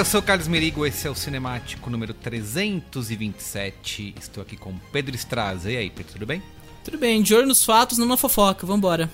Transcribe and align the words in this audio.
eu 0.00 0.04
sou 0.06 0.20
o 0.20 0.22
Carlos 0.22 0.48
Merigo, 0.48 0.86
esse 0.86 1.06
é 1.06 1.10
o 1.10 1.14
Cinemático 1.14 1.90
número 1.90 2.14
327. 2.14 4.14
Estou 4.18 4.42
aqui 4.42 4.56
com 4.56 4.74
Pedro 4.90 5.14
Estraza. 5.14 5.70
E 5.70 5.76
aí, 5.76 5.90
Pedro, 5.90 6.14
tudo 6.14 6.24
bem? 6.24 6.42
Tudo 6.82 6.96
bem, 6.96 7.20
de 7.20 7.34
olho 7.34 7.46
nos 7.46 7.62
fatos, 7.62 7.98
não 7.98 8.06
na 8.06 8.16
fofoca, 8.16 8.66
vambora. 8.66 9.10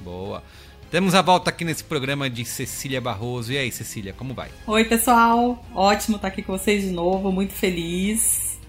Boa. 0.00 0.42
Temos 0.90 1.14
a 1.14 1.22
volta 1.22 1.48
aqui 1.48 1.64
nesse 1.64 1.82
programa 1.82 2.28
de 2.28 2.44
Cecília 2.44 3.00
Barroso. 3.00 3.50
E 3.50 3.56
aí, 3.56 3.72
Cecília, 3.72 4.12
como 4.12 4.34
vai? 4.34 4.50
Oi, 4.66 4.84
pessoal. 4.84 5.64
Ótimo 5.74 6.16
estar 6.16 6.28
aqui 6.28 6.42
com 6.42 6.52
vocês 6.52 6.82
de 6.82 6.90
novo, 6.90 7.32
muito 7.32 7.54
feliz. 7.54 8.60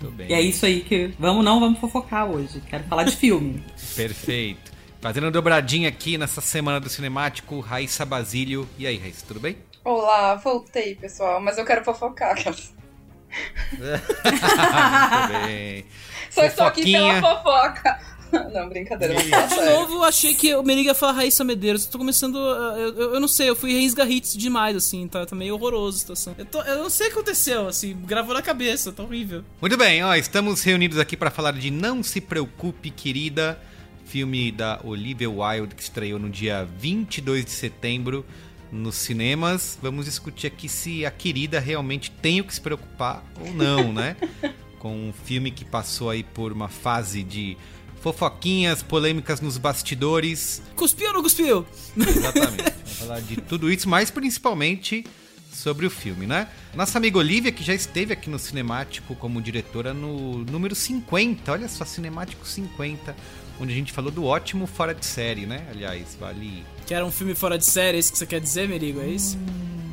Tudo 0.00 0.10
bem. 0.10 0.28
E 0.28 0.32
é 0.32 0.40
isso 0.40 0.66
aí 0.66 0.80
que. 0.80 1.12
Vamos 1.20 1.44
não, 1.44 1.60
vamos 1.60 1.78
fofocar 1.78 2.28
hoje. 2.28 2.60
Quero 2.68 2.82
falar 2.82 3.04
de 3.04 3.14
filme. 3.14 3.62
Perfeito. 3.94 4.72
Fazendo 5.00 5.30
dobradinha 5.30 5.88
aqui 5.88 6.18
nessa 6.18 6.40
semana 6.40 6.80
do 6.80 6.88
Cinemático, 6.88 7.60
Raíssa 7.60 8.04
Basílio. 8.04 8.68
E 8.76 8.88
aí, 8.88 8.98
Raíssa, 8.98 9.24
tudo 9.24 9.38
bem? 9.38 9.56
Olá, 9.90 10.34
voltei, 10.34 10.96
pessoal, 10.96 11.40
mas 11.40 11.56
eu 11.58 11.64
quero 11.64 11.84
fofocar. 11.84 12.34
Muito 12.34 12.66
bem. 15.46 15.84
Só 16.28 16.44
estou 16.44 16.66
aqui 16.66 16.90
pela 16.90 17.20
fofoca. 17.20 18.00
Não, 18.52 18.68
brincadeira, 18.68 19.14
não 19.14 19.22
De 19.22 19.64
novo, 19.70 19.94
eu 19.94 20.02
achei 20.04 20.34
que 20.34 20.52
o 20.56 20.62
Meriga 20.64 20.88
ia 20.90 20.94
falar 20.96 21.12
Raíssa 21.12 21.44
Medeiros. 21.44 21.84
Eu 21.86 21.92
tô 21.92 21.98
começando. 21.98 22.36
a- 22.36 22.74
Eu, 22.76 22.94
eu, 22.96 23.14
eu 23.14 23.20
não 23.20 23.28
sei, 23.28 23.48
eu 23.48 23.54
fui 23.54 23.72
Reis 23.72 23.94
Garritz 23.94 24.36
demais, 24.36 24.74
assim, 24.76 25.06
tá, 25.06 25.24
tá 25.24 25.36
meio 25.36 25.54
horroroso 25.54 25.96
a 25.96 26.00
situação. 26.00 26.34
Eu, 26.36 26.44
tô- 26.44 26.60
eu 26.62 26.82
não 26.82 26.90
sei 26.90 27.06
o 27.06 27.10
que 27.10 27.16
aconteceu, 27.18 27.68
assim, 27.68 27.96
gravou 28.04 28.34
na 28.34 28.42
cabeça, 28.42 28.90
tá 28.90 29.04
horrível. 29.04 29.44
Muito 29.60 29.76
bem, 29.76 30.02
ó, 30.02 30.12
estamos 30.16 30.60
reunidos 30.64 30.98
aqui 30.98 31.16
para 31.16 31.30
falar 31.30 31.52
de 31.52 31.70
Não 31.70 32.02
Se 32.02 32.20
Preocupe, 32.20 32.90
Querida, 32.90 33.60
filme 34.06 34.50
da 34.50 34.80
Olivia 34.82 35.30
Wilde 35.30 35.76
que 35.76 35.82
estreou 35.82 36.18
no 36.18 36.28
dia 36.28 36.68
22 36.78 37.44
de 37.44 37.52
setembro 37.52 38.26
nos 38.70 38.94
cinemas. 38.96 39.78
Vamos 39.82 40.06
discutir 40.06 40.46
aqui 40.46 40.68
se 40.68 41.04
a 41.06 41.10
querida 41.10 41.60
realmente 41.60 42.10
tem 42.10 42.40
o 42.40 42.44
que 42.44 42.54
se 42.54 42.60
preocupar 42.60 43.24
ou 43.40 43.52
não, 43.52 43.92
né? 43.94 44.16
Com 44.78 45.08
um 45.08 45.12
filme 45.12 45.50
que 45.50 45.64
passou 45.64 46.10
aí 46.10 46.22
por 46.22 46.52
uma 46.52 46.68
fase 46.68 47.22
de 47.22 47.56
fofoquinhas, 48.00 48.82
polêmicas 48.82 49.40
nos 49.40 49.58
bastidores. 49.58 50.62
Cuspiu 50.74 51.08
ou 51.08 51.14
não 51.14 51.22
cuspiu? 51.22 51.66
Exatamente. 51.96 52.62
Vamos 52.84 52.98
falar 52.98 53.20
de 53.20 53.36
tudo 53.36 53.70
isso, 53.70 53.88
mas 53.88 54.10
principalmente 54.10 55.04
sobre 55.56 55.86
o 55.86 55.90
filme, 55.90 56.26
né? 56.26 56.48
Nossa 56.74 56.98
amiga 56.98 57.18
Olivia, 57.18 57.50
que 57.50 57.64
já 57.64 57.74
esteve 57.74 58.12
aqui 58.12 58.28
no 58.28 58.38
Cinemático 58.38 59.14
como 59.16 59.40
diretora 59.40 59.94
no 59.94 60.44
número 60.44 60.74
50, 60.74 61.50
olha 61.50 61.68
só, 61.68 61.84
Cinemático 61.84 62.46
50, 62.46 63.16
onde 63.58 63.72
a 63.72 63.76
gente 63.76 63.92
falou 63.92 64.10
do 64.10 64.24
ótimo 64.24 64.66
Fora 64.66 64.94
de 64.94 65.04
Série, 65.04 65.46
né? 65.46 65.66
Aliás, 65.70 66.16
vale... 66.20 66.64
Que 66.86 66.94
era 66.94 67.04
um 67.04 67.10
filme 67.10 67.34
fora 67.34 67.58
de 67.58 67.64
série, 67.66 67.96
é 67.96 68.00
isso 68.00 68.12
que 68.12 68.18
você 68.18 68.26
quer 68.26 68.40
dizer, 68.40 68.68
Merigo? 68.68 69.00
É 69.00 69.08
isso? 69.08 69.36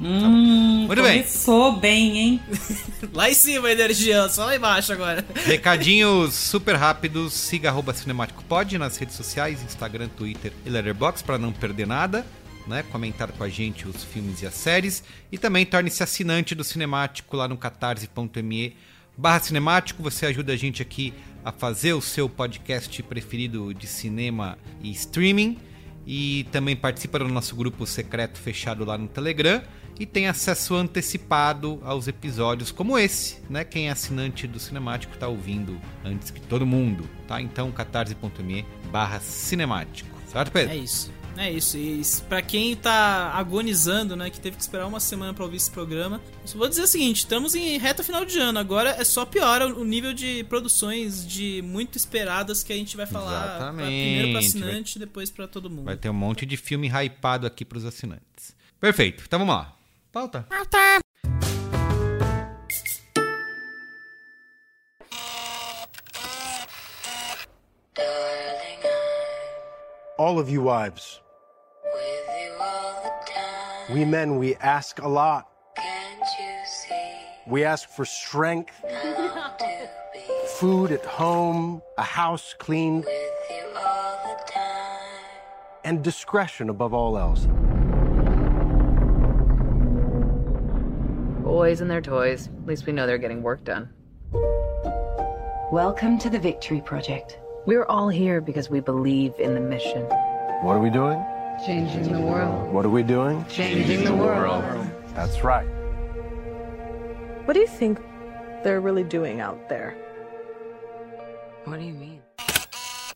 Hum, 0.02 0.86
Muito 0.86 1.02
bem. 1.02 1.22
começou 1.24 1.80
bem, 1.80 2.18
hein? 2.18 2.42
Lá 3.14 3.30
em 3.30 3.34
cima 3.34 3.70
a 3.70 3.72
energia, 3.72 4.28
só 4.28 4.46
lá 4.46 4.56
embaixo 4.56 4.92
agora. 4.92 5.26
Recadinhos 5.46 6.34
super 6.34 6.76
rápidos, 6.76 7.34
siga 7.34 7.70
arroba 7.70 7.94
Cinemático 7.94 8.44
Pod 8.44 8.78
nas 8.78 8.98
redes 8.98 9.16
sociais, 9.16 9.64
Instagram, 9.64 10.10
Twitter 10.10 10.52
e 10.66 10.70
Letterboxd 10.70 11.24
para 11.24 11.38
não 11.38 11.54
perder 11.54 11.88
nada, 11.88 12.26
né? 12.68 12.84
Comentar 12.92 13.32
com 13.32 13.44
a 13.44 13.50
gente 13.50 13.88
os 13.88 14.04
filmes 14.04 14.42
e 14.42 14.46
as 14.46 14.54
séries 14.54 15.04
e 15.32 15.38
também 15.38 15.66
torne-se 15.66 16.04
assinante 16.04 16.54
do 16.54 16.64
Cinemático 16.64 17.38
lá 17.38 17.48
no 17.48 17.56
catarse.me 17.56 18.76
barra 19.18 19.40
cinemático, 19.40 20.04
você 20.04 20.26
ajuda 20.26 20.54
a 20.54 20.58
gente 20.58 20.82
aqui 20.82 21.14
a 21.46 21.52
fazer 21.52 21.94
o 21.94 22.02
seu 22.02 22.28
podcast 22.28 23.02
preferido 23.04 23.74
de 23.74 23.88
cinema 23.88 24.58
e 24.82 24.92
streaming 24.92 25.58
e 26.06 26.46
também 26.52 26.76
participa 26.76 27.20
do 27.20 27.28
nosso 27.28 27.56
grupo 27.56 27.86
secreto 27.86 28.38
fechado 28.40 28.84
lá 28.84 28.98
no 28.98 29.08
Telegram 29.08 29.62
e 30.00 30.06
tem 30.06 30.28
acesso 30.28 30.76
antecipado 30.76 31.80
aos 31.84 32.08
episódios 32.08 32.72
como 32.72 32.98
esse, 32.98 33.38
né? 33.50 33.64
Quem 33.64 33.90
é 33.90 33.92
assinante 33.92 34.48
do 34.48 34.60
Cinemático 34.60 35.18
tá 35.18 35.28
ouvindo 35.28 35.80
antes 36.04 36.32
que 36.32 36.42
todo 36.42 36.66
mundo, 36.66 37.08
tá? 37.28 37.42
Então 37.42 37.72
catarse.me 37.72 38.66
barra 38.92 39.20
cinemático, 39.20 40.10
certo 40.28 40.52
Pedro? 40.52 40.74
É 40.74 40.78
isso. 40.78 41.12
É 41.36 41.50
isso, 41.52 41.78
e 41.78 42.02
pra 42.30 42.44
quem 42.44 42.76
tá 42.76 43.32
agonizando, 43.34 44.16
né, 44.16 44.30
que 44.30 44.40
teve 44.40 44.56
que 44.56 44.62
esperar 44.62 44.86
uma 44.86 45.00
semana 45.00 45.34
pra 45.34 45.44
ouvir 45.44 45.58
esse 45.58 45.70
programa, 45.72 46.22
eu 46.42 46.48
só 46.48 46.58
vou 46.60 46.70
dizer 46.70 46.84
o 46.84 46.88
seguinte, 46.88 47.18
estamos 47.18 47.56
em 47.56 47.78
reta 47.80 48.04
final 48.04 48.24
de 48.24 48.38
ano, 48.40 48.60
agora 48.60 48.92
é 48.92 49.04
só 49.04 49.26
piora 49.26 49.66
o 49.68 49.84
nível 49.84 50.14
de 50.14 50.44
produções 50.44 51.26
de 51.26 51.62
muito 51.64 51.98
esperadas 51.98 52.64
que 52.64 52.72
a 52.72 52.76
gente 52.76 52.96
vai 52.96 53.08
falar 53.08 53.56
Exatamente. 53.56 53.78
pra- 53.78 53.86
primeiro 53.88 54.30
pra 54.32 54.40
assinante, 54.40 55.00
depois 55.00 55.32
pra 55.32 55.48
todo 55.48 55.70
mundo. 55.72 55.86
Vai 55.86 55.98
ter 55.98 56.10
um 56.10 56.14
monte 56.14 56.46
de 56.46 56.56
filme 56.56 56.88
hypado 56.88 57.48
aqui 57.48 57.66
pros 57.66 57.84
assinantes. 57.84 58.56
Perfeito, 58.80 59.24
então 59.26 59.40
vamos 59.40 59.56
lá. 59.56 59.76
Pauta. 60.12 60.46
All 70.18 70.38
of 70.40 70.50
you 70.50 70.62
wives. 70.64 71.20
We 73.92 74.06
men, 74.06 74.38
we 74.38 74.56
ask 74.56 75.02
a 75.02 75.08
lot. 75.08 75.50
We 77.46 77.66
ask 77.66 77.90
for 77.90 78.06
strength, 78.06 78.74
food 80.58 80.92
at 80.92 81.04
home, 81.04 81.82
a 81.98 82.04
house 82.04 82.56
cleaned, 82.58 83.06
and 85.84 86.02
discretion 86.02 86.70
above 86.70 86.94
all 86.94 87.18
else. 87.18 87.46
Boys 91.44 91.82
and 91.82 91.92
their 91.92 92.02
toys. 92.02 92.48
At 92.48 92.66
least 92.66 92.86
we 92.86 92.94
know 92.94 93.06
they're 93.06 93.18
getting 93.18 93.44
work 93.44 93.66
done. 93.66 93.90
Welcome 95.74 96.18
to 96.20 96.30
the 96.30 96.40
Victory 96.40 96.80
Project. 96.80 97.38
We're 97.66 97.86
all 97.86 98.08
here 98.08 98.40
because 98.40 98.70
we 98.70 98.80
believe 98.80 99.34
in 99.40 99.54
the 99.54 99.60
mission. 99.60 100.04
What 100.62 100.78
are 100.78 100.80
we 100.80 100.90
doing? 100.90 101.22
Changing 101.62 102.12
the 102.12 102.20
world. 102.20 102.74
What 102.74 102.86
are 102.86 102.90
we 102.90 103.04
doing? 103.04 103.46
Changing 103.48 104.04
the 104.04 104.12
world. 104.12 104.64
That's 105.16 105.44
right. 105.44 105.68
What 107.46 107.54
do 107.54 107.60
you 107.60 107.68
think 107.68 108.00
they're 108.64 108.82
really 108.82 109.04
doing 109.04 109.40
out 109.40 109.70
there? 109.70 109.96
What 111.66 111.80
do 111.80 111.86
you 111.86 111.94
mean? 111.94 112.22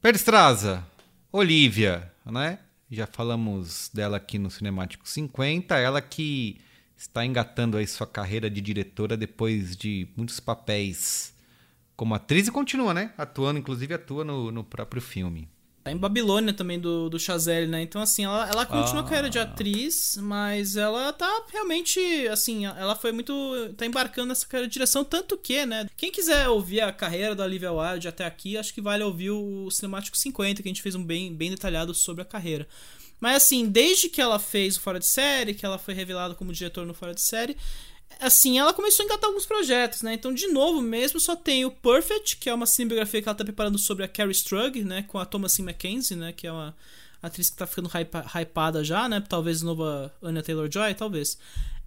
Perstraza, 0.01 0.86
Olivia, 1.31 2.10
né? 2.25 2.60
Já 2.89 3.06
falamos 3.06 3.89
dela 3.94 4.16
aqui 4.16 4.38
no 4.38 4.50
Cinemático 4.50 5.10
50, 5.10 5.75
ela 5.78 6.01
que 6.01 6.62
está 6.95 7.25
engatando 7.25 7.75
aí 7.75 7.86
sua 7.86 8.07
carreira 8.07 8.50
de 8.50 8.62
diretora 8.62 9.18
depois 9.18 9.75
de 9.75 10.07
muitos 10.16 10.40
papéis 10.40 11.33
como 11.98 12.16
atriz 12.16 12.48
e 12.48 12.51
continua, 12.51 12.94
né? 12.94 13.12
Atuando, 13.18 13.60
inclusive 13.60 13.94
atua 13.94 14.24
no, 14.24 14.51
no 14.51 14.63
próprio 14.63 15.01
filme. 15.01 15.50
Tá 15.88 15.92
em 15.92 15.98
Babilônia 15.98 16.54
também 16.54 16.78
do, 16.80 17.10
do 17.10 17.18
Chazelle, 17.18 17.66
né? 17.68 17.81
Então, 17.81 18.01
assim, 18.01 18.25
ela, 18.25 18.50
ela 18.50 18.66
continua 18.66 19.01
Ah. 19.01 19.06
a 19.06 19.07
carreira 19.07 19.30
de 19.30 19.39
atriz, 19.39 20.18
mas 20.22 20.75
ela 20.75 21.13
tá 21.13 21.45
realmente, 21.51 22.00
assim, 22.30 22.66
ela 22.66 22.94
foi 22.95 23.12
muito. 23.13 23.34
tá 23.78 23.86
embarcando 23.86 24.28
nessa 24.28 24.45
carreira 24.45 24.68
de 24.68 24.74
direção, 24.74 25.06
tanto 25.06 25.38
que, 25.38 25.66
né? 25.66 25.88
Quem 25.95 26.12
quiser 26.12 26.50
ouvir 26.50 26.81
a 26.81 26.92
carreira 26.92 27.34
da 27.34 27.45
Olivia 27.45 27.72
Wilde 27.72 28.07
até 28.07 28.25
aqui, 28.25 28.57
acho 28.57 28.74
que 28.74 28.81
vale 28.81 29.04
ouvir 29.04 29.31
o 29.31 29.69
Cinemático 29.72 30.18
50, 30.18 30.62
que 30.62 30.68
a 30.68 30.72
gente 30.72 30.81
fez 30.81 30.94
um 30.94 31.04
bem, 31.04 31.34
bem 31.34 31.50
detalhado 31.51 31.94
sobre 31.94 32.22
a 32.22 32.25
carreira. 32.25 32.68
Mas, 33.19 33.38
assim, 33.38 33.66
desde 33.68 34.10
que 34.10 34.22
ela 34.22 34.38
fez 34.38 34.75
o 34.78 34.81
Fora 34.81 35.00
de 35.00 35.06
Série, 35.06 35.54
que 35.54 35.66
ela 35.66 35.78
foi 35.80 35.94
revelada 35.94 36.36
como 36.36 36.54
diretora 36.54 36.86
no 36.86 36.94
Fora 36.94 37.16
de 37.16 37.22
Série, 37.22 37.57
assim, 38.19 38.57
ela 38.57 38.74
começou 38.74 39.04
a 39.04 39.06
engatar 39.06 39.27
alguns 39.27 39.45
projetos, 39.45 40.01
né? 40.01 40.13
Então, 40.13 40.33
de 40.33 40.48
novo 40.48 40.81
mesmo, 40.81 41.19
só 41.19 41.36
tem 41.36 41.65
o 41.65 41.71
Perfect, 41.71 42.38
que 42.38 42.50
é 42.50 42.54
uma 42.54 42.65
cinebiografia 42.65 43.21
que 43.21 43.27
ela 43.27 43.38
tá 43.38 43.44
preparando 43.44 43.77
sobre 43.77 44.04
a 44.04 44.07
Carrie 44.07 44.31
Strug, 44.31 44.83
né? 44.83 45.04
Com 45.04 45.18
a 45.19 45.25
Thomasin 45.25 45.63
McKenzie, 45.63 46.15
né? 46.15 46.33
Que 46.33 46.48
é 46.48 46.51
uma 46.51 46.75
atriz 47.21 47.50
que 47.50 47.57
tá 47.57 47.68
ficando 47.68 47.89
hypa- 47.89 48.25
hypada 48.36 48.83
já, 48.83 49.07
né? 49.07 49.21
Talvez 49.27 49.62
nova 49.62 50.13
Anya 50.21 50.44
Taylor-Joy, 50.44 50.94
talvez. 50.95 51.38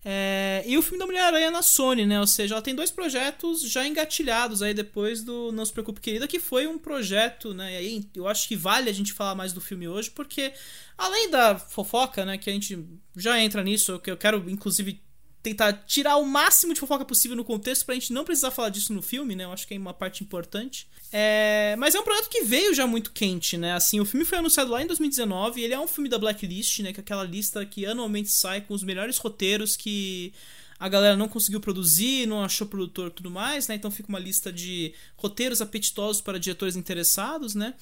É, 0.02 0.62
e 0.66 0.78
o 0.78 0.82
filme 0.82 0.98
da 0.98 1.04
Mulher-Aranha 1.04 1.50
na 1.50 1.60
Sony, 1.60 2.06
né? 2.06 2.18
Ou 2.20 2.26
seja, 2.26 2.54
ela 2.54 2.62
tem 2.62 2.74
dois 2.74 2.90
projetos 2.90 3.60
já 3.70 3.86
engatilhados 3.86 4.62
aí 4.62 4.72
depois 4.72 5.22
do 5.22 5.52
Não 5.52 5.64
Se 5.64 5.72
Preocupe 5.72 6.00
Querida, 6.00 6.26
que 6.26 6.40
foi 6.40 6.66
um 6.66 6.78
projeto, 6.78 7.52
né? 7.52 7.74
E 7.74 7.76
aí 7.76 8.10
eu 8.14 8.26
acho 8.26 8.48
que 8.48 8.56
vale 8.56 8.88
a 8.88 8.94
gente 8.94 9.12
falar 9.12 9.34
mais 9.34 9.52
do 9.52 9.60
filme 9.60 9.86
hoje, 9.86 10.10
porque 10.10 10.52
além 10.96 11.30
da 11.30 11.58
fofoca, 11.58 12.24
né? 12.24 12.38
Que 12.38 12.48
a 12.48 12.52
gente 12.52 12.82
já 13.14 13.38
entra 13.38 13.62
nisso, 13.62 13.98
que 13.98 14.10
eu 14.10 14.16
quero 14.16 14.48
inclusive 14.48 15.02
tentar 15.42 15.72
tirar 15.86 16.16
o 16.16 16.26
máximo 16.26 16.74
de 16.74 16.80
fofoca 16.80 17.04
possível 17.04 17.36
no 17.36 17.44
contexto 17.44 17.86
pra 17.86 17.94
gente 17.94 18.12
não 18.12 18.24
precisar 18.24 18.50
falar 18.50 18.68
disso 18.68 18.92
no 18.92 19.00
filme, 19.00 19.34
né? 19.34 19.44
Eu 19.44 19.52
acho 19.52 19.66
que 19.66 19.74
é 19.74 19.78
uma 19.78 19.94
parte 19.94 20.22
importante. 20.22 20.86
É... 21.12 21.74
Mas 21.78 21.94
é 21.94 22.00
um 22.00 22.02
projeto 22.02 22.28
que 22.28 22.42
veio 22.42 22.74
já 22.74 22.86
muito 22.86 23.10
quente, 23.10 23.56
né? 23.56 23.72
Assim, 23.72 24.00
o 24.00 24.04
filme 24.04 24.26
foi 24.26 24.38
anunciado 24.38 24.70
lá 24.70 24.82
em 24.82 24.86
2019 24.86 25.60
e 25.60 25.64
ele 25.64 25.74
é 25.74 25.80
um 25.80 25.88
filme 25.88 26.08
da 26.08 26.18
Blacklist, 26.18 26.80
né? 26.80 26.92
Que 26.92 27.00
é 27.00 27.02
aquela 27.02 27.24
lista 27.24 27.64
que 27.64 27.86
anualmente 27.86 28.30
sai 28.30 28.60
com 28.60 28.74
os 28.74 28.82
melhores 28.82 29.16
roteiros 29.16 29.76
que 29.76 30.32
a 30.78 30.88
galera 30.88 31.16
não 31.16 31.28
conseguiu 31.28 31.60
produzir, 31.60 32.26
não 32.26 32.42
achou 32.42 32.66
produtor 32.66 33.08
e 33.08 33.10
tudo 33.10 33.30
mais, 33.30 33.68
né? 33.68 33.74
Então 33.74 33.90
fica 33.90 34.08
uma 34.08 34.18
lista 34.18 34.52
de 34.52 34.94
roteiros 35.16 35.60
apetitosos 35.60 36.22
para 36.22 36.38
diretores 36.38 36.76
interessados, 36.76 37.54
né? 37.54 37.74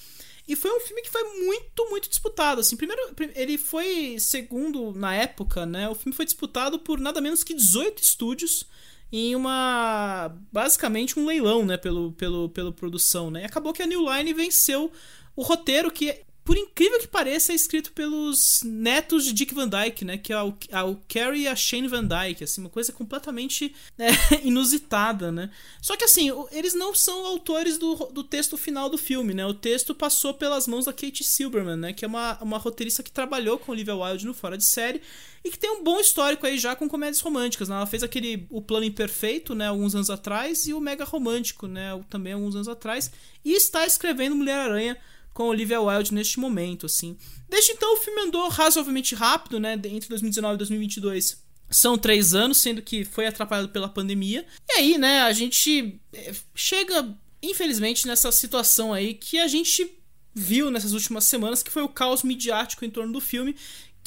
E 0.48 0.56
foi 0.56 0.72
um 0.74 0.80
filme 0.80 1.02
que 1.02 1.10
foi 1.10 1.22
muito, 1.44 1.90
muito 1.90 2.08
disputado. 2.08 2.60
Assim, 2.62 2.76
primeiro, 2.76 3.14
prim- 3.14 3.30
ele 3.34 3.58
foi, 3.58 4.16
segundo 4.18 4.92
na 4.92 5.14
época, 5.14 5.66
né? 5.66 5.88
O 5.88 5.94
filme 5.94 6.16
foi 6.16 6.24
disputado 6.24 6.78
por 6.78 6.98
nada 6.98 7.20
menos 7.20 7.44
que 7.44 7.52
18 7.54 8.02
estúdios 8.02 8.64
em 9.12 9.36
uma. 9.36 10.34
basicamente 10.50 11.18
um 11.18 11.26
leilão, 11.26 11.64
né? 11.66 11.76
Pelo, 11.76 12.12
pelo, 12.12 12.48
pelo 12.48 12.72
produção, 12.72 13.30
né? 13.30 13.42
E 13.42 13.44
acabou 13.44 13.72
que 13.72 13.82
a 13.82 13.86
New 13.86 14.02
Line 14.10 14.32
venceu 14.32 14.90
o 15.36 15.42
roteiro 15.42 15.90
que. 15.90 16.24
Por 16.48 16.56
incrível 16.56 16.98
que 16.98 17.06
pareça, 17.06 17.52
é 17.52 17.54
escrito 17.54 17.92
pelos 17.92 18.62
netos 18.64 19.26
de 19.26 19.34
Dick 19.34 19.52
Van 19.52 19.68
Dyke, 19.68 20.02
né? 20.02 20.16
Que 20.16 20.32
é 20.32 20.42
o, 20.42 20.56
é 20.70 20.82
o 20.82 20.96
Carrie 21.06 21.42
e 21.42 21.46
a 21.46 21.54
Shane 21.54 21.88
Van 21.88 22.02
Dyke, 22.02 22.42
assim, 22.42 22.62
uma 22.62 22.70
coisa 22.70 22.90
completamente 22.90 23.74
é, 24.00 24.08
inusitada, 24.42 25.30
né? 25.30 25.50
Só 25.82 25.94
que 25.94 26.04
assim, 26.04 26.30
eles 26.50 26.72
não 26.72 26.94
são 26.94 27.26
autores 27.26 27.76
do, 27.76 27.96
do 28.06 28.24
texto 28.24 28.56
final 28.56 28.88
do 28.88 28.96
filme, 28.96 29.34
né? 29.34 29.44
O 29.44 29.52
texto 29.52 29.94
passou 29.94 30.32
pelas 30.32 30.66
mãos 30.66 30.86
da 30.86 30.92
Kate 30.94 31.22
Silberman, 31.22 31.76
né? 31.76 31.92
Que 31.92 32.06
é 32.06 32.08
uma, 32.08 32.42
uma 32.42 32.56
roteirista 32.56 33.02
que 33.02 33.12
trabalhou 33.12 33.58
com 33.58 33.70
Olivia 33.70 33.94
Wilde 33.94 34.24
no 34.24 34.32
Fora 34.32 34.56
de 34.56 34.64
Série 34.64 35.02
e 35.44 35.50
que 35.50 35.58
tem 35.58 35.70
um 35.70 35.84
bom 35.84 36.00
histórico 36.00 36.46
aí 36.46 36.56
já 36.56 36.74
com 36.74 36.88
comédias 36.88 37.20
românticas, 37.20 37.68
né? 37.68 37.76
Ela 37.76 37.84
fez 37.84 38.02
aquele 38.02 38.46
O 38.48 38.62
Plano 38.62 38.86
Imperfeito, 38.86 39.54
né? 39.54 39.66
Alguns 39.66 39.94
anos 39.94 40.08
atrás 40.08 40.66
e 40.66 40.72
o 40.72 40.80
Mega 40.80 41.04
Romântico, 41.04 41.66
né? 41.66 41.90
Também 42.08 42.32
alguns 42.32 42.54
anos 42.54 42.68
atrás 42.68 43.10
e 43.44 43.52
está 43.52 43.84
escrevendo 43.84 44.34
Mulher-Aranha 44.34 44.96
com 45.38 45.44
Olivia 45.44 45.80
Wilde 45.80 46.12
neste 46.12 46.40
momento, 46.40 46.86
assim. 46.86 47.16
Desde 47.48 47.70
então 47.70 47.94
o 47.94 47.96
filme 47.98 48.22
andou 48.22 48.48
razoavelmente 48.48 49.14
rápido, 49.14 49.60
né? 49.60 49.74
Entre 49.74 50.08
2019 50.08 50.54
e 50.56 50.58
2022 50.58 51.40
são 51.70 51.96
três 51.96 52.34
anos, 52.34 52.58
sendo 52.58 52.82
que 52.82 53.04
foi 53.04 53.24
atrapalhado 53.24 53.68
pela 53.68 53.88
pandemia. 53.88 54.44
E 54.68 54.72
aí, 54.72 54.98
né, 54.98 55.20
a 55.20 55.32
gente 55.32 56.00
eh, 56.12 56.34
chega, 56.56 57.16
infelizmente, 57.40 58.04
nessa 58.04 58.32
situação 58.32 58.92
aí 58.92 59.14
que 59.14 59.38
a 59.38 59.46
gente 59.46 59.88
viu 60.34 60.72
nessas 60.72 60.92
últimas 60.92 61.26
semanas, 61.26 61.62
que 61.62 61.70
foi 61.70 61.82
o 61.82 61.88
caos 61.88 62.24
midiático 62.24 62.84
em 62.84 62.90
torno 62.90 63.12
do 63.12 63.20
filme. 63.20 63.54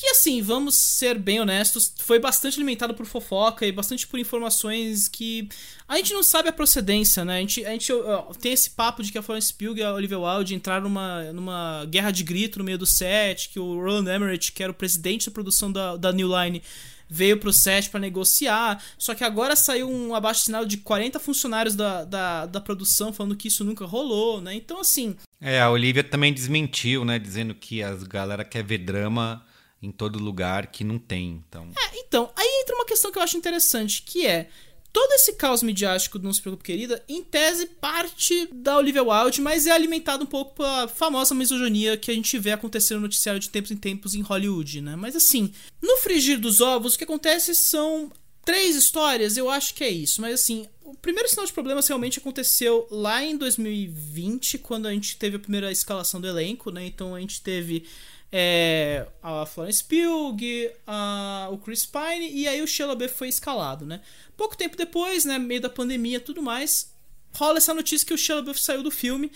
Que 0.01 0.07
assim, 0.07 0.41
vamos 0.41 0.73
ser 0.73 1.19
bem 1.19 1.39
honestos, 1.39 1.93
foi 1.99 2.17
bastante 2.17 2.57
alimentado 2.57 2.91
por 2.91 3.05
fofoca 3.05 3.67
e 3.67 3.71
bastante 3.71 4.07
por 4.07 4.19
informações 4.19 5.07
que 5.07 5.47
a 5.87 5.95
gente 5.97 6.11
não 6.11 6.23
sabe 6.23 6.49
a 6.49 6.51
procedência, 6.51 7.23
né? 7.23 7.37
A 7.37 7.39
gente, 7.39 7.63
a 7.63 7.69
gente 7.69 7.93
tem 8.39 8.51
esse 8.51 8.71
papo 8.71 9.03
de 9.03 9.11
que 9.11 9.19
a 9.19 9.21
Florence 9.21 9.53
Pugh 9.53 9.77
e 9.77 9.83
a 9.83 9.93
Olivia 9.93 10.17
Wilde 10.17 10.55
entraram 10.55 10.85
numa, 10.85 11.31
numa 11.31 11.85
guerra 11.85 12.09
de 12.09 12.23
grito 12.23 12.57
no 12.57 12.65
meio 12.65 12.79
do 12.79 12.85
set, 12.87 13.49
que 13.49 13.59
o 13.59 13.75
Roland 13.75 14.11
Emmerich, 14.11 14.51
que 14.51 14.63
era 14.63 14.71
o 14.71 14.73
presidente 14.75 15.27
da 15.27 15.31
produção 15.31 15.71
da, 15.71 15.95
da 15.95 16.11
New 16.11 16.29
Line, 16.35 16.63
veio 17.07 17.37
pro 17.37 17.53
set 17.53 17.87
para 17.91 17.99
negociar. 17.99 18.83
Só 18.97 19.13
que 19.13 19.23
agora 19.23 19.55
saiu 19.55 19.87
um 19.87 20.15
abaixo-assinado 20.15 20.65
de 20.65 20.77
40 20.77 21.19
funcionários 21.19 21.75
da, 21.75 22.05
da, 22.05 22.47
da 22.47 22.59
produção 22.59 23.13
falando 23.13 23.35
que 23.35 23.49
isso 23.49 23.63
nunca 23.63 23.85
rolou, 23.85 24.41
né? 24.41 24.55
Então, 24.55 24.79
assim, 24.79 25.15
É, 25.39 25.61
a 25.61 25.69
Olivia 25.69 26.03
também 26.03 26.33
desmentiu, 26.33 27.05
né? 27.05 27.19
Dizendo 27.19 27.53
que 27.53 27.83
as 27.83 28.01
galera 28.01 28.43
quer 28.43 28.63
ver 28.63 28.79
drama 28.79 29.45
em 29.81 29.91
todo 29.91 30.19
lugar 30.19 30.67
que 30.67 30.83
não 30.83 30.99
tem. 30.99 31.43
Então, 31.47 31.69
Então, 31.93 32.31
aí 32.35 32.61
entra 32.61 32.75
uma 32.75 32.85
questão 32.85 33.11
que 33.11 33.17
eu 33.17 33.23
acho 33.23 33.37
interessante, 33.37 34.03
que 34.03 34.27
é 34.27 34.49
todo 34.93 35.11
esse 35.13 35.33
caos 35.33 35.63
midiático 35.63 36.19
do 36.19 36.25
Não 36.25 36.33
Se 36.33 36.41
Preocupe 36.41 36.65
Querida, 36.65 37.03
em 37.07 37.23
tese, 37.23 37.65
parte 37.65 38.47
da 38.53 38.77
Olivia 38.77 39.03
Wilde, 39.03 39.41
mas 39.41 39.65
é 39.65 39.71
alimentado 39.71 40.23
um 40.23 40.27
pouco 40.27 40.55
pela 40.55 40.87
famosa 40.87 41.33
misoginia 41.33 41.97
que 41.97 42.11
a 42.11 42.13
gente 42.13 42.37
vê 42.37 42.51
acontecendo 42.51 42.97
no 42.97 43.03
noticiário 43.03 43.39
de 43.39 43.49
tempos 43.49 43.71
em 43.71 43.77
tempos 43.77 44.13
em 44.13 44.21
Hollywood, 44.21 44.81
né? 44.81 44.95
Mas 44.95 45.15
assim, 45.15 45.51
no 45.81 45.97
frigir 45.97 46.39
dos 46.39 46.61
ovos, 46.61 46.93
o 46.93 46.97
que 46.97 47.03
acontece 47.05 47.55
são 47.55 48.11
três 48.43 48.75
histórias, 48.75 49.37
eu 49.37 49.49
acho 49.49 49.73
que 49.73 49.83
é 49.83 49.89
isso, 49.89 50.21
mas 50.21 50.33
assim, 50.33 50.67
o 50.91 50.97
primeiro 50.97 51.29
sinal 51.29 51.45
de 51.45 51.53
problemas 51.53 51.87
realmente 51.87 52.19
aconteceu 52.19 52.87
lá 52.91 53.23
em 53.23 53.37
2020, 53.37 54.57
quando 54.57 54.87
a 54.87 54.93
gente 54.93 55.17
teve 55.17 55.37
a 55.37 55.39
primeira 55.39 55.71
escalação 55.71 56.19
do 56.19 56.27
elenco, 56.27 56.69
né? 56.69 56.85
Então 56.85 57.15
a 57.15 57.19
gente 57.19 57.41
teve 57.41 57.85
é, 58.31 59.07
a 59.21 59.45
Florence 59.45 59.83
Pugh, 59.83 60.37
a, 60.85 61.49
o 61.51 61.57
Chris 61.57 61.85
Pine 61.85 62.29
e 62.31 62.47
aí 62.47 62.61
o 62.61 62.67
Shia 62.67 62.85
LaBeouf 62.87 63.15
foi 63.15 63.29
escalado, 63.29 63.85
né? 63.85 64.01
Pouco 64.35 64.57
tempo 64.57 64.75
depois, 64.75 65.25
né, 65.25 65.37
meio 65.37 65.61
da 65.61 65.69
pandemia 65.69 66.19
tudo 66.19 66.41
mais, 66.41 66.93
rola 67.33 67.57
essa 67.57 67.73
notícia 67.73 68.05
que 68.05 68.13
o 68.13 68.17
Shia 68.17 68.35
LaBeouf 68.35 68.59
saiu 68.61 68.83
do 68.83 68.91
filme 68.91 69.31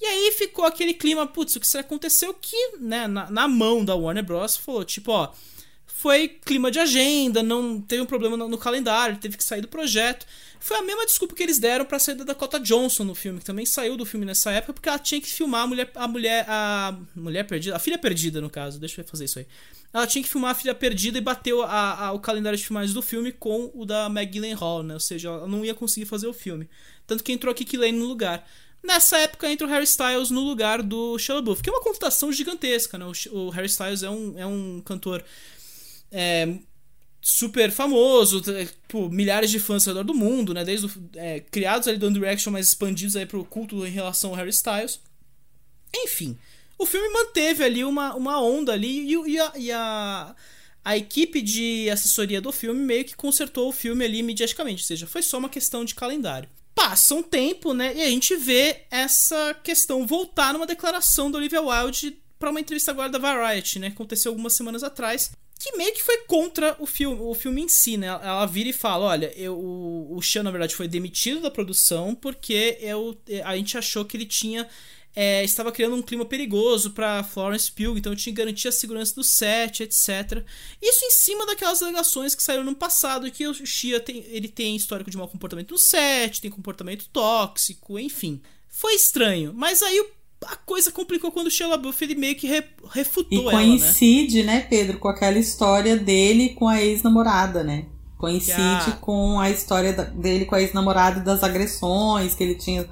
E 0.00 0.06
aí 0.06 0.32
ficou 0.32 0.64
aquele 0.64 0.94
clima, 0.94 1.26
putz, 1.26 1.56
o 1.56 1.60
que 1.60 1.66
será 1.66 1.82
que 1.82 1.88
aconteceu? 1.88 2.32
Que, 2.34 2.76
né, 2.78 3.06
na, 3.06 3.30
na 3.30 3.48
mão 3.48 3.84
da 3.84 3.94
Warner 3.94 4.24
Bros. 4.24 4.56
falou, 4.56 4.84
tipo, 4.84 5.12
ó, 5.12 5.32
foi 6.00 6.28
clima 6.28 6.70
de 6.70 6.78
agenda, 6.78 7.42
não 7.42 7.78
teve 7.78 8.00
um 8.00 8.06
problema 8.06 8.34
no, 8.34 8.56
calendário, 8.56 9.18
teve 9.18 9.36
que 9.36 9.44
sair 9.44 9.60
do 9.60 9.68
projeto. 9.68 10.24
Foi 10.58 10.78
a 10.78 10.82
mesma 10.82 11.04
desculpa 11.04 11.34
que 11.34 11.42
eles 11.42 11.58
deram 11.58 11.84
pra 11.84 11.98
sair 11.98 12.14
da 12.14 12.24
Dakota 12.24 12.58
Johnson 12.58 13.04
no 13.04 13.14
filme, 13.14 13.38
que 13.38 13.44
também 13.44 13.66
saiu 13.66 13.98
do 13.98 14.06
filme 14.06 14.24
nessa 14.24 14.50
época, 14.50 14.72
porque 14.72 14.88
ela 14.88 14.98
tinha 14.98 15.20
que 15.20 15.26
filmar 15.26 15.64
a 15.64 15.66
mulher, 15.66 15.90
a 15.94 16.08
mulher, 16.08 16.46
a 16.48 16.98
mulher 17.14 17.46
perdida, 17.46 17.76
a 17.76 17.78
filha 17.78 17.98
perdida, 17.98 18.40
no 18.40 18.48
caso, 18.48 18.80
deixa 18.80 19.02
eu 19.02 19.04
fazer 19.04 19.26
isso 19.26 19.40
aí. 19.40 19.46
Ela 19.92 20.06
tinha 20.06 20.22
que 20.22 20.30
filmar 20.30 20.52
a 20.52 20.54
filha 20.54 20.74
perdida 20.74 21.18
e 21.18 21.20
bateu 21.20 21.62
a, 21.62 22.06
a, 22.06 22.12
o 22.12 22.18
calendário 22.18 22.56
de 22.56 22.64
filmagens 22.64 22.94
do 22.94 23.02
filme 23.02 23.30
com 23.30 23.70
o 23.74 23.84
da 23.84 24.08
Meg 24.08 24.32
Gyllenhaal, 24.32 24.82
né? 24.82 24.94
Ou 24.94 25.00
seja, 25.00 25.28
ela 25.28 25.46
não 25.46 25.66
ia 25.66 25.74
conseguir 25.74 26.06
fazer 26.06 26.28
o 26.28 26.32
filme. 26.32 26.66
Tanto 27.06 27.22
que 27.22 27.30
entrou 27.30 27.52
a 27.52 27.54
Kiki 27.54 27.76
Lane 27.76 27.98
no 27.98 28.06
lugar. 28.06 28.48
Nessa 28.82 29.18
época 29.18 29.50
entra 29.52 29.66
o 29.66 29.70
Harry 29.70 29.84
Styles 29.84 30.30
no 30.30 30.40
lugar 30.40 30.82
do 30.82 31.18
Shia 31.18 31.34
LaBeouf, 31.34 31.62
que 31.62 31.68
é 31.68 31.72
uma 31.72 31.82
contratação 31.82 32.32
gigantesca, 32.32 32.96
né? 32.96 33.04
O, 33.04 33.36
o 33.36 33.50
Harry 33.50 33.66
Styles 33.66 34.02
é 34.02 34.08
um, 34.08 34.38
é 34.38 34.46
um 34.46 34.80
cantor 34.82 35.22
é, 36.10 36.54
super 37.20 37.70
famoso, 37.70 38.42
por 38.88 39.10
milhares 39.10 39.50
de 39.50 39.58
fãs 39.58 39.86
ao 39.86 39.94
redor 39.94 40.04
do 40.04 40.14
mundo, 40.14 40.54
né? 40.54 40.64
Desde 40.64 40.86
o, 40.86 40.90
é, 41.14 41.40
criados 41.40 41.86
ali 41.86 41.98
do 41.98 42.06
One 42.06 42.14
Direction, 42.14 42.52
mas 42.52 42.68
expandidos 42.68 43.16
aí 43.16 43.26
pro 43.26 43.44
culto 43.44 43.86
em 43.86 43.90
relação 43.90 44.30
ao 44.30 44.36
Harry 44.36 44.50
Styles. 44.50 45.00
Enfim, 45.94 46.38
o 46.78 46.86
filme 46.86 47.08
manteve 47.10 47.62
ali 47.62 47.84
uma, 47.84 48.14
uma 48.14 48.40
onda 48.40 48.72
ali 48.72 49.12
e, 49.12 49.32
e, 49.32 49.38
a, 49.40 49.52
e 49.56 49.72
a, 49.72 50.34
a 50.84 50.96
equipe 50.96 51.42
de 51.42 51.90
assessoria 51.90 52.40
do 52.40 52.50
filme 52.50 52.80
meio 52.80 53.04
que 53.04 53.14
consertou 53.14 53.68
o 53.68 53.72
filme 53.72 54.04
ali 54.04 54.18
imediatamente, 54.18 54.82
ou 54.82 54.86
seja, 54.86 55.06
foi 55.06 55.22
só 55.22 55.38
uma 55.38 55.48
questão 55.48 55.84
de 55.84 55.94
calendário. 55.94 56.48
Passa 56.74 57.14
um 57.14 57.22
tempo, 57.22 57.74
né? 57.74 57.94
E 57.94 58.02
a 58.02 58.08
gente 58.08 58.34
vê 58.36 58.84
essa 58.90 59.54
questão 59.62 60.06
voltar 60.06 60.54
numa 60.54 60.66
declaração 60.66 61.30
do 61.30 61.36
Olivia 61.36 61.60
Wilde 61.60 62.16
para 62.38 62.50
uma 62.50 62.60
entrevista 62.60 62.90
agora 62.90 63.10
da 63.10 63.18
Variety, 63.18 63.78
né? 63.78 63.88
Aconteceu 63.88 64.32
algumas 64.32 64.54
semanas 64.54 64.82
atrás, 64.82 65.30
que 65.60 65.76
meio 65.76 65.92
que 65.92 66.02
foi 66.02 66.16
contra 66.22 66.74
o 66.78 66.86
filme, 66.86 67.20
o 67.20 67.34
filme 67.34 67.60
em 67.60 67.68
si, 67.68 67.98
né? 67.98 68.06
Ela 68.06 68.46
vira 68.46 68.70
e 68.70 68.72
fala: 68.72 69.04
olha, 69.04 69.30
eu, 69.36 69.54
o, 69.54 70.16
o 70.16 70.22
Sean, 70.22 70.42
na 70.42 70.50
verdade, 70.50 70.74
foi 70.74 70.88
demitido 70.88 71.42
da 71.42 71.50
produção 71.50 72.14
porque 72.14 72.78
eu, 72.80 73.20
a 73.44 73.54
gente 73.54 73.76
achou 73.76 74.04
que 74.04 74.16
ele 74.16 74.24
tinha. 74.24 74.66
É, 75.14 75.42
estava 75.42 75.72
criando 75.72 75.96
um 75.96 76.02
clima 76.02 76.24
perigoso 76.24 76.92
para 76.92 77.24
Florence 77.24 77.70
Pugh, 77.70 77.98
então 77.98 78.14
tinha 78.14 78.32
que 78.32 78.38
garantir 78.38 78.68
a 78.68 78.72
segurança 78.72 79.12
do 79.14 79.24
set, 79.24 79.82
etc. 79.82 80.44
Isso 80.80 81.04
em 81.04 81.10
cima 81.10 81.44
daquelas 81.44 81.82
alegações 81.82 82.34
que 82.34 82.42
saíram 82.42 82.62
no 82.62 82.76
passado 82.76 83.30
que 83.30 83.46
o 83.46 83.52
Shia 83.52 83.98
tem, 83.98 84.24
ele 84.28 84.48
tem 84.48 84.76
histórico 84.76 85.10
de 85.10 85.16
mau 85.16 85.26
comportamento 85.26 85.72
no 85.72 85.78
set, 85.78 86.40
tem 86.40 86.48
comportamento 86.50 87.08
tóxico, 87.12 87.98
enfim. 87.98 88.40
Foi 88.68 88.94
estranho, 88.94 89.52
mas 89.52 89.82
aí 89.82 90.00
o 90.00 90.10
a 90.46 90.56
coisa 90.56 90.90
complicou 90.90 91.30
quando 91.30 91.48
o 91.48 91.50
Shia 91.50 91.68
LaBeouf 91.68 92.02
ele 92.02 92.14
meio 92.14 92.34
que 92.34 92.46
re, 92.46 92.62
refutou 92.90 93.50
e 93.50 93.50
coincide, 93.50 94.40
ela, 94.40 94.46
né? 94.46 94.54
né, 94.54 94.66
Pedro, 94.68 94.98
com 94.98 95.08
aquela 95.08 95.38
história 95.38 95.96
dele 95.96 96.50
com 96.50 96.66
a 96.66 96.80
ex-namorada, 96.80 97.62
né? 97.62 97.86
Coincide 98.16 98.90
a... 98.90 98.96
com 99.00 99.38
a 99.38 99.50
história 99.50 99.92
dele 99.92 100.46
com 100.46 100.54
a 100.54 100.60
ex-namorada 100.60 101.20
das 101.20 101.42
agressões 101.42 102.34
que 102.34 102.42
ele 102.42 102.54
tinha 102.54 102.88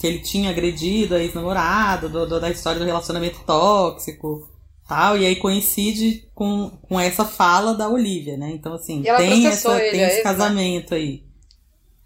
que 0.00 0.06
ele 0.06 0.20
tinha 0.20 0.48
agredido 0.48 1.14
a 1.14 1.22
ex-namorada, 1.22 2.08
do, 2.08 2.26
do, 2.26 2.40
da 2.40 2.50
história 2.50 2.78
do 2.78 2.86
relacionamento 2.86 3.40
tóxico, 3.44 4.48
tal, 4.88 5.18
e 5.18 5.26
aí 5.26 5.36
coincide 5.36 6.26
com, 6.34 6.70
com 6.88 6.98
essa 6.98 7.24
fala 7.24 7.74
da 7.74 7.86
Olivia, 7.88 8.36
né? 8.36 8.50
Então 8.52 8.72
assim, 8.72 9.02
tem 9.02 9.46
essa 9.46 9.78
ele, 9.82 9.90
tem 9.90 10.00
esse 10.02 10.16
né? 10.18 10.22
casamento 10.22 10.94
aí. 10.94 11.22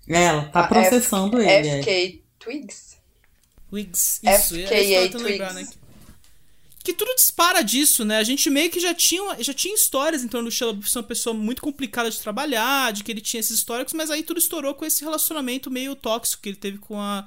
Ela 0.08 0.46
tá 0.46 0.66
processando 0.66 1.40
F 1.40 1.68
ele. 1.68 1.82
FK 1.82 1.90
é. 1.90 2.12
Twigs? 2.38 2.91
Wigs, 3.72 4.20
isso, 4.22 4.56
é 4.56 5.08
FKA 5.08 5.18
lembrar, 5.18 5.54
né? 5.54 5.66
Que 6.84 6.92
tudo 6.92 7.14
dispara 7.14 7.62
disso, 7.62 8.04
né? 8.04 8.18
A 8.18 8.24
gente 8.24 8.50
meio 8.50 8.68
que 8.68 8.80
já 8.80 8.92
tinha, 8.92 9.40
já 9.40 9.54
tinha 9.54 9.74
histórias 9.74 10.24
em 10.24 10.28
torno 10.28 10.48
do 10.48 10.52
Sheila 10.52 10.76
ser 10.82 10.98
uma 10.98 11.04
pessoa 11.04 11.32
muito 11.32 11.62
complicada 11.62 12.10
de 12.10 12.18
trabalhar, 12.18 12.92
de 12.92 13.04
que 13.04 13.12
ele 13.12 13.20
tinha 13.20 13.38
esses 13.38 13.56
históricos, 13.56 13.94
mas 13.94 14.10
aí 14.10 14.22
tudo 14.22 14.38
estourou 14.38 14.74
com 14.74 14.84
esse 14.84 15.04
relacionamento 15.04 15.70
meio 15.70 15.94
tóxico 15.94 16.42
que 16.42 16.48
ele 16.48 16.56
teve 16.56 16.78
com 16.78 17.00
a 17.00 17.24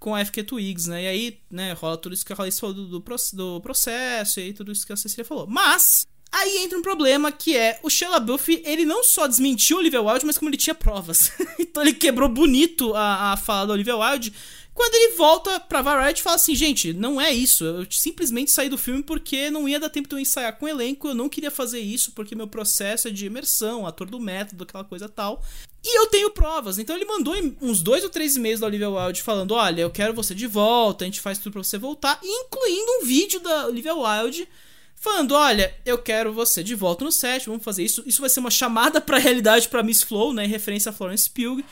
com 0.00 0.14
a 0.14 0.22
FK 0.22 0.42
Twigs, 0.42 0.86
né? 0.86 1.04
E 1.04 1.06
aí, 1.06 1.38
né, 1.50 1.72
rola 1.72 1.96
tudo 1.96 2.12
isso 2.12 2.26
que 2.26 2.32
a 2.32 2.36
Ralice 2.36 2.60
falou 2.60 2.74
do, 2.74 2.86
do, 2.86 2.98
do 2.98 3.60
processo 3.62 4.38
e 4.38 4.42
aí 4.42 4.52
tudo 4.52 4.70
isso 4.70 4.86
que 4.86 4.92
a 4.92 4.96
Cecília 4.96 5.24
falou. 5.24 5.46
Mas, 5.46 6.06
Aí 6.34 6.58
entra 6.58 6.76
um 6.76 6.82
problema 6.82 7.30
que 7.30 7.56
é 7.56 7.78
o 7.80 7.88
Shia 7.88 8.08
LaBeouf, 8.08 8.60
ele 8.66 8.84
não 8.84 9.04
só 9.04 9.28
desmentiu 9.28 9.76
o 9.76 9.78
Olivia 9.78 10.02
Wilde, 10.02 10.26
mas 10.26 10.36
como 10.36 10.50
ele 10.50 10.56
tinha 10.56 10.74
provas. 10.74 11.30
então 11.60 11.80
ele 11.80 11.92
quebrou 11.92 12.28
bonito 12.28 12.92
a, 12.92 13.32
a 13.32 13.36
fala 13.36 13.68
da 13.68 13.72
Olivia 13.72 13.96
Wilde, 13.96 14.34
quando 14.74 14.94
ele 14.96 15.16
volta 15.16 15.60
pra 15.60 15.82
Variety 15.82 16.20
fala 16.20 16.34
assim, 16.34 16.54
gente, 16.54 16.92
não 16.92 17.20
é 17.20 17.32
isso. 17.32 17.64
Eu 17.64 17.86
simplesmente 17.88 18.50
saí 18.50 18.68
do 18.68 18.76
filme 18.76 19.04
porque 19.04 19.48
não 19.48 19.68
ia 19.68 19.78
dar 19.78 19.88
tempo 19.88 20.08
de 20.08 20.16
eu 20.16 20.18
ensaiar 20.18 20.58
com 20.58 20.66
o 20.66 20.68
elenco. 20.68 21.08
Eu 21.08 21.14
não 21.14 21.28
queria 21.28 21.50
fazer 21.50 21.78
isso 21.78 22.10
porque 22.10 22.34
meu 22.34 22.48
processo 22.48 23.06
é 23.06 23.10
de 23.12 23.24
imersão, 23.24 23.86
ator 23.86 24.10
do 24.10 24.18
método, 24.18 24.64
aquela 24.64 24.82
coisa 24.82 25.08
tal. 25.08 25.40
E 25.84 25.98
eu 25.98 26.08
tenho 26.08 26.30
provas. 26.30 26.78
Então 26.78 26.96
ele 26.96 27.04
mandou 27.04 27.34
uns 27.62 27.82
dois 27.82 28.02
ou 28.02 28.10
três 28.10 28.34
e-mails 28.34 28.58
da 28.58 28.66
Olivia 28.66 28.90
Wilde 28.90 29.22
falando: 29.22 29.52
olha, 29.54 29.82
eu 29.82 29.90
quero 29.90 30.12
você 30.12 30.34
de 30.34 30.46
volta, 30.48 31.04
a 31.04 31.06
gente 31.06 31.20
faz 31.20 31.38
tudo 31.38 31.52
pra 31.52 31.62
você 31.62 31.78
voltar, 31.78 32.18
incluindo 32.24 32.90
um 33.00 33.06
vídeo 33.06 33.38
da 33.38 33.66
Olivia 33.66 33.94
Wilde 33.94 34.48
falando: 34.96 35.36
olha, 35.36 35.72
eu 35.86 35.98
quero 35.98 36.32
você 36.32 36.64
de 36.64 36.74
volta 36.74 37.04
no 37.04 37.12
set, 37.12 37.46
vamos 37.46 37.62
fazer 37.62 37.84
isso. 37.84 38.02
Isso 38.06 38.20
vai 38.20 38.30
ser 38.30 38.40
uma 38.40 38.50
chamada 38.50 39.00
pra 39.00 39.18
realidade 39.18 39.68
pra 39.68 39.84
Miss 39.84 40.02
Flow, 40.02 40.32
né? 40.32 40.46
Em 40.46 40.48
referência 40.48 40.90
a 40.90 40.92
Florence 40.92 41.30
Pugh. 41.30 41.62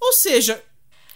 Ou 0.00 0.12
seja, 0.12 0.62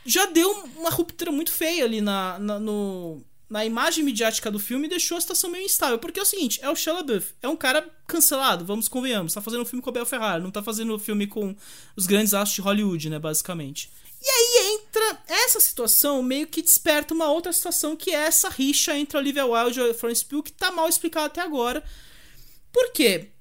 já 0.04 0.26
deu 0.26 0.50
uma 0.76 0.90
ruptura 0.90 1.30
muito 1.30 1.52
feia 1.52 1.84
ali 1.84 2.00
na, 2.00 2.38
na, 2.38 2.58
no, 2.58 3.22
na 3.48 3.64
imagem 3.64 4.04
midiática 4.04 4.50
do 4.50 4.58
filme 4.58 4.86
e 4.86 4.90
deixou 4.90 5.16
a 5.16 5.20
situação 5.20 5.50
meio 5.50 5.64
instável. 5.64 5.98
Porque 5.98 6.18
é 6.18 6.22
o 6.22 6.26
seguinte, 6.26 6.58
é 6.62 6.70
o 6.70 6.74
Shia 6.76 6.92
LaBeouf, 6.92 7.34
é 7.42 7.48
um 7.48 7.56
cara 7.56 7.88
cancelado, 8.06 8.64
vamos 8.64 8.88
convenhamos. 8.88 9.34
Tá 9.34 9.40
fazendo 9.40 9.62
um 9.62 9.66
filme 9.66 9.82
com 9.82 9.90
o 9.90 9.92
Bel 9.92 10.06
Ferrari, 10.06 10.42
não 10.42 10.50
tá 10.50 10.62
fazendo 10.62 10.94
um 10.94 10.98
filme 10.98 11.26
com 11.26 11.54
os 11.96 12.06
grandes 12.06 12.34
astros 12.34 12.54
de 12.54 12.60
Hollywood, 12.60 13.10
né, 13.10 13.18
basicamente. 13.18 13.90
E 14.24 14.28
aí 14.28 14.74
entra 14.74 15.22
essa 15.26 15.58
situação, 15.58 16.22
meio 16.22 16.46
que 16.46 16.62
desperta 16.62 17.12
uma 17.12 17.28
outra 17.28 17.52
situação, 17.52 17.96
que 17.96 18.12
é 18.12 18.26
essa 18.26 18.48
rixa 18.48 18.96
entre 18.96 19.18
Olivia 19.18 19.44
Wilde 19.44 19.80
e 19.80 19.94
Florence 19.94 20.24
Pugh, 20.24 20.44
que 20.44 20.52
tá 20.52 20.70
mal 20.70 20.88
explicada 20.88 21.26
até 21.26 21.40
agora. 21.40 21.82
Por 22.72 22.92
quê? 22.92 23.31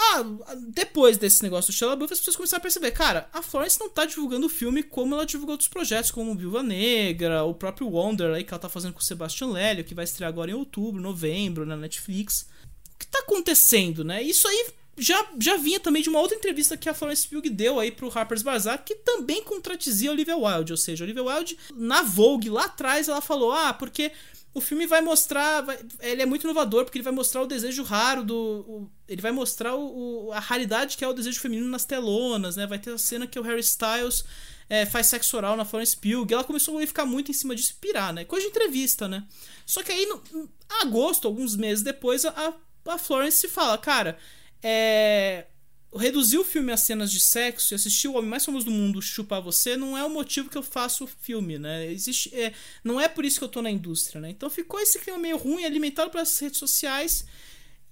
Ah, 0.00 0.22
depois 0.68 1.18
desse 1.18 1.42
negócio 1.42 1.72
do 1.72 1.76
Shia 1.76 1.88
LaBeouf, 1.88 2.12
as 2.12 2.20
pessoas 2.20 2.36
começaram 2.36 2.60
a 2.60 2.62
perceber, 2.62 2.92
cara, 2.92 3.28
a 3.32 3.42
Florence 3.42 3.80
não 3.80 3.88
tá 3.88 4.04
divulgando 4.04 4.46
o 4.46 4.48
filme 4.48 4.80
como 4.80 5.12
ela 5.12 5.26
divulgou 5.26 5.54
outros 5.54 5.68
projetos, 5.68 6.12
como 6.12 6.36
Viúva 6.36 6.62
Negra, 6.62 7.42
o 7.42 7.52
próprio 7.52 7.88
Wonder 7.88 8.32
aí 8.32 8.44
que 8.44 8.54
ela 8.54 8.60
tá 8.60 8.68
fazendo 8.68 8.92
com 8.92 9.00
o 9.00 9.04
Sebastian 9.04 9.48
Lélio, 9.48 9.82
que 9.82 9.96
vai 9.96 10.04
estrear 10.04 10.28
agora 10.28 10.52
em 10.52 10.54
outubro, 10.54 11.02
novembro, 11.02 11.66
na 11.66 11.76
Netflix. 11.76 12.48
O 12.94 12.98
que 12.98 13.08
tá 13.08 13.18
acontecendo, 13.18 14.04
né? 14.04 14.22
Isso 14.22 14.46
aí 14.46 14.66
já, 14.96 15.26
já 15.40 15.56
vinha 15.56 15.80
também 15.80 16.00
de 16.00 16.08
uma 16.08 16.20
outra 16.20 16.36
entrevista 16.36 16.76
que 16.76 16.88
a 16.88 16.94
Florence 16.94 17.26
Pugh 17.26 17.50
deu 17.50 17.80
aí 17.80 17.90
pro 17.90 18.10
Harper's 18.16 18.42
Bazaar, 18.42 18.84
que 18.84 18.94
também 18.94 19.42
contradizia 19.42 20.12
Olivia 20.12 20.36
Wilde, 20.36 20.72
ou 20.72 20.76
seja, 20.76 21.04
Olivia 21.04 21.24
Wilde, 21.24 21.58
na 21.74 22.02
Vogue, 22.02 22.50
lá 22.50 22.66
atrás, 22.66 23.08
ela 23.08 23.20
falou, 23.20 23.52
ah, 23.52 23.72
porque 23.72 24.12
o 24.58 24.60
filme 24.60 24.86
vai 24.86 25.00
mostrar. 25.00 25.62
Vai, 25.62 25.78
ele 26.00 26.22
é 26.22 26.26
muito 26.26 26.42
inovador, 26.44 26.84
porque 26.84 26.98
ele 26.98 27.04
vai 27.04 27.12
mostrar 27.12 27.42
o 27.42 27.46
desejo 27.46 27.82
raro 27.82 28.22
do. 28.22 28.36
O, 28.36 28.90
ele 29.08 29.22
vai 29.22 29.32
mostrar 29.32 29.74
o, 29.74 30.26
o, 30.26 30.32
a 30.32 30.40
raridade 30.40 30.96
que 30.96 31.04
é 31.04 31.08
o 31.08 31.12
desejo 31.12 31.40
feminino 31.40 31.68
nas 31.68 31.84
telonas, 31.84 32.56
né? 32.56 32.66
Vai 32.66 32.78
ter 32.78 32.92
a 32.92 32.98
cena 32.98 33.26
que 33.26 33.38
o 33.38 33.42
Harry 33.42 33.60
Styles 33.60 34.24
é, 34.68 34.84
faz 34.84 35.06
sexo 35.06 35.36
oral 35.36 35.56
na 35.56 35.64
Florence 35.64 35.96
Pugh. 35.96 36.26
Ela 36.30 36.44
começou 36.44 36.78
a 36.78 36.86
ficar 36.86 37.06
muito 37.06 37.30
em 37.30 37.34
cima 37.34 37.54
disso 37.54 37.74
e 37.76 37.80
pirar, 37.80 38.12
né? 38.12 38.24
Coisa 38.24 38.44
de 38.44 38.50
entrevista, 38.50 39.08
né? 39.08 39.24
Só 39.64 39.82
que 39.82 39.92
aí, 39.92 40.06
no, 40.06 40.50
agosto, 40.82 41.26
alguns 41.26 41.56
meses 41.56 41.82
depois, 41.82 42.24
a, 42.24 42.54
a 42.86 42.98
Florence 42.98 43.48
fala, 43.48 43.78
cara, 43.78 44.18
é 44.62 45.46
reduzir 45.94 46.38
o 46.38 46.44
filme 46.44 46.72
a 46.72 46.76
cenas 46.76 47.10
de 47.10 47.20
sexo 47.20 47.72
e 47.72 47.76
assistir 47.76 48.08
o 48.08 48.14
homem 48.14 48.28
mais 48.28 48.44
famoso 48.44 48.66
do 48.66 48.70
mundo 48.70 49.00
chupar 49.00 49.40
você 49.40 49.76
não 49.76 49.96
é 49.96 50.04
o 50.04 50.10
motivo 50.10 50.50
que 50.50 50.58
eu 50.58 50.62
faço 50.62 51.04
o 51.04 51.06
filme, 51.06 51.58
né? 51.58 51.90
Existe, 51.90 52.34
é, 52.34 52.52
não 52.84 53.00
é 53.00 53.08
por 53.08 53.24
isso 53.24 53.38
que 53.38 53.44
eu 53.44 53.48
tô 53.48 53.62
na 53.62 53.70
indústria, 53.70 54.20
né? 54.20 54.30
Então 54.30 54.50
ficou 54.50 54.78
esse 54.80 54.98
clima 54.98 55.18
meio 55.18 55.36
ruim, 55.36 55.64
alimentado 55.64 56.10
pelas 56.10 56.38
redes 56.38 56.58
sociais, 56.58 57.24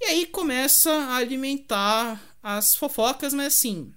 e 0.00 0.04
aí 0.04 0.26
começa 0.26 0.92
a 0.92 1.16
alimentar 1.16 2.36
as 2.42 2.76
fofocas, 2.76 3.32
mas 3.32 3.46
assim, 3.46 3.92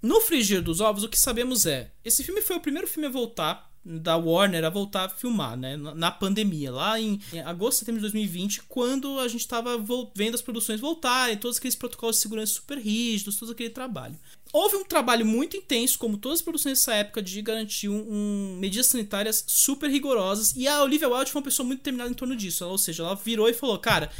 no 0.00 0.20
frigir 0.20 0.62
dos 0.62 0.80
ovos, 0.80 1.02
o 1.02 1.08
que 1.08 1.18
sabemos 1.18 1.66
é: 1.66 1.90
esse 2.04 2.22
filme 2.22 2.40
foi 2.40 2.56
o 2.56 2.60
primeiro 2.60 2.86
filme 2.86 3.08
a 3.08 3.10
voltar 3.10 3.73
da 3.84 4.16
Warner 4.16 4.64
a 4.64 4.70
voltar 4.70 5.04
a 5.04 5.08
filmar, 5.08 5.56
né? 5.56 5.76
Na 5.76 6.10
pandemia, 6.10 6.72
lá 6.72 6.98
em, 6.98 7.20
agosto, 7.44 7.80
setembro 7.80 8.00
de 8.00 8.08
2020, 8.08 8.62
quando 8.62 9.18
a 9.18 9.28
gente 9.28 9.42
estava 9.42 9.76
vendo 10.14 10.34
as 10.34 10.42
produções 10.42 10.80
voltarem, 10.80 11.36
todos 11.36 11.58
aqueles 11.58 11.74
protocolos 11.74 12.16
de 12.16 12.22
segurança 12.22 12.54
super 12.54 12.78
rígidos, 12.78 13.36
todo 13.36 13.52
aquele 13.52 13.70
trabalho. 13.70 14.16
Houve 14.52 14.76
um 14.76 14.84
trabalho 14.84 15.26
muito 15.26 15.56
intenso, 15.56 15.98
como 15.98 16.16
todas 16.16 16.38
as 16.38 16.42
produções 16.42 16.78
dessa 16.78 16.94
época, 16.94 17.20
de 17.20 17.42
garantir 17.42 17.88
um, 17.88 18.06
um, 18.08 18.56
medidas 18.58 18.86
sanitárias 18.86 19.44
super 19.46 19.90
rigorosas, 19.90 20.54
e 20.56 20.66
a 20.68 20.82
Olivia 20.82 21.08
Wilde 21.08 21.32
foi 21.32 21.40
uma 21.40 21.44
pessoa 21.44 21.66
muito 21.66 21.80
determinada 21.80 22.10
em 22.10 22.14
torno 22.14 22.36
disso, 22.36 22.64
ou 22.66 22.78
seja, 22.78 23.02
ela 23.02 23.16
virou 23.16 23.48
e 23.48 23.52
falou, 23.52 23.78
cara, 23.78 24.10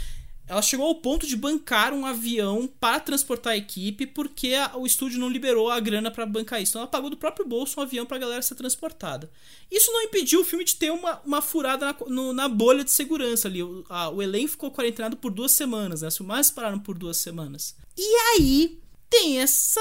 ela 0.46 0.60
chegou 0.60 0.86
ao 0.86 0.96
ponto 0.96 1.26
de 1.26 1.36
bancar 1.36 1.92
um 1.92 2.04
avião 2.04 2.68
para 2.78 3.00
transportar 3.00 3.54
a 3.54 3.56
equipe 3.56 4.06
porque 4.06 4.54
a, 4.54 4.76
o 4.76 4.86
estúdio 4.86 5.18
não 5.18 5.28
liberou 5.28 5.70
a 5.70 5.80
grana 5.80 6.10
para 6.10 6.26
bancar 6.26 6.60
isso. 6.60 6.72
Então 6.72 6.82
ela 6.82 6.90
pagou 6.90 7.08
do 7.08 7.16
próprio 7.16 7.46
bolso 7.46 7.80
um 7.80 7.82
avião 7.82 8.04
para 8.04 8.18
a 8.18 8.20
galera 8.20 8.42
ser 8.42 8.54
transportada. 8.54 9.30
Isso 9.70 9.90
não 9.90 10.02
impediu 10.02 10.40
o 10.40 10.44
filme 10.44 10.64
de 10.64 10.76
ter 10.76 10.90
uma, 10.90 11.20
uma 11.24 11.40
furada 11.40 11.86
na, 11.86 11.96
no, 12.06 12.32
na 12.32 12.48
bolha 12.48 12.84
de 12.84 12.90
segurança 12.90 13.48
ali. 13.48 13.62
O, 13.62 13.84
a, 13.88 14.10
o 14.10 14.22
elenco 14.22 14.50
ficou 14.50 14.70
quarentenado 14.70 15.16
por 15.16 15.30
duas 15.30 15.52
semanas, 15.52 16.02
né? 16.02 16.08
Os 16.08 16.16
filmagens 16.16 16.50
pararam 16.50 16.78
por 16.78 16.98
duas 16.98 17.16
semanas. 17.16 17.74
E 17.96 18.16
aí 18.36 18.78
tem 19.08 19.38
essa 19.38 19.80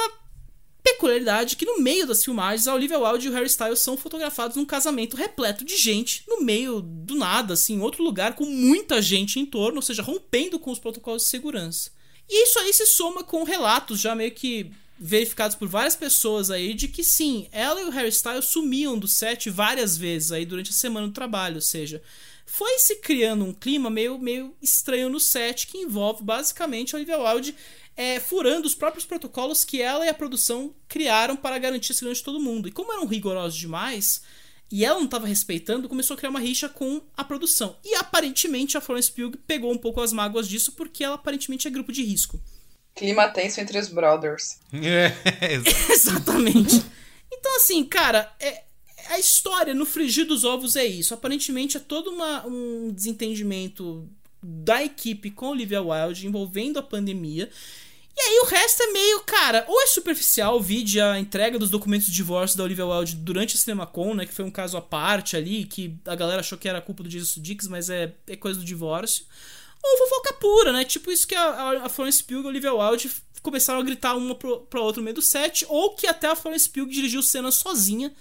peculiaridade 0.84 1.56
que 1.56 1.66
no 1.66 1.80
meio 1.80 2.06
das 2.06 2.24
filmagens 2.24 2.68
a 2.68 2.74
Olivia 2.74 3.00
Wilde 3.00 3.28
e 3.28 3.30
o 3.30 3.34
Harry 3.34 3.48
Styles 3.48 3.80
são 3.80 3.96
fotografados 3.96 4.58
num 4.58 4.66
casamento 4.66 5.16
repleto 5.16 5.64
de 5.64 5.78
gente 5.78 6.24
no 6.28 6.42
meio 6.42 6.82
do 6.82 7.16
nada, 7.16 7.54
assim, 7.54 7.76
em 7.76 7.82
outro 7.82 8.04
lugar 8.04 8.36
com 8.36 8.46
muita 8.46 9.02
gente 9.02 9.40
em 9.40 9.46
torno, 9.46 9.78
ou 9.78 9.82
seja, 9.82 10.04
rompendo 10.04 10.60
com 10.60 10.72
os 10.72 10.80
protocolos 10.80 11.24
de 11.24 11.30
segurança. 11.30 11.92
E 12.30 12.44
isso 12.44 12.60
aí 12.60 12.74
se 12.74 12.86
soma 12.86 13.24
com 13.24 13.44
relatos 13.44 14.00
já 14.00 14.14
meio 14.14 14.32
que 14.32 14.72
verificados 15.00 15.56
por 15.56 15.68
várias 15.68 15.96
pessoas 15.96 16.52
aí 16.52 16.74
de 16.74 16.88
que 16.88 17.04
sim, 17.04 17.48
ela 17.52 17.82
e 17.82 17.86
o 17.86 17.90
Harry 17.90 18.10
Styles 18.10 18.46
sumiam 18.46 18.98
do 18.98 19.08
set 19.08 19.50
várias 19.50 19.98
vezes 19.98 20.32
aí 20.32 20.46
durante 20.46 20.70
a 20.70 20.74
semana 20.74 21.08
do 21.08 21.14
trabalho, 21.14 21.56
ou 21.56 21.62
seja, 21.62 22.02
foi 22.46 22.78
se 22.80 22.98
criando 22.98 23.46
um 23.46 23.54
clima 23.54 23.90
meio, 23.90 24.20
meio 24.20 24.56
estranho 24.62 25.10
no 25.10 25.20
set 25.20 25.68
que 25.68 25.78
envolve 25.78 26.24
basicamente 26.24 26.94
a 26.94 26.98
Olivia 26.98 27.18
Wilde 27.18 27.56
é, 27.96 28.20
furando 28.20 28.68
os 28.68 28.76
próprios 28.76 29.06
protocolos 29.06 29.64
que 29.64 29.82
ela 29.82 30.06
e 30.06 30.10
a 30.10 30.14
produção 30.14 30.74
criaram 30.88 31.36
para 31.36 31.58
garantir 31.58 31.92
a 31.92 31.96
segurança 31.96 32.20
de 32.20 32.26
todo 32.26 32.40
mundo. 32.40 32.68
E 32.68 32.72
como 32.72 32.92
eram 32.92 33.06
rigorosos 33.06 33.58
demais, 33.58 34.22
e 34.72 34.84
ela 34.84 34.98
não 34.98 35.06
estava 35.06 35.28
respeitando, 35.28 35.88
começou 35.88 36.16
a 36.16 36.18
criar 36.18 36.32
uma 36.32 36.40
rixa 36.40 36.68
com 36.68 37.02
a 37.16 37.24
produção. 37.24 37.78
E 37.84 37.96
aparentemente 37.96 38.78
a 38.78 38.82
Florence 38.82 39.12
Pugh 39.12 39.38
pegou 39.46 39.72
um 39.72 39.78
pouco 39.78 40.02
as 40.02 40.12
mágoas 40.12 40.48
disso, 40.48 40.72
porque 40.72 41.04
ela 41.04 41.16
aparentemente 41.16 41.68
é 41.68 41.72
grupo 41.72 41.92
de 41.92 42.04
risco. 42.04 42.40
Clima 42.96 43.28
tenso 43.30 43.60
entre 43.60 43.78
os 43.78 43.88
brothers. 43.90 44.60
É, 44.74 45.12
exatamente. 45.94 46.84
Então, 47.32 47.56
assim, 47.58 47.84
cara, 47.84 48.32
é, 48.40 48.64
a 49.10 49.20
história 49.20 49.74
no 49.74 49.86
frigir 49.86 50.26
dos 50.26 50.44
ovos 50.44 50.76
é 50.76 50.86
isso. 50.86 51.14
Aparentemente 51.14 51.78
é 51.78 51.80
todo 51.80 52.10
uma, 52.10 52.46
um 52.48 52.92
desentendimento 52.92 54.10
da 54.44 54.84
equipe 54.84 55.32
com 55.32 55.50
Olivia 55.50 55.82
Wilde 55.82 56.28
envolvendo 56.28 56.80
a 56.80 56.84
pandemia. 56.84 57.50
E 58.16 58.22
aí 58.22 58.40
o 58.42 58.46
resto 58.46 58.84
é 58.84 58.88
meio, 58.92 59.22
cara, 59.22 59.66
ou 59.68 59.82
é 59.82 59.88
superficial, 59.88 60.62
vide 60.62 61.02
a 61.02 61.20
entrega 61.20 61.58
dos 61.58 61.72
documentos 61.72 62.06
de 62.08 62.14
divórcio 62.14 62.58
da 62.58 62.64
Olivia 62.64 62.86
Wilde 62.86 63.16
durante 63.16 63.56
a 63.56 63.60
CinemaCon, 63.60 64.14
né, 64.14 64.26
que 64.26 64.34
foi 64.34 64.46
um 64.46 64.52
caso 64.52 64.78
à 64.78 64.82
parte 64.82 65.36
ali, 65.36 65.66
que 65.66 65.98
a 66.06 66.14
galera 66.14 66.42
achou 66.42 66.58
que 66.58 66.70
era 66.70 66.80
culpa 66.80 67.02
do 67.02 67.10
Jesus 67.10 67.36
Dix, 67.42 67.68
mas 67.68 67.90
é, 67.90 68.14
é 68.28 68.36
coisa 68.36 68.60
do 68.60 68.66
divórcio. 68.66 69.26
Ou 69.84 69.98
fofoca 69.98 70.34
pura, 70.34 70.72
né, 70.72 70.86
tipo 70.86 71.12
isso 71.12 71.28
que 71.28 71.34
a, 71.34 71.86
a 71.86 71.90
Florence 71.90 72.24
Pugh 72.24 72.42
e 72.42 72.46
a 72.46 72.50
Olivia 72.50 72.74
Wilde 72.74 73.10
começaram 73.42 73.80
a 73.80 73.84
gritar 73.84 74.16
uma 74.16 74.36
pro, 74.36 74.60
pra 74.62 74.80
outra 74.80 75.02
no 75.02 75.06
meio 75.06 75.16
do 75.16 75.22
set, 75.22 75.66
ou 75.68 75.96
que 75.96 76.06
até 76.06 76.28
a 76.28 76.36
Florence 76.36 76.70
Pugh 76.70 76.86
dirigiu 76.86 77.24
cenas 77.24 77.56
sozinha 77.56 78.14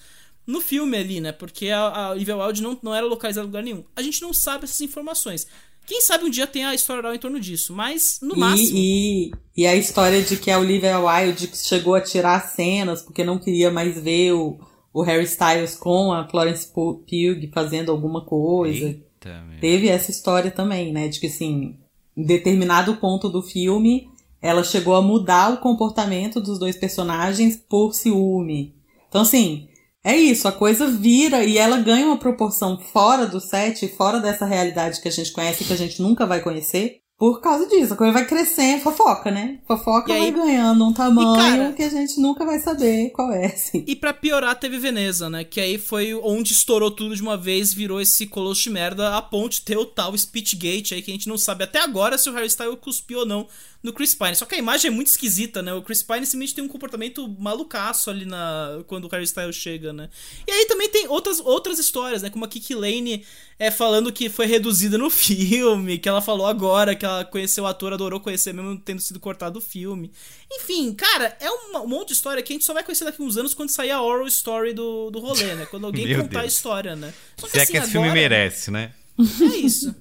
no 0.47 0.63
filme 0.63 0.97
ali, 0.97 1.21
né, 1.21 1.33
porque 1.33 1.69
a, 1.69 1.81
a 1.81 2.11
Olivia 2.13 2.37
Wilde 2.37 2.63
não, 2.63 2.81
não 2.83 2.95
era 2.95 3.05
localizada 3.05 3.45
em 3.45 3.49
lugar 3.49 3.63
nenhum. 3.63 3.85
A 3.95 4.01
gente 4.01 4.23
não 4.23 4.33
sabe 4.33 4.65
essas 4.65 4.81
informações. 4.81 5.47
Quem 5.87 6.01
sabe 6.01 6.25
um 6.25 6.31
dia 6.31 6.47
tem 6.47 6.65
a 6.65 6.75
história 6.75 7.01
oral 7.01 7.15
em 7.15 7.19
torno 7.19 7.41
disso, 7.41 7.73
mas 7.73 8.19
no 8.23 8.37
e, 8.37 8.39
máximo. 8.39 8.79
E, 8.79 9.33
e 9.57 9.67
a 9.67 9.75
história 9.75 10.23
de 10.23 10.37
que 10.37 10.51
a 10.51 10.59
Olivia 10.59 10.99
Wilde 10.99 11.51
chegou 11.55 11.95
a 11.95 12.01
tirar 12.01 12.41
cenas 12.41 13.03
porque 13.03 13.25
não 13.25 13.39
queria 13.39 13.71
mais 13.71 14.01
ver 14.01 14.33
o, 14.33 14.59
o 14.93 15.03
Harry 15.03 15.25
Styles 15.25 15.75
com 15.75 16.13
a 16.13 16.29
Florence 16.29 16.67
Pugh 16.67 17.05
fazendo 17.53 17.91
alguma 17.91 18.25
coisa. 18.25 18.87
Eita, 18.87 19.45
Teve 19.61 19.89
essa 19.89 20.11
história 20.11 20.51
também, 20.51 20.93
né? 20.93 21.09
De 21.09 21.19
que 21.21 21.27
assim, 21.27 21.77
em 22.17 22.25
determinado 22.25 22.97
ponto 22.97 23.29
do 23.29 23.43
filme, 23.43 24.09
ela 24.41 24.65
chegou 24.65 24.95
a 24.95 25.03
mudar 25.03 25.53
o 25.53 25.59
comportamento 25.59 26.41
dos 26.41 26.59
dois 26.59 26.77
personagens 26.77 27.57
por 27.57 27.95
ciúme. 27.95 28.75
Então, 29.09 29.23
assim, 29.23 29.69
é 30.05 30.17
isso, 30.17 30.49
a 30.49 30.53
coisa 30.53 30.89
vira 30.91 31.45
e 31.45 31.59
ela 31.59 31.79
ganha 31.79 32.07
uma 32.07 32.19
proporção 32.19 32.79
fora 32.79 33.27
do 33.27 33.41
set, 33.41 33.87
fora 33.89 34.19
dessa 34.19 34.45
realidade 34.45 35.01
que 35.01 35.09
a 35.09 35.13
gente 35.13 35.33
conhece 35.33 35.63
e 35.63 35.67
que 35.67 35.73
a 35.73 35.77
gente 35.77 36.03
nunca 36.03 36.27
vai 36.27 36.43
conhecer. 36.43 37.02
Por 37.23 37.41
causa 37.41 37.69
disso, 37.69 37.95
a 37.95 37.97
coisa 37.97 38.13
vai 38.13 38.27
crescendo, 38.27 38.83
fofoca, 38.83 39.31
né? 39.31 39.61
Fofoca 39.65 40.09
vai 40.13 40.33
ganhando 40.33 40.85
um 40.85 40.93
tamanho 40.93 41.37
cara, 41.37 41.73
que 41.73 41.85
a 41.85 41.89
gente 41.89 42.19
nunca 42.21 42.45
vai 42.45 42.59
saber 42.59 43.11
qual 43.11 43.31
é. 43.31 43.47
Assim. 43.47 43.85
E 43.87 43.95
para 43.95 44.13
piorar, 44.13 44.59
teve 44.59 44.77
Veneza, 44.77 45.31
né? 45.31 45.45
Que 45.45 45.61
aí 45.61 45.79
foi 45.79 46.15
onde 46.15 46.53
estourou 46.53 46.91
tudo 46.91 47.15
de 47.15 47.23
uma 47.23 47.37
vez, 47.37 47.73
virou 47.73 48.01
esse 48.01 48.27
colosso 48.27 48.63
de 48.63 48.71
merda, 48.71 49.17
a 49.17 49.23
ponto 49.23 49.53
de 49.53 49.61
ter 49.61 49.79
o 49.79 49.87
tal 49.87 50.19
Speechgate 50.19 50.95
aí, 50.95 51.01
que 51.01 51.13
a 51.13 51.15
gente 51.15 51.29
não 51.29 51.39
sabe 51.39 51.63
até 51.63 51.79
agora 51.79 52.19
se 52.19 52.29
o 52.29 52.33
Harry 52.33 52.49
Styles 52.49 52.79
cuspiu 52.81 53.21
ou 53.21 53.27
não 53.27 53.47
no 53.83 53.93
Chris 53.93 54.15
Pine. 54.15 54.37
Só 54.37 54.45
que 54.45 54.55
a 54.55 54.59
imagem 54.59 54.89
é 54.89 54.95
muito 54.95 55.09
esquisita, 55.09 55.61
né? 55.61 55.75
O 55.75 55.83
Chris 55.83 56.03
Pine 56.03 56.25
simplesmente 56.25 56.55
tem 56.55 56.65
um 56.65 56.69
comportamento 56.69 57.29
malucaço 57.39 58.11
ali 58.11 58.25
na 58.25 58.83
quando 58.87 59.07
o 59.07 59.09
Harry 59.09 59.25
Styles 59.25 59.57
chega, 59.57 59.93
né? 59.93 60.09
E 60.47 60.51
aí 60.51 60.67
também 60.67 60.89
tem 60.89 61.09
outras, 61.09 61.41
outras 61.41 61.79
histórias, 61.79 62.23
né? 62.23 62.31
Como 62.31 62.45
a 62.45 62.49
Kiki 62.49 62.75
Lane 62.75 63.25
é, 63.59 63.71
falando 63.71 64.13
que 64.13 64.29
foi 64.29 64.47
reduzida 64.47 64.97
no 64.97 65.11
filme, 65.11 65.99
que 65.99 66.09
ela 66.09 66.21
falou 66.21 66.47
agora 66.47 66.95
que 66.95 67.05
ela 67.05 67.12
conheceu 67.31 67.65
o 67.65 67.67
ator, 67.67 67.93
adorou 67.93 68.21
conhecer 68.21 68.53
mesmo 68.53 68.79
tendo 68.79 69.01
sido 69.01 69.21
cortado 69.21 69.55
do 69.55 69.61
filme. 69.61 70.13
Enfim, 70.51 70.93
cara, 70.95 71.37
é 71.41 71.51
uma, 71.51 71.81
um 71.83 71.87
monte 71.87 72.09
de 72.09 72.15
história 72.15 72.43
que 72.43 72.53
a 72.53 72.55
gente 72.55 72.65
só 72.65 72.75
vai 72.75 72.83
conhecer 72.83 73.05
daqui 73.05 73.23
uns 73.23 73.37
anos 73.37 73.55
quando 73.55 73.71
sair 73.71 73.91
a 73.91 74.03
oral 74.03 74.27
story 74.27 74.73
do, 74.73 75.11
do 75.11 75.21
rolê, 75.21 75.55
né? 75.55 75.67
Quando 75.67 75.87
alguém 75.87 76.07
contar 76.17 76.41
Deus. 76.41 76.43
a 76.43 76.47
história, 76.47 76.97
né? 76.97 77.13
Só 77.37 77.47
que, 77.47 77.53
Se 77.53 77.59
é 77.59 77.63
assim, 77.63 77.73
é 77.77 77.81
que 77.81 77.85
esse 77.85 77.97
agora, 77.97 78.11
filme 78.11 78.21
merece, 78.21 78.71
né? 78.71 78.93
É 79.19 79.57
isso. 79.57 79.95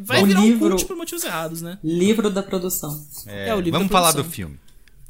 Vai 0.00 0.24
virar 0.24 0.40
livro, 0.40 0.66
um 0.66 0.70
cult 0.70 0.84
por 0.86 0.96
motivos 0.96 1.22
errados, 1.24 1.60
né? 1.62 1.78
Livro 1.84 2.30
da 2.30 2.42
produção. 2.42 3.06
É, 3.26 3.50
é 3.50 3.54
o 3.54 3.60
livro 3.60 3.78
Vamos 3.78 3.92
falar 3.92 4.12
do 4.12 4.24
filme. 4.24 4.58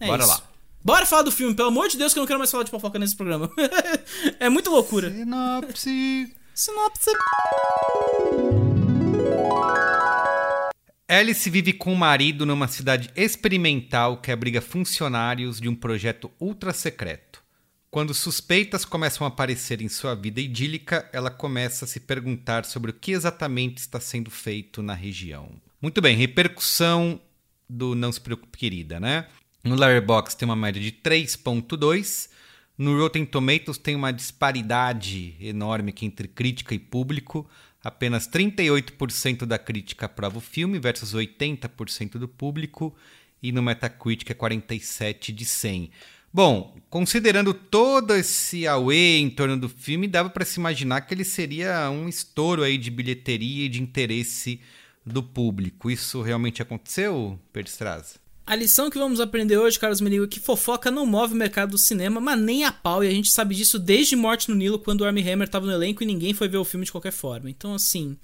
É 0.01 0.07
Bora 0.07 0.23
isso. 0.23 0.33
lá. 0.33 0.43
Bora 0.85 1.07
falar 1.07 1.23
do 1.23 1.33
filme, 1.33 1.55
pelo 1.55 1.69
amor 1.69 1.89
de 1.89 1.97
Deus, 1.97 2.13
que 2.13 2.19
eu 2.19 2.23
não 2.23 2.27
quero 2.27 2.39
mais 2.39 2.51
falar 2.51 2.63
de 2.63 2.71
fofoca 2.71 2.99
nesse 2.99 3.17
programa. 3.17 3.51
é 4.39 4.49
muito 4.49 4.71
loucura. 4.71 5.11
Sinopse. 5.11 6.33
Sinopse. 6.55 7.11
Alice 11.09 11.49
vive 11.49 11.73
com 11.73 11.93
o 11.93 11.97
marido 11.97 12.45
numa 12.45 12.67
cidade 12.67 13.11
experimental 13.15 14.17
que 14.17 14.33
abriga 14.33 14.61
funcionários 14.61 15.61
de 15.61 15.69
um 15.69 15.75
projeto 15.75 16.33
ultra 16.41 16.73
secreto. 16.73 17.45
Quando 17.93 18.13
suspeitas 18.13 18.85
começam 18.85 19.25
a 19.25 19.29
aparecer 19.29 19.81
em 19.81 19.89
sua 19.89 20.17
vida 20.17 20.41
idílica, 20.41 21.09
ela 21.13 21.31
começa 21.31 21.85
a 21.85 21.89
se 21.89 22.01
perguntar 22.01 22.65
sobre 22.65 22.91
o 22.91 22.95
que 22.95 23.13
exatamente 23.13 23.79
está 23.79 24.01
sendo 24.01 24.33
feito 24.33 24.83
na 24.83 24.95
região. 24.95 25.51
Muito 25.81 26.03
bem, 26.03 26.17
repercussão 26.17 27.21
do 27.71 27.95
Não 27.95 28.11
Se 28.11 28.21
Preocupe 28.21 28.59
Querida, 28.59 28.99
né? 28.99 29.29
No 29.63 29.77
Letterboxd 29.77 30.37
tem 30.37 30.49
uma 30.49 30.57
média 30.57 30.83
de 30.83 30.91
3.2, 30.91 32.29
no 32.77 32.99
Rotten 32.99 33.25
Tomatoes 33.25 33.79
tem 33.79 33.95
uma 33.95 34.13
disparidade 34.13 35.37
enorme 35.41 35.91
aqui 35.91 36.05
entre 36.05 36.29
crítica 36.29 36.75
e 36.75 36.79
público. 36.79 37.49
Apenas 37.87 38.27
38% 38.27 39.47
da 39.47 39.61
crítica 39.61 40.07
aprova 40.07 40.39
o 40.39 40.41
filme 40.41 40.77
versus 40.77 41.15
80% 41.15 42.19
do 42.19 42.27
público 42.27 42.93
e 43.41 43.53
no 43.53 43.63
Metacritic 43.63 44.29
é 44.29 44.35
47 44.35 45.33
de 45.33 45.45
100. 45.45 45.93
Bom, 46.33 46.77
considerando 46.91 47.55
todo 47.55 48.13
esse 48.13 48.67
away 48.67 49.21
em 49.21 49.31
torno 49.31 49.57
do 49.57 49.69
filme, 49.69 50.09
dava 50.09 50.29
para 50.29 50.45
se 50.45 50.59
imaginar 50.59 51.03
que 51.03 51.15
ele 51.15 51.23
seria 51.23 51.89
um 51.89 52.09
estouro 52.09 52.65
aí 52.65 52.77
de 52.77 52.91
bilheteria 52.91 53.67
e 53.67 53.69
de 53.69 53.81
interesse 53.81 54.61
do 55.05 55.23
público. 55.23 55.89
Isso 55.89 56.23
realmente 56.23 56.61
aconteceu, 56.61 57.39
Perstraz? 57.53 58.19
A 58.47 58.55
lição 58.55 58.89
que 58.89 58.97
vamos 58.97 59.19
aprender 59.19 59.59
hoje, 59.59 59.77
Carlos 59.77 60.01
Merigo, 60.01 60.25
é 60.25 60.29
que 60.29 60.39
fofoca 60.39 60.89
não 60.89 61.05
move 61.05 61.35
o 61.35 61.37
mercado 61.37 61.73
do 61.73 61.79
cinema, 61.79 62.21
mas 62.21 62.39
nem 62.39 62.63
a 62.63 62.71
pau, 62.71 63.03
e 63.03 63.09
a 63.09 63.11
gente 63.11 63.33
sabe 63.33 63.57
disso 63.57 63.77
desde 63.77 64.15
Morte 64.15 64.49
no 64.49 64.55
Nilo, 64.55 64.79
quando 64.79 65.01
o 65.01 65.05
Armie 65.05 65.29
Hammer 65.29 65.49
estava 65.49 65.67
no 65.67 65.73
elenco 65.73 66.01
e 66.01 66.07
ninguém 66.07 66.33
foi 66.33 66.47
ver 66.47 66.59
o 66.59 66.65
filme 66.65 66.87
de 66.87 66.93
qualquer 66.93 67.11
forma. 67.11 67.51
Então, 67.51 67.75
assim, 67.75 68.17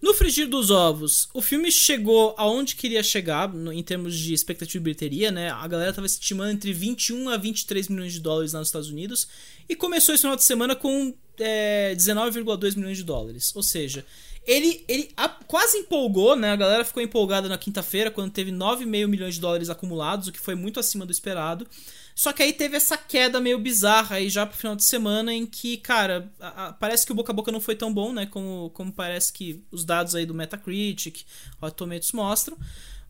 no 0.00 0.14
frigir 0.14 0.48
dos 0.48 0.70
ovos, 0.70 1.28
o 1.34 1.42
filme 1.42 1.70
chegou 1.70 2.34
aonde 2.38 2.76
queria 2.76 3.02
chegar 3.02 3.52
no, 3.52 3.70
em 3.70 3.82
termos 3.82 4.18
de 4.18 4.32
expectativa 4.32 4.80
de 4.80 4.84
bilheteria, 4.84 5.30
né? 5.30 5.50
A 5.50 5.68
galera 5.68 5.90
estava 5.90 6.06
estimando 6.06 6.50
entre 6.50 6.72
21 6.72 7.28
a 7.28 7.36
23 7.36 7.88
milhões 7.88 8.14
de 8.14 8.20
dólares 8.20 8.54
lá 8.54 8.60
nos 8.60 8.68
Estados 8.68 8.88
Unidos 8.88 9.28
e 9.68 9.76
começou 9.76 10.14
esse 10.14 10.22
final 10.22 10.36
de 10.36 10.44
semana 10.44 10.74
com 10.74 11.14
é, 11.38 11.94
19,2 11.94 12.76
milhões 12.76 12.96
de 12.96 13.04
dólares. 13.04 13.52
Ou 13.54 13.62
seja, 13.62 14.04
ele, 14.46 14.82
ele 14.88 15.10
a, 15.16 15.28
quase 15.28 15.76
empolgou, 15.76 16.34
né? 16.34 16.50
A 16.50 16.56
galera 16.56 16.84
ficou 16.84 17.02
empolgada 17.02 17.48
na 17.48 17.58
quinta-feira 17.58 18.10
quando 18.10 18.32
teve 18.32 18.50
9,5 18.50 19.06
milhões 19.06 19.34
de 19.34 19.40
dólares 19.40 19.68
acumulados, 19.68 20.28
o 20.28 20.32
que 20.32 20.40
foi 20.40 20.54
muito 20.54 20.80
acima 20.80 21.04
do 21.04 21.12
esperado. 21.12 21.66
Só 22.14 22.32
que 22.32 22.42
aí 22.42 22.52
teve 22.52 22.76
essa 22.76 22.96
queda 22.96 23.40
meio 23.40 23.58
bizarra 23.58 24.16
aí 24.16 24.28
já 24.28 24.44
pro 24.44 24.56
final 24.56 24.74
de 24.74 24.84
semana 24.84 25.32
em 25.32 25.46
que, 25.46 25.76
cara, 25.76 26.32
a, 26.40 26.68
a, 26.68 26.72
parece 26.72 27.04
que 27.04 27.12
o 27.12 27.14
boca 27.14 27.30
a 27.30 27.34
boca 27.34 27.52
não 27.52 27.60
foi 27.60 27.76
tão 27.76 27.92
bom, 27.92 28.12
né? 28.12 28.26
Como, 28.26 28.70
como 28.70 28.90
parece 28.90 29.32
que 29.32 29.62
os 29.70 29.84
dados 29.84 30.14
aí 30.14 30.24
do 30.24 30.34
Metacritic, 30.34 31.24
Rotten 31.60 31.76
Tomatoes 31.76 32.12
mostram. 32.12 32.56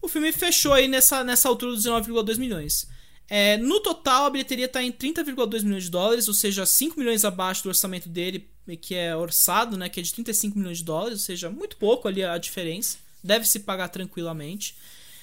O 0.03 0.09
filme 0.09 0.33
fechou 0.33 0.73
aí 0.73 0.89
nessa, 0.89 1.23
nessa 1.25 1.49
altura 1.49 1.73
dos 1.73 1.85
19,2 1.85 2.37
milhões. 2.37 2.87
É, 3.29 3.57
no 3.59 3.81
total, 3.81 4.27
a 4.27 4.31
bilheteria 4.31 4.65
está 4.67 4.83
em 4.83 4.91
30,2 4.91 5.63
milhões 5.63 5.85
de 5.85 5.91
dólares, 5.91 6.29
ou 6.29 6.35
seja, 6.35 6.65
5 6.65 6.99
milhões 6.99 7.25
abaixo 7.25 7.63
do 7.63 7.69
orçamento 7.69 8.09
dele, 8.09 8.49
que 8.81 8.95
é 8.95 9.15
orçado, 9.15 9.77
né? 9.77 9.89
Que 9.89 10.01
é 10.01 10.03
de 10.03 10.13
35 10.13 10.59
milhões 10.59 10.79
de 10.79 10.85
dólares, 10.85 11.19
ou 11.21 11.25
seja, 11.25 11.51
muito 11.51 11.77
pouco 11.77 12.09
ali 12.09 12.25
a 12.25 12.39
diferença 12.39 12.99
deve 13.23 13.47
se 13.47 13.61
pagar 13.61 13.89
tranquilamente. 13.89 14.77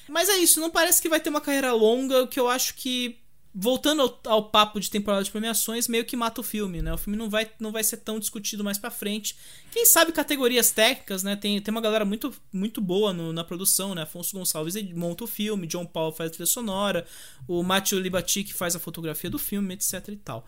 Mas 0.08 0.30
é 0.30 0.38
isso, 0.38 0.60
não 0.60 0.70
parece 0.70 1.02
que 1.02 1.10
vai 1.10 1.20
ter 1.20 1.30
uma 1.30 1.42
carreira 1.42 1.74
longa, 1.74 2.24
o 2.24 2.28
que 2.28 2.40
eu 2.40 2.48
acho 2.48 2.76
que 2.76 3.18
voltando 3.58 4.02
ao, 4.02 4.20
ao, 4.26 4.50
papo 4.50 4.82
de 4.82 4.90
temporada 4.90 5.24
de 5.24 5.32
premiações, 5.32 5.88
meio 5.88 6.04
que 6.04 6.18
mata 6.18 6.42
o 6.42 6.44
filme, 6.44 6.82
né? 6.82 6.94
O 6.94 6.98
filme 6.98 7.18
não 7.18 7.30
vai, 7.30 7.50
não 7.58 7.72
vai 7.72 7.86
ser 7.86 7.98
tão 7.98 8.20
discutido 8.20 8.66
mais 8.66 8.78
pra 8.78 8.92
frente. 8.92 9.38
Quem 9.72 9.86
sabe 9.86 10.12
categorias 10.12 10.72
técnicas, 10.72 11.24
né? 11.24 11.38
Tem, 11.38 11.62
tem 11.62 11.72
uma 11.72 11.80
galera 11.80 12.04
muito, 12.04 12.34
muito 12.52 12.82
boa 12.82 13.14
no, 13.14 13.32
na 13.32 13.46
produção, 13.46 13.96
né? 13.96 14.02
Afonso 14.02 14.36
Gonçalves 14.36 14.76
monta 14.94 15.24
o 15.24 15.28
filme, 15.28 15.68
John 15.68 15.86
Paul 15.86 16.12
faz 16.12 16.30
a 16.30 16.34
trilha 16.34 16.46
sonora, 16.46 17.08
o 17.48 17.64
Matthew 17.64 18.00
Libatic 18.00 18.52
faz 18.52 18.76
a 18.76 18.80
fotografia 18.80 19.30
do 19.30 19.40
filme, 19.40 19.74
etc 19.74 20.10
e 20.10 20.18
tal. 20.18 20.46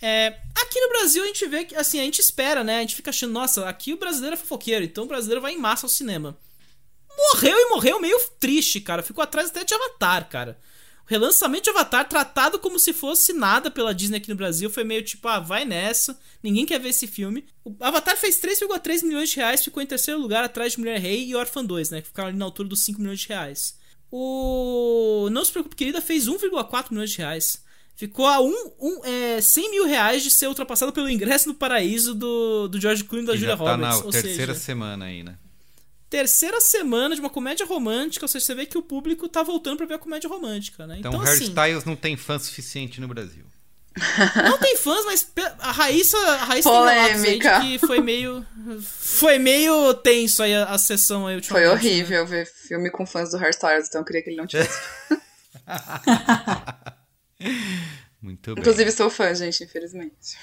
É, 0.00 0.40
aqui 0.54 0.80
no 0.80 0.88
Brasil 0.88 1.22
a 1.22 1.26
gente 1.26 1.46
vê 1.46 1.64
que, 1.64 1.74
assim, 1.74 2.00
a 2.00 2.04
gente 2.04 2.20
espera, 2.20 2.64
né? 2.64 2.78
A 2.78 2.80
gente 2.80 2.96
fica 2.96 3.10
achando, 3.10 3.32
nossa, 3.32 3.68
aqui 3.68 3.92
o 3.92 3.98
brasileiro 3.98 4.34
é 4.34 4.38
fofoqueiro, 4.38 4.84
então 4.84 5.04
o 5.04 5.08
brasileiro 5.08 5.42
vai 5.42 5.52
em 5.52 5.58
massa 5.58 5.84
ao 5.84 5.90
cinema. 5.90 6.36
Morreu 7.16 7.56
e 7.58 7.68
morreu 7.70 8.00
meio 8.00 8.18
triste, 8.40 8.80
cara. 8.80 9.02
Ficou 9.02 9.22
atrás 9.22 9.50
até 9.50 9.64
de 9.64 9.74
Avatar, 9.74 10.28
cara. 10.28 10.58
O 11.06 11.08
relançamento 11.08 11.64
de 11.64 11.70
Avatar, 11.70 12.08
tratado 12.08 12.58
como 12.58 12.80
se 12.80 12.92
fosse 12.92 13.32
nada 13.32 13.70
pela 13.70 13.94
Disney 13.94 14.16
aqui 14.16 14.28
no 14.28 14.34
Brasil, 14.34 14.68
foi 14.68 14.82
meio 14.82 15.02
tipo, 15.02 15.28
ah, 15.28 15.38
vai 15.38 15.64
nessa, 15.64 16.18
ninguém 16.42 16.66
quer 16.66 16.80
ver 16.80 16.88
esse 16.88 17.06
filme. 17.06 17.44
O 17.64 17.76
Avatar 17.78 18.16
fez 18.16 18.40
3,3 18.40 19.04
milhões 19.04 19.30
de 19.30 19.36
reais, 19.36 19.62
ficou 19.62 19.80
em 19.80 19.86
terceiro 19.86 20.20
lugar 20.20 20.42
atrás 20.42 20.72
de 20.72 20.80
Mulher 20.80 21.00
Rei 21.00 21.28
e 21.28 21.36
Orphan 21.36 21.64
2, 21.64 21.90
né? 21.90 22.00
Que 22.00 22.08
ficaram 22.08 22.30
ali 22.30 22.36
na 22.36 22.44
altura 22.44 22.68
dos 22.68 22.84
5 22.84 23.00
milhões 23.00 23.20
de 23.20 23.28
reais. 23.28 23.78
O 24.10 25.28
Não 25.30 25.44
Se 25.44 25.52
Preocupe 25.52 25.76
Querida 25.76 26.00
fez 26.00 26.26
1,4 26.26 26.90
milhões 26.90 27.10
de 27.10 27.18
reais. 27.18 27.64
Ficou 27.94 28.26
a 28.26 28.40
um, 28.40 28.72
um, 28.80 29.04
é, 29.04 29.40
100 29.40 29.70
mil 29.70 29.86
reais 29.86 30.24
de 30.24 30.30
ser 30.30 30.48
ultrapassado 30.48 30.92
pelo 30.92 31.08
ingresso 31.08 31.48
no 31.48 31.54
paraíso 31.54 32.14
do, 32.14 32.68
do 32.68 32.80
George 32.80 33.04
Clooney 33.04 33.24
e 33.24 33.28
da 33.28 33.36
Julia 33.36 33.56
tá 33.56 33.62
Roberts. 33.62 34.04
na 34.04 34.10
terceira 34.10 34.52
seja, 34.52 34.54
semana 34.54 35.06
aí, 35.06 35.22
né? 35.22 35.38
Terceira 36.08 36.60
semana 36.60 37.14
de 37.14 37.20
uma 37.20 37.30
comédia 37.30 37.66
romântica, 37.66 38.24
ou 38.24 38.28
seja, 38.28 38.44
você 38.44 38.54
vê 38.54 38.66
que 38.66 38.78
o 38.78 38.82
público 38.82 39.28
tá 39.28 39.42
voltando 39.42 39.78
para 39.78 39.86
ver 39.86 39.94
a 39.94 39.98
comédia 39.98 40.28
romântica, 40.28 40.86
né? 40.86 40.96
Então, 40.98 41.12
então 41.12 41.22
Hairstyles 41.22 41.78
assim, 41.78 41.88
não 41.88 41.96
tem 41.96 42.16
fã 42.16 42.38
suficiente 42.38 43.00
no 43.00 43.08
Brasil. 43.08 43.44
Não 44.44 44.58
tem 44.58 44.76
fãs, 44.76 45.04
mas 45.06 45.32
a 45.58 45.72
Raíssa, 45.72 46.18
a 46.18 46.44
Raíssa 46.44 46.68
Polêmica. 46.68 47.60
tem 47.60 47.78
que 47.78 47.86
foi 47.86 47.98
meio 48.00 48.46
foi 48.82 49.38
meio 49.38 49.94
tenso 49.94 50.42
aí 50.42 50.54
a, 50.54 50.64
a 50.64 50.76
sessão 50.76 51.26
aí 51.26 51.42
Foi 51.42 51.62
né? 51.62 51.70
horrível 51.70 52.24
né? 52.24 52.30
ver 52.30 52.46
filme 52.46 52.90
com 52.90 53.06
fãs 53.06 53.30
do 53.30 53.38
Hairstyles, 53.38 53.88
então 53.88 54.02
eu 54.02 54.04
queria 54.04 54.22
que 54.22 54.28
ele 54.28 54.36
não 54.36 54.46
tivesse. 54.46 54.78
Muito 58.20 58.54
bem. 58.54 58.60
Inclusive 58.60 58.90
sou 58.92 59.08
fã, 59.08 59.34
gente, 59.34 59.64
infelizmente. 59.64 60.36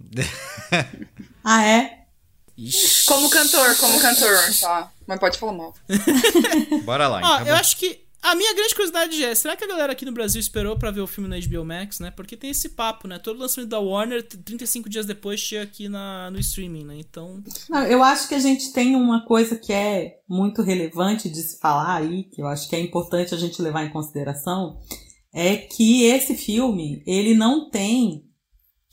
ah, 1.42 1.64
é? 1.66 1.99
Ixi. 2.66 3.06
Como 3.06 3.30
cantor, 3.30 3.76
como 3.78 4.00
cantor, 4.00 4.38
tá? 4.60 4.92
Mas 5.06 5.18
pode 5.18 5.38
falar 5.38 5.52
mal. 5.52 5.74
Bora 6.84 7.08
lá, 7.08 7.18
então. 7.18 7.46
eu 7.46 7.54
acho 7.54 7.76
que 7.76 8.04
a 8.22 8.34
minha 8.34 8.52
grande 8.54 8.74
curiosidade 8.74 9.24
é, 9.24 9.34
será 9.34 9.56
que 9.56 9.64
a 9.64 9.66
galera 9.66 9.92
aqui 9.92 10.04
no 10.04 10.12
Brasil 10.12 10.38
esperou 10.38 10.76
para 10.76 10.90
ver 10.90 11.00
o 11.00 11.06
filme 11.06 11.28
na 11.28 11.40
HBO 11.40 11.64
Max, 11.64 12.00
né? 12.00 12.10
Porque 12.10 12.36
tem 12.36 12.50
esse 12.50 12.70
papo, 12.70 13.08
né? 13.08 13.18
Todo 13.18 13.40
lançamento 13.40 13.70
da 13.70 13.80
Warner, 13.80 14.22
35 14.22 14.90
dias 14.90 15.06
depois, 15.06 15.40
chega 15.40 15.64
aqui 15.64 15.88
na, 15.88 16.30
no 16.30 16.38
streaming, 16.38 16.84
né? 16.84 16.96
Então... 16.98 17.42
Não, 17.68 17.82
eu 17.84 18.02
acho 18.02 18.28
que 18.28 18.34
a 18.34 18.38
gente 18.38 18.74
tem 18.74 18.94
uma 18.94 19.24
coisa 19.24 19.56
que 19.56 19.72
é 19.72 20.18
muito 20.28 20.60
relevante 20.60 21.30
de 21.30 21.40
se 21.40 21.58
falar 21.58 21.96
aí, 21.96 22.24
que 22.24 22.42
eu 22.42 22.46
acho 22.46 22.68
que 22.68 22.76
é 22.76 22.80
importante 22.80 23.34
a 23.34 23.38
gente 23.38 23.62
levar 23.62 23.84
em 23.84 23.92
consideração, 23.92 24.78
é 25.32 25.56
que 25.56 26.04
esse 26.04 26.36
filme, 26.36 27.02
ele 27.06 27.34
não 27.34 27.70
tem 27.70 28.24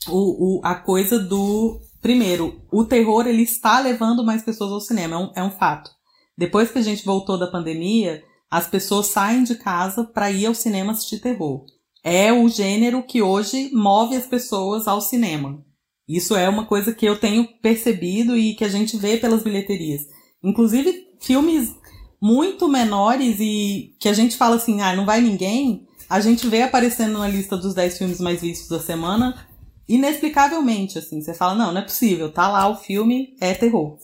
o, 0.08 0.58
o, 0.58 0.60
a 0.64 0.74
coisa 0.74 1.18
do 1.18 1.82
Primeiro, 2.00 2.62
o 2.70 2.84
terror 2.84 3.26
ele 3.26 3.42
está 3.42 3.80
levando 3.80 4.24
mais 4.24 4.42
pessoas 4.42 4.72
ao 4.72 4.80
cinema, 4.80 5.16
é 5.16 5.18
um, 5.18 5.32
é 5.36 5.42
um 5.42 5.50
fato. 5.50 5.90
Depois 6.36 6.70
que 6.70 6.78
a 6.78 6.82
gente 6.82 7.04
voltou 7.04 7.36
da 7.36 7.50
pandemia, 7.50 8.22
as 8.50 8.68
pessoas 8.68 9.08
saem 9.08 9.42
de 9.42 9.56
casa 9.56 10.04
para 10.04 10.30
ir 10.30 10.46
ao 10.46 10.54
cinema 10.54 10.92
assistir 10.92 11.18
terror. 11.18 11.64
É 12.04 12.32
o 12.32 12.48
gênero 12.48 13.02
que 13.02 13.20
hoje 13.20 13.70
move 13.72 14.14
as 14.14 14.26
pessoas 14.26 14.86
ao 14.86 15.00
cinema. 15.00 15.62
Isso 16.08 16.34
é 16.34 16.48
uma 16.48 16.64
coisa 16.64 16.94
que 16.94 17.04
eu 17.04 17.18
tenho 17.18 17.46
percebido 17.60 18.36
e 18.36 18.54
que 18.54 18.64
a 18.64 18.68
gente 18.68 18.96
vê 18.96 19.18
pelas 19.18 19.42
bilheterias. 19.42 20.02
Inclusive, 20.42 21.08
filmes 21.20 21.74
muito 22.20 22.68
menores 22.68 23.36
e 23.40 23.94
que 24.00 24.08
a 24.08 24.12
gente 24.12 24.36
fala 24.36 24.56
assim, 24.56 24.80
ah, 24.80 24.94
não 24.94 25.04
vai 25.04 25.20
ninguém, 25.20 25.86
a 26.08 26.20
gente 26.20 26.48
vê 26.48 26.62
aparecendo 26.62 27.18
na 27.18 27.28
lista 27.28 27.56
dos 27.56 27.74
10 27.74 27.98
filmes 27.98 28.20
mais 28.20 28.40
vistos 28.40 28.68
da 28.68 28.80
semana 28.80 29.46
inexplicavelmente, 29.88 30.98
assim. 30.98 31.20
Você 31.20 31.32
fala, 31.32 31.54
não, 31.54 31.72
não 31.72 31.80
é 31.80 31.84
possível, 31.84 32.30
tá 32.30 32.48
lá 32.48 32.68
o 32.68 32.76
filme, 32.76 33.36
é 33.40 33.54
terror. 33.54 33.96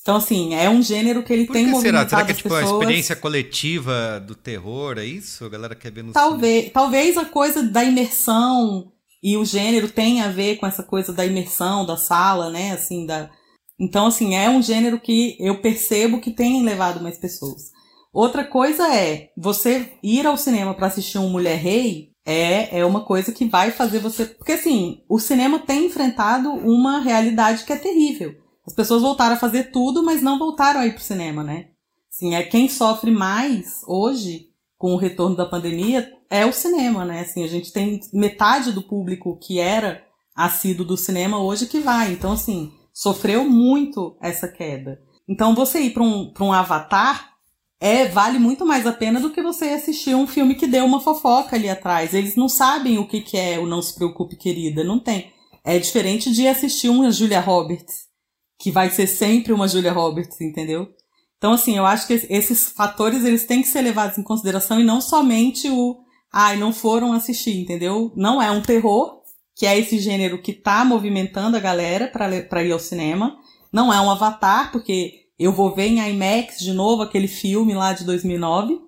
Então, 0.00 0.16
assim, 0.16 0.54
é 0.54 0.68
um 0.68 0.82
gênero 0.82 1.22
que 1.22 1.32
ele 1.32 1.46
Por 1.46 1.54
tem 1.54 1.64
que 1.64 1.70
movimentado 1.70 2.10
será? 2.10 2.22
Será 2.22 2.26
que 2.26 2.32
é 2.32 2.34
tipo 2.34 2.50
pessoas... 2.50 2.70
uma 2.70 2.78
experiência 2.78 3.16
coletiva 3.16 4.20
do 4.20 4.34
terror, 4.34 4.98
é 4.98 5.04
isso? 5.04 5.46
A 5.46 5.48
galera 5.48 5.74
quer 5.74 5.90
ver 5.90 6.04
no 6.04 6.12
talvez, 6.12 6.70
Talvez 6.72 7.16
a 7.16 7.24
coisa 7.24 7.62
da 7.62 7.82
imersão 7.82 8.92
e 9.22 9.38
o 9.38 9.44
gênero 9.46 9.88
tenha 9.88 10.26
a 10.26 10.28
ver 10.28 10.56
com 10.56 10.66
essa 10.66 10.82
coisa 10.82 11.10
da 11.10 11.24
imersão 11.24 11.86
da 11.86 11.96
sala, 11.96 12.50
né? 12.50 12.72
Assim, 12.72 13.06
da... 13.06 13.30
Então, 13.80 14.06
assim, 14.06 14.34
é 14.34 14.50
um 14.50 14.60
gênero 14.60 15.00
que 15.00 15.38
eu 15.40 15.62
percebo 15.62 16.20
que 16.20 16.30
tem 16.30 16.62
levado 16.62 17.02
mais 17.02 17.16
pessoas. 17.16 17.72
Outra 18.12 18.44
coisa 18.44 18.94
é 18.94 19.30
você 19.36 19.90
ir 20.02 20.26
ao 20.26 20.36
cinema 20.36 20.74
para 20.74 20.86
assistir 20.86 21.16
um 21.16 21.30
Mulher 21.30 21.56
Rei 21.56 22.13
é, 22.24 22.78
é 22.78 22.84
uma 22.84 23.04
coisa 23.04 23.32
que 23.32 23.44
vai 23.44 23.70
fazer 23.70 23.98
você. 23.98 24.26
Porque 24.26 24.52
assim, 24.52 25.02
o 25.08 25.18
cinema 25.18 25.58
tem 25.58 25.86
enfrentado 25.86 26.50
uma 26.50 27.00
realidade 27.00 27.64
que 27.64 27.72
é 27.72 27.76
terrível. 27.76 28.34
As 28.66 28.72
pessoas 28.72 29.02
voltaram 29.02 29.34
a 29.34 29.38
fazer 29.38 29.70
tudo, 29.70 30.02
mas 30.02 30.22
não 30.22 30.38
voltaram 30.38 30.80
a 30.80 30.86
ir 30.86 30.94
pro 30.94 31.02
cinema, 31.02 31.44
né? 31.44 31.68
Assim, 32.10 32.34
é 32.34 32.42
quem 32.42 32.68
sofre 32.68 33.10
mais 33.10 33.82
hoje 33.86 34.48
com 34.78 34.94
o 34.94 34.96
retorno 34.96 35.36
da 35.36 35.44
pandemia 35.44 36.10
é 36.30 36.46
o 36.46 36.52
cinema, 36.52 37.04
né? 37.04 37.20
Assim, 37.20 37.44
a 37.44 37.48
gente 37.48 37.72
tem 37.72 38.00
metade 38.12 38.72
do 38.72 38.82
público 38.82 39.38
que 39.38 39.58
era 39.58 40.02
assíduo 40.34 40.86
do 40.86 40.96
cinema 40.96 41.38
hoje 41.38 41.66
que 41.66 41.80
vai. 41.80 42.12
Então, 42.12 42.32
assim, 42.32 42.72
sofreu 42.92 43.44
muito 43.44 44.16
essa 44.20 44.48
queda. 44.48 45.00
Então, 45.28 45.54
você 45.54 45.80
ir 45.80 45.90
para 45.90 46.02
um, 46.02 46.32
um 46.40 46.52
avatar 46.52 47.33
é 47.84 48.08
vale 48.08 48.38
muito 48.38 48.64
mais 48.64 48.86
a 48.86 48.92
pena 48.94 49.20
do 49.20 49.28
que 49.28 49.42
você 49.42 49.66
assistir 49.66 50.14
um 50.14 50.26
filme 50.26 50.54
que 50.54 50.66
deu 50.66 50.86
uma 50.86 51.00
fofoca 51.00 51.54
ali 51.54 51.68
atrás. 51.68 52.14
Eles 52.14 52.34
não 52.34 52.48
sabem 52.48 52.96
o 52.96 53.06
que, 53.06 53.20
que 53.20 53.36
é 53.36 53.58
o 53.58 53.66
Não 53.66 53.82
Se 53.82 53.94
Preocupe, 53.94 54.36
Querida. 54.36 54.82
Não 54.82 54.98
tem. 54.98 55.34
É 55.62 55.78
diferente 55.78 56.32
de 56.32 56.48
assistir 56.48 56.88
uma 56.88 57.10
Julia 57.10 57.40
Roberts, 57.40 58.06
que 58.58 58.70
vai 58.70 58.88
ser 58.88 59.06
sempre 59.06 59.52
uma 59.52 59.68
Julia 59.68 59.92
Roberts, 59.92 60.40
entendeu? 60.40 60.88
Então, 61.36 61.52
assim, 61.52 61.76
eu 61.76 61.84
acho 61.84 62.06
que 62.06 62.14
esses 62.30 62.70
fatores 62.70 63.22
eles 63.22 63.44
têm 63.44 63.60
que 63.60 63.68
ser 63.68 63.82
levados 63.82 64.16
em 64.16 64.22
consideração 64.22 64.80
e 64.80 64.84
não 64.84 65.02
somente 65.02 65.68
o 65.68 65.98
ai, 66.32 66.54
ah, 66.54 66.58
não 66.58 66.72
foram 66.72 67.12
assistir, 67.12 67.60
entendeu? 67.60 68.10
Não 68.16 68.40
é 68.40 68.50
um 68.50 68.62
terror, 68.62 69.20
que 69.54 69.66
é 69.66 69.78
esse 69.78 69.98
gênero 69.98 70.40
que 70.40 70.54
tá 70.54 70.86
movimentando 70.86 71.58
a 71.58 71.60
galera 71.60 72.08
para 72.08 72.64
ir 72.64 72.72
ao 72.72 72.78
cinema. 72.78 73.36
Não 73.70 73.92
é 73.92 74.00
um 74.00 74.10
avatar, 74.10 74.72
porque 74.72 75.23
eu 75.38 75.52
vou 75.52 75.74
ver 75.74 75.86
em 75.86 75.98
IMAX 75.98 76.58
de 76.58 76.72
novo 76.72 77.02
aquele 77.02 77.28
filme 77.28 77.74
lá 77.74 77.92
de 77.92 78.04
2009. 78.04 78.80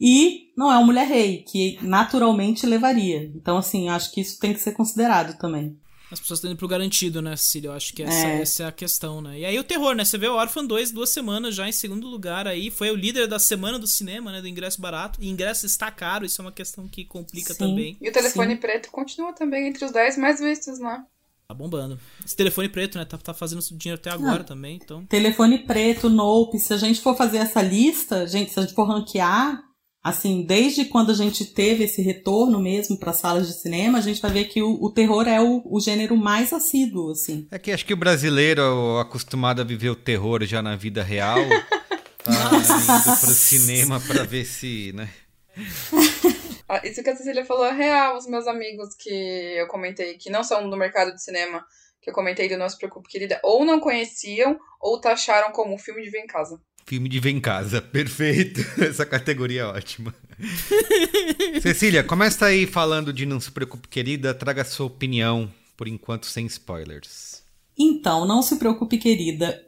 E 0.00 0.52
não 0.56 0.72
é 0.72 0.78
o 0.78 0.84
Mulher 0.84 1.08
Rei, 1.08 1.42
que 1.42 1.78
naturalmente 1.82 2.66
levaria. 2.66 3.32
Então, 3.34 3.56
assim, 3.56 3.88
acho 3.88 4.12
que 4.12 4.20
isso 4.20 4.38
tem 4.38 4.52
que 4.52 4.60
ser 4.60 4.72
considerado 4.72 5.36
também. 5.38 5.76
As 6.10 6.20
pessoas 6.20 6.38
estão 6.38 6.50
indo 6.50 6.58
pro 6.58 6.68
garantido, 6.68 7.20
né, 7.20 7.36
Cecília? 7.36 7.68
Eu 7.68 7.74
acho 7.74 7.92
que 7.92 8.02
essa 8.02 8.26
é. 8.26 8.40
essa 8.40 8.62
é. 8.62 8.66
a 8.66 8.72
questão, 8.72 9.20
né? 9.20 9.40
E 9.40 9.44
aí 9.44 9.58
o 9.58 9.64
terror, 9.64 9.94
né? 9.94 10.04
Você 10.04 10.16
vê 10.16 10.26
o 10.26 10.36
Orphan 10.36 10.64
2 10.64 10.90
duas 10.90 11.10
semanas 11.10 11.54
já 11.54 11.68
em 11.68 11.72
segundo 11.72 12.06
lugar 12.06 12.46
aí. 12.46 12.70
Foi 12.70 12.90
o 12.90 12.94
líder 12.94 13.26
da 13.26 13.38
semana 13.38 13.78
do 13.78 13.86
cinema, 13.86 14.32
né? 14.32 14.40
Do 14.40 14.48
ingresso 14.48 14.80
barato. 14.80 15.22
E 15.22 15.28
ingresso 15.28 15.66
está 15.66 15.90
caro, 15.90 16.24
isso 16.24 16.40
é 16.40 16.44
uma 16.44 16.52
questão 16.52 16.88
que 16.88 17.04
complica 17.04 17.52
Sim. 17.52 17.58
também. 17.58 17.98
E 18.00 18.08
o 18.08 18.12
telefone 18.12 18.54
Sim. 18.54 18.60
preto 18.60 18.90
continua 18.90 19.34
também 19.34 19.68
entre 19.68 19.84
os 19.84 19.92
10 19.92 20.16
mais 20.16 20.40
vistos, 20.40 20.78
né? 20.78 21.04
Tá 21.50 21.54
bombando. 21.54 21.98
Esse 22.22 22.36
telefone 22.36 22.68
preto, 22.68 22.98
né? 22.98 23.06
Tá, 23.06 23.16
tá 23.16 23.32
fazendo 23.32 23.62
dinheiro 23.72 23.98
até 23.98 24.10
agora 24.10 24.44
também, 24.44 24.76
então. 24.76 25.06
Telefone 25.06 25.60
preto, 25.60 26.10
Nope. 26.10 26.58
Se 26.58 26.74
a 26.74 26.76
gente 26.76 27.00
for 27.00 27.16
fazer 27.16 27.38
essa 27.38 27.62
lista, 27.62 28.26
gente, 28.26 28.52
se 28.52 28.58
a 28.58 28.62
gente 28.64 28.74
for 28.74 28.84
ranquear, 28.84 29.58
assim, 30.04 30.44
desde 30.44 30.84
quando 30.84 31.10
a 31.10 31.14
gente 31.14 31.46
teve 31.46 31.84
esse 31.84 32.02
retorno 32.02 32.60
mesmo 32.60 32.98
para 32.98 33.14
salas 33.14 33.46
de 33.46 33.54
cinema, 33.54 33.96
a 33.96 34.02
gente 34.02 34.20
vai 34.20 34.30
ver 34.30 34.44
que 34.44 34.60
o, 34.60 34.74
o 34.74 34.90
terror 34.90 35.26
é 35.26 35.40
o, 35.40 35.62
o, 35.64 35.80
gênero 35.80 36.14
mais 36.18 36.52
assíduo, 36.52 37.12
assim. 37.12 37.48
É 37.50 37.58
que 37.58 37.72
acho 37.72 37.86
que 37.86 37.94
o 37.94 37.96
brasileiro, 37.96 38.98
acostumado 38.98 39.62
a 39.62 39.64
viver 39.64 39.88
o 39.88 39.96
terror 39.96 40.44
já 40.44 40.60
na 40.60 40.76
vida 40.76 41.02
real, 41.02 41.38
tá 42.22 42.32
indo 42.58 43.20
pro 43.20 43.34
cinema 43.34 43.98
para 44.00 44.22
ver 44.22 44.44
se, 44.44 44.92
né? 44.92 45.08
Ah, 46.68 46.82
isso 46.84 47.02
que 47.02 47.08
a 47.08 47.16
Cecília 47.16 47.46
falou 47.46 47.64
é 47.64 47.72
real. 47.72 48.16
Os 48.16 48.26
meus 48.26 48.46
amigos 48.46 48.94
que 48.94 49.10
eu 49.10 49.66
comentei, 49.68 50.18
que 50.18 50.28
não 50.28 50.44
são 50.44 50.68
do 50.68 50.76
mercado 50.76 51.14
de 51.14 51.22
cinema, 51.22 51.64
que 52.02 52.10
eu 52.10 52.14
comentei 52.14 52.48
do 52.48 52.58
Não 52.58 52.68
Se 52.68 52.76
Preocupe, 52.76 53.08
Querida, 53.08 53.40
ou 53.42 53.64
não 53.64 53.80
conheciam, 53.80 54.58
ou 54.80 55.00
taxaram 55.00 55.50
como 55.50 55.74
um 55.74 55.78
filme 55.78 56.02
de 56.02 56.10
Vem 56.10 56.26
Casa. 56.26 56.60
Filme 56.86 57.08
de 57.08 57.18
Vem 57.20 57.40
Casa, 57.40 57.80
perfeito. 57.82 58.60
Essa 58.82 59.06
categoria 59.06 59.62
é 59.62 59.64
ótima. 59.64 60.14
Cecília, 61.62 62.04
começa 62.04 62.46
aí 62.46 62.66
falando 62.66 63.12
de 63.12 63.24
Não 63.24 63.40
Se 63.40 63.50
Preocupe, 63.50 63.88
Querida. 63.88 64.34
Traga 64.34 64.62
a 64.62 64.64
sua 64.64 64.86
opinião, 64.86 65.50
por 65.76 65.88
enquanto 65.88 66.26
sem 66.26 66.44
spoilers. 66.46 67.42
Então, 67.78 68.26
Não 68.26 68.42
Se 68.42 68.56
Preocupe, 68.58 68.98
Querida 68.98 69.67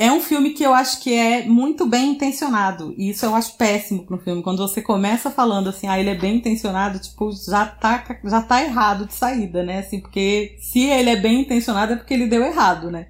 é 0.00 0.10
um 0.10 0.18
filme 0.18 0.54
que 0.54 0.64
eu 0.64 0.72
acho 0.72 0.98
que 1.02 1.12
é 1.12 1.44
muito 1.44 1.84
bem 1.84 2.12
intencionado. 2.12 2.94
E 2.96 3.10
isso 3.10 3.26
eu 3.26 3.34
acho 3.34 3.58
péssimo 3.58 4.06
pro 4.06 4.16
filme. 4.16 4.42
Quando 4.42 4.66
você 4.66 4.80
começa 4.80 5.30
falando 5.30 5.68
assim, 5.68 5.88
ah, 5.88 6.00
ele 6.00 6.08
é 6.08 6.14
bem 6.14 6.36
intencionado, 6.36 6.98
tipo, 6.98 7.30
já 7.30 7.66
tá, 7.66 8.02
já 8.24 8.40
tá 8.40 8.64
errado 8.64 9.04
de 9.04 9.12
saída, 9.12 9.62
né? 9.62 9.80
Assim, 9.80 10.00
porque 10.00 10.56
se 10.58 10.86
ele 10.86 11.10
é 11.10 11.16
bem 11.16 11.42
intencionado 11.42 11.92
é 11.92 11.96
porque 11.96 12.14
ele 12.14 12.28
deu 12.28 12.42
errado, 12.42 12.90
né? 12.90 13.08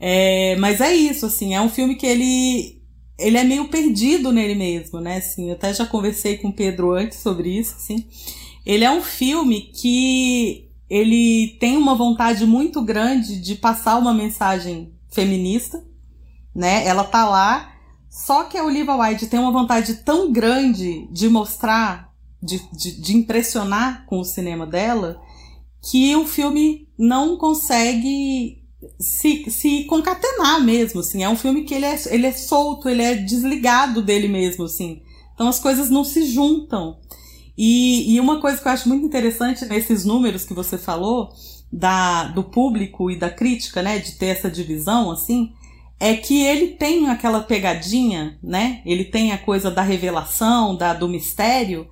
É, 0.00 0.56
mas 0.56 0.80
é 0.80 0.90
isso, 0.90 1.26
assim, 1.26 1.54
é 1.54 1.60
um 1.60 1.68
filme 1.68 1.96
que 1.96 2.06
ele, 2.06 2.80
ele 3.18 3.36
é 3.36 3.44
meio 3.44 3.68
perdido 3.68 4.32
nele 4.32 4.54
mesmo, 4.54 5.02
né? 5.02 5.18
Assim, 5.18 5.50
eu 5.50 5.54
até 5.54 5.74
já 5.74 5.84
conversei 5.84 6.38
com 6.38 6.48
o 6.48 6.52
Pedro 6.54 6.92
antes 6.92 7.18
sobre 7.18 7.50
isso, 7.50 7.74
assim. 7.76 8.06
Ele 8.64 8.84
é 8.84 8.90
um 8.90 9.02
filme 9.02 9.70
que 9.70 10.70
ele 10.88 11.58
tem 11.60 11.76
uma 11.76 11.94
vontade 11.94 12.46
muito 12.46 12.80
grande 12.80 13.38
de 13.38 13.54
passar 13.54 13.98
uma 13.98 14.14
mensagem 14.14 14.94
feminista, 15.10 15.84
né? 16.56 16.86
Ela 16.86 17.04
tá 17.04 17.28
lá, 17.28 17.70
só 18.08 18.44
que 18.44 18.56
a 18.56 18.64
Olivia 18.64 18.96
Wilde 18.96 19.26
tem 19.26 19.38
uma 19.38 19.52
vontade 19.52 19.96
tão 19.96 20.32
grande 20.32 21.06
de 21.12 21.28
mostrar, 21.28 22.10
de, 22.42 22.58
de, 22.72 22.98
de 22.98 23.14
impressionar 23.14 24.06
com 24.06 24.18
o 24.20 24.24
cinema 24.24 24.66
dela, 24.66 25.20
que 25.82 26.16
o 26.16 26.26
filme 26.26 26.88
não 26.98 27.36
consegue 27.36 28.64
se, 28.98 29.50
se 29.50 29.84
concatenar 29.84 30.64
mesmo, 30.64 31.00
assim. 31.00 31.22
É 31.22 31.28
um 31.28 31.36
filme 31.36 31.64
que 31.64 31.74
ele 31.74 31.84
é, 31.84 32.00
ele 32.06 32.26
é 32.26 32.32
solto, 32.32 32.88
ele 32.88 33.02
é 33.02 33.14
desligado 33.14 34.00
dele 34.00 34.26
mesmo, 34.26 34.64
assim. 34.64 35.02
Então 35.34 35.48
as 35.48 35.58
coisas 35.58 35.90
não 35.90 36.04
se 36.04 36.24
juntam. 36.24 36.98
E, 37.56 38.14
e 38.14 38.20
uma 38.20 38.40
coisa 38.40 38.60
que 38.60 38.66
eu 38.66 38.72
acho 38.72 38.88
muito 38.88 39.04
interessante 39.04 39.66
nesses 39.66 40.06
números 40.06 40.44
que 40.44 40.54
você 40.54 40.78
falou, 40.78 41.32
da, 41.70 42.24
do 42.28 42.42
público 42.42 43.10
e 43.10 43.18
da 43.18 43.28
crítica, 43.28 43.82
né, 43.82 43.98
de 43.98 44.12
ter 44.12 44.26
essa 44.26 44.50
divisão, 44.50 45.10
assim, 45.10 45.52
é 45.98 46.14
que 46.14 46.42
ele 46.42 46.68
tem 46.68 47.08
aquela 47.08 47.40
pegadinha, 47.40 48.38
né? 48.42 48.82
Ele 48.84 49.04
tem 49.04 49.32
a 49.32 49.38
coisa 49.38 49.70
da 49.70 49.82
revelação, 49.82 50.76
da 50.76 50.92
do 50.92 51.08
mistério, 51.08 51.88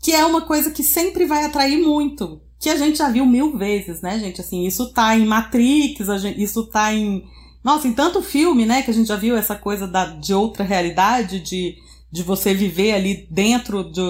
que 0.00 0.12
é 0.12 0.24
uma 0.24 0.42
coisa 0.42 0.70
que 0.70 0.82
sempre 0.82 1.24
vai 1.24 1.44
atrair 1.44 1.78
muito, 1.78 2.40
que 2.58 2.68
a 2.68 2.76
gente 2.76 2.98
já 2.98 3.08
viu 3.08 3.24
mil 3.24 3.56
vezes, 3.56 4.00
né, 4.02 4.18
gente? 4.18 4.40
Assim, 4.40 4.66
isso 4.66 4.92
tá 4.92 5.16
em 5.16 5.24
Matrix, 5.24 6.06
gente, 6.20 6.42
isso 6.42 6.66
tá 6.66 6.92
em 6.92 7.24
nossa, 7.62 7.88
em 7.88 7.92
tanto 7.92 8.22
filme, 8.22 8.64
né, 8.64 8.82
que 8.82 8.90
a 8.90 8.94
gente 8.94 9.08
já 9.08 9.16
viu 9.16 9.36
essa 9.36 9.54
coisa 9.54 9.86
da, 9.86 10.06
de 10.06 10.32
outra 10.32 10.64
realidade, 10.64 11.40
de, 11.40 11.76
de 12.10 12.22
você 12.22 12.54
viver 12.54 12.92
ali 12.92 13.26
dentro 13.30 13.84
de. 13.84 14.00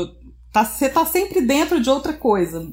Tá, 0.52 0.64
você 0.64 0.88
tá 0.88 1.04
sempre 1.04 1.40
dentro 1.40 1.80
de 1.80 1.90
outra 1.90 2.12
coisa. 2.12 2.72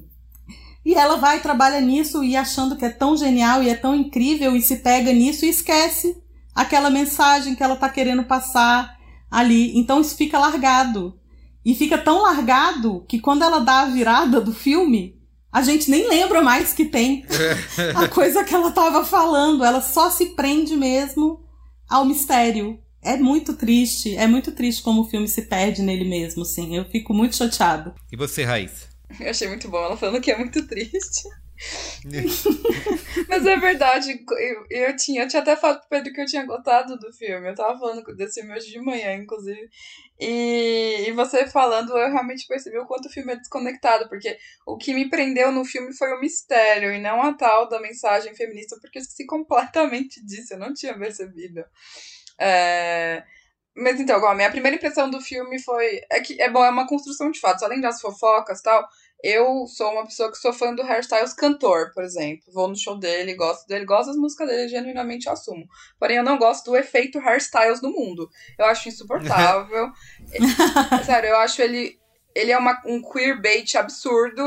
E 0.86 0.94
ela 0.94 1.16
vai 1.16 1.42
trabalha 1.42 1.82
nisso 1.82 2.24
e 2.24 2.36
achando 2.36 2.76
que 2.76 2.86
é 2.86 2.90
tão 2.90 3.18
genial 3.18 3.64
e 3.64 3.70
é 3.70 3.76
tão 3.76 3.96
incrível 3.96 4.56
e 4.56 4.62
se 4.62 4.78
pega 4.78 5.12
nisso 5.12 5.46
e 5.46 5.50
esquece 5.50 6.16
aquela 6.56 6.90
mensagem 6.90 7.54
que 7.54 7.62
ela 7.62 7.74
está 7.74 7.90
querendo 7.90 8.24
passar 8.24 8.98
ali. 9.30 9.78
Então 9.78 10.00
isso 10.00 10.16
fica 10.16 10.40
largado. 10.40 11.20
E 11.64 11.76
fica 11.76 11.98
tão 11.98 12.22
largado 12.22 13.04
que 13.08 13.20
quando 13.20 13.44
ela 13.44 13.60
dá 13.60 13.82
a 13.82 13.90
virada 13.90 14.40
do 14.40 14.54
filme, 14.54 15.20
a 15.52 15.62
gente 15.62 15.90
nem 15.90 16.08
lembra 16.08 16.42
mais 16.42 16.74
que 16.74 16.86
tem 16.86 17.26
a 17.96 18.08
coisa 18.08 18.44
que 18.44 18.54
ela 18.54 18.70
estava 18.70 19.04
falando. 19.04 19.66
Ela 19.66 19.82
só 19.82 20.10
se 20.10 20.28
prende 20.28 20.76
mesmo 20.76 21.44
ao 21.90 22.06
mistério. 22.06 22.80
É 23.02 23.18
muito 23.18 23.54
triste, 23.54 24.16
é 24.16 24.28
muito 24.28 24.52
triste 24.52 24.82
como 24.82 25.02
o 25.02 25.08
filme 25.08 25.28
se 25.28 25.44
perde 25.44 25.82
nele 25.82 26.06
mesmo, 26.06 26.44
assim. 26.44 26.76
Eu 26.76 26.86
fico 26.86 27.14
muito 27.14 27.36
chateado. 27.36 27.94
E 28.12 28.16
você, 28.16 28.44
Raiz? 28.44 28.88
Eu 29.20 29.30
achei 29.30 29.48
muito 29.48 29.70
bom 29.70 29.78
ela 29.78 29.98
falando 29.98 30.22
que 30.22 30.32
é 30.32 30.38
muito 30.38 30.66
triste. 30.68 31.28
Mas 33.30 33.46
é 33.46 33.58
verdade, 33.58 34.24
eu, 34.30 34.66
eu, 34.70 34.96
tinha, 34.96 35.24
eu 35.24 35.28
tinha 35.28 35.42
até 35.42 35.56
falado 35.56 35.80
pro 35.80 35.90
Pedro 35.90 36.14
que 36.14 36.22
eu 36.22 36.26
tinha 36.26 36.46
gostado 36.46 36.98
do 36.98 37.12
filme. 37.14 37.50
Eu 37.50 37.56
tava 37.56 37.78
falando 37.80 38.04
desse 38.16 38.42
filme 38.42 38.56
hoje 38.56 38.72
de 38.72 38.80
manhã, 38.80 39.14
inclusive. 39.16 39.70
E, 40.20 41.06
e 41.08 41.12
você 41.14 41.48
falando, 41.48 41.98
eu 41.98 42.12
realmente 42.12 42.48
percebi 42.48 42.78
o 42.78 42.86
quanto 42.86 43.08
o 43.08 43.12
filme 43.12 43.34
é 43.34 43.36
desconectado, 43.38 44.08
porque 44.10 44.38
o 44.66 44.78
que 44.78 44.94
me 44.94 45.10
prendeu 45.10 45.52
no 45.52 45.66
filme 45.66 45.94
foi 45.94 46.14
o 46.14 46.20
mistério 46.20 46.94
e 46.94 47.00
não 47.00 47.22
a 47.22 47.34
tal 47.34 47.68
da 47.68 47.80
mensagem 47.80 48.36
feminista, 48.36 48.78
porque 48.82 48.98
eu 48.98 49.02
esqueci 49.02 49.26
completamente 49.28 50.24
disso, 50.26 50.54
eu 50.54 50.60
não 50.60 50.74
tinha 50.74 50.98
percebido. 50.98 51.64
É. 52.40 53.24
Mas 53.78 54.00
então, 54.00 54.26
a 54.26 54.34
minha 54.34 54.50
primeira 54.50 54.78
impressão 54.78 55.10
do 55.10 55.20
filme 55.20 55.60
foi. 55.62 56.02
É 56.10 56.22
que 56.22 56.42
é 56.42 56.50
bom, 56.50 56.64
é 56.64 56.70
uma 56.70 56.88
construção 56.88 57.30
de 57.30 57.40
fatos. 57.42 57.62
Além 57.62 57.82
das 57.82 58.00
fofocas 58.00 58.60
e 58.60 58.64
tal, 58.64 58.88
eu 59.24 59.66
sou 59.68 59.92
uma 59.92 60.06
pessoa 60.06 60.32
que 60.32 60.38
sou 60.38 60.54
fã 60.54 60.74
do 60.74 60.84
Hairstyles 60.84 61.34
cantor, 61.34 61.92
por 61.94 62.04
exemplo. 62.04 62.44
Vou 62.54 62.68
no 62.68 62.76
show 62.76 62.98
dele, 62.98 63.34
gosto 63.34 63.68
dele, 63.68 63.86
gosto 63.86 64.08
das 64.08 64.18
músicas 64.18 64.48
dele, 64.48 64.68
genuinamente 64.68 65.30
assumo. 65.30 65.68
Porém, 66.00 66.18
eu 66.18 66.24
não 66.24 66.38
gosto 66.38 66.66
do 66.66 66.78
efeito 66.78 67.20
Hairstyles 67.20 67.82
no 67.82 67.92
mundo. 67.92 68.30
Eu 68.58 68.66
acho 68.66 68.88
insuportável. 68.88 69.90
Sério, 71.06 71.30
eu 71.30 71.38
acho 71.38 71.62
ele. 71.62 72.00
Ele 72.36 72.52
é 72.52 72.58
uma, 72.58 72.80
um 72.86 73.02
queerbait 73.02 73.76
absurdo. 73.78 74.44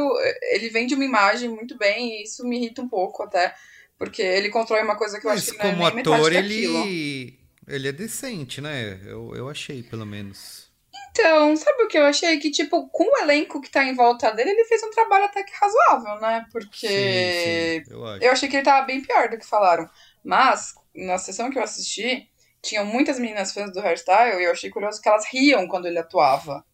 Ele 0.52 0.68
vende 0.68 0.94
uma 0.94 1.04
imagem 1.04 1.48
muito 1.48 1.76
bem 1.76 2.20
e 2.20 2.22
isso 2.24 2.46
me 2.46 2.58
irrita 2.58 2.82
um 2.82 2.88
pouco 2.88 3.22
até. 3.22 3.54
Porque 3.98 4.22
ele 4.22 4.50
constrói 4.50 4.82
uma 4.82 4.96
coisa 4.96 5.18
que 5.18 5.26
eu 5.26 5.30
Mas 5.30 5.48
acho 5.48 5.58
que 5.58 5.58
não 5.58 5.88
é 5.88 5.90
como 5.90 6.14
ator, 6.14 6.32
ele... 6.32 7.36
ele 7.66 7.88
é 7.88 7.92
decente, 7.92 8.60
né? 8.60 9.00
Eu, 9.04 9.34
eu 9.34 9.48
achei, 9.48 9.82
pelo 9.82 10.06
menos. 10.06 10.67
Então, 11.10 11.56
sabe 11.56 11.82
o 11.82 11.88
que 11.88 11.98
eu 11.98 12.04
achei? 12.04 12.38
Que, 12.38 12.50
tipo, 12.50 12.88
com 12.88 13.04
o 13.04 13.22
elenco 13.22 13.60
que 13.60 13.70
tá 13.70 13.84
em 13.84 13.94
volta 13.94 14.30
dele, 14.30 14.50
ele 14.50 14.64
fez 14.64 14.82
um 14.82 14.90
trabalho 14.90 15.24
até 15.24 15.42
que 15.42 15.52
razoável, 15.54 16.20
né? 16.20 16.44
Porque 16.52 16.88
sim, 16.88 17.84
sim, 17.84 17.94
eu, 17.94 18.06
eu, 18.20 18.32
achei 18.32 18.48
que 18.48 18.56
ele 18.56 18.64
tava 18.64 18.86
bem 18.86 19.02
pior 19.02 19.28
do 19.28 19.38
que 19.38 19.46
falaram. 19.46 19.88
Mas, 20.24 20.74
na 20.94 21.18
sessão 21.18 21.50
que 21.50 21.58
eu 21.58 21.62
assisti, 21.62 22.28
tinham 22.62 22.84
muitas 22.84 23.18
meninas 23.18 23.52
fãs 23.52 23.72
do 23.72 23.80
hairstyle 23.80 24.40
e 24.40 24.44
eu 24.44 24.52
achei 24.52 24.70
curioso 24.70 25.00
que 25.00 25.08
elas 25.08 25.26
riam 25.26 25.66
quando 25.66 25.86
ele 25.86 25.98
atuava. 25.98 26.64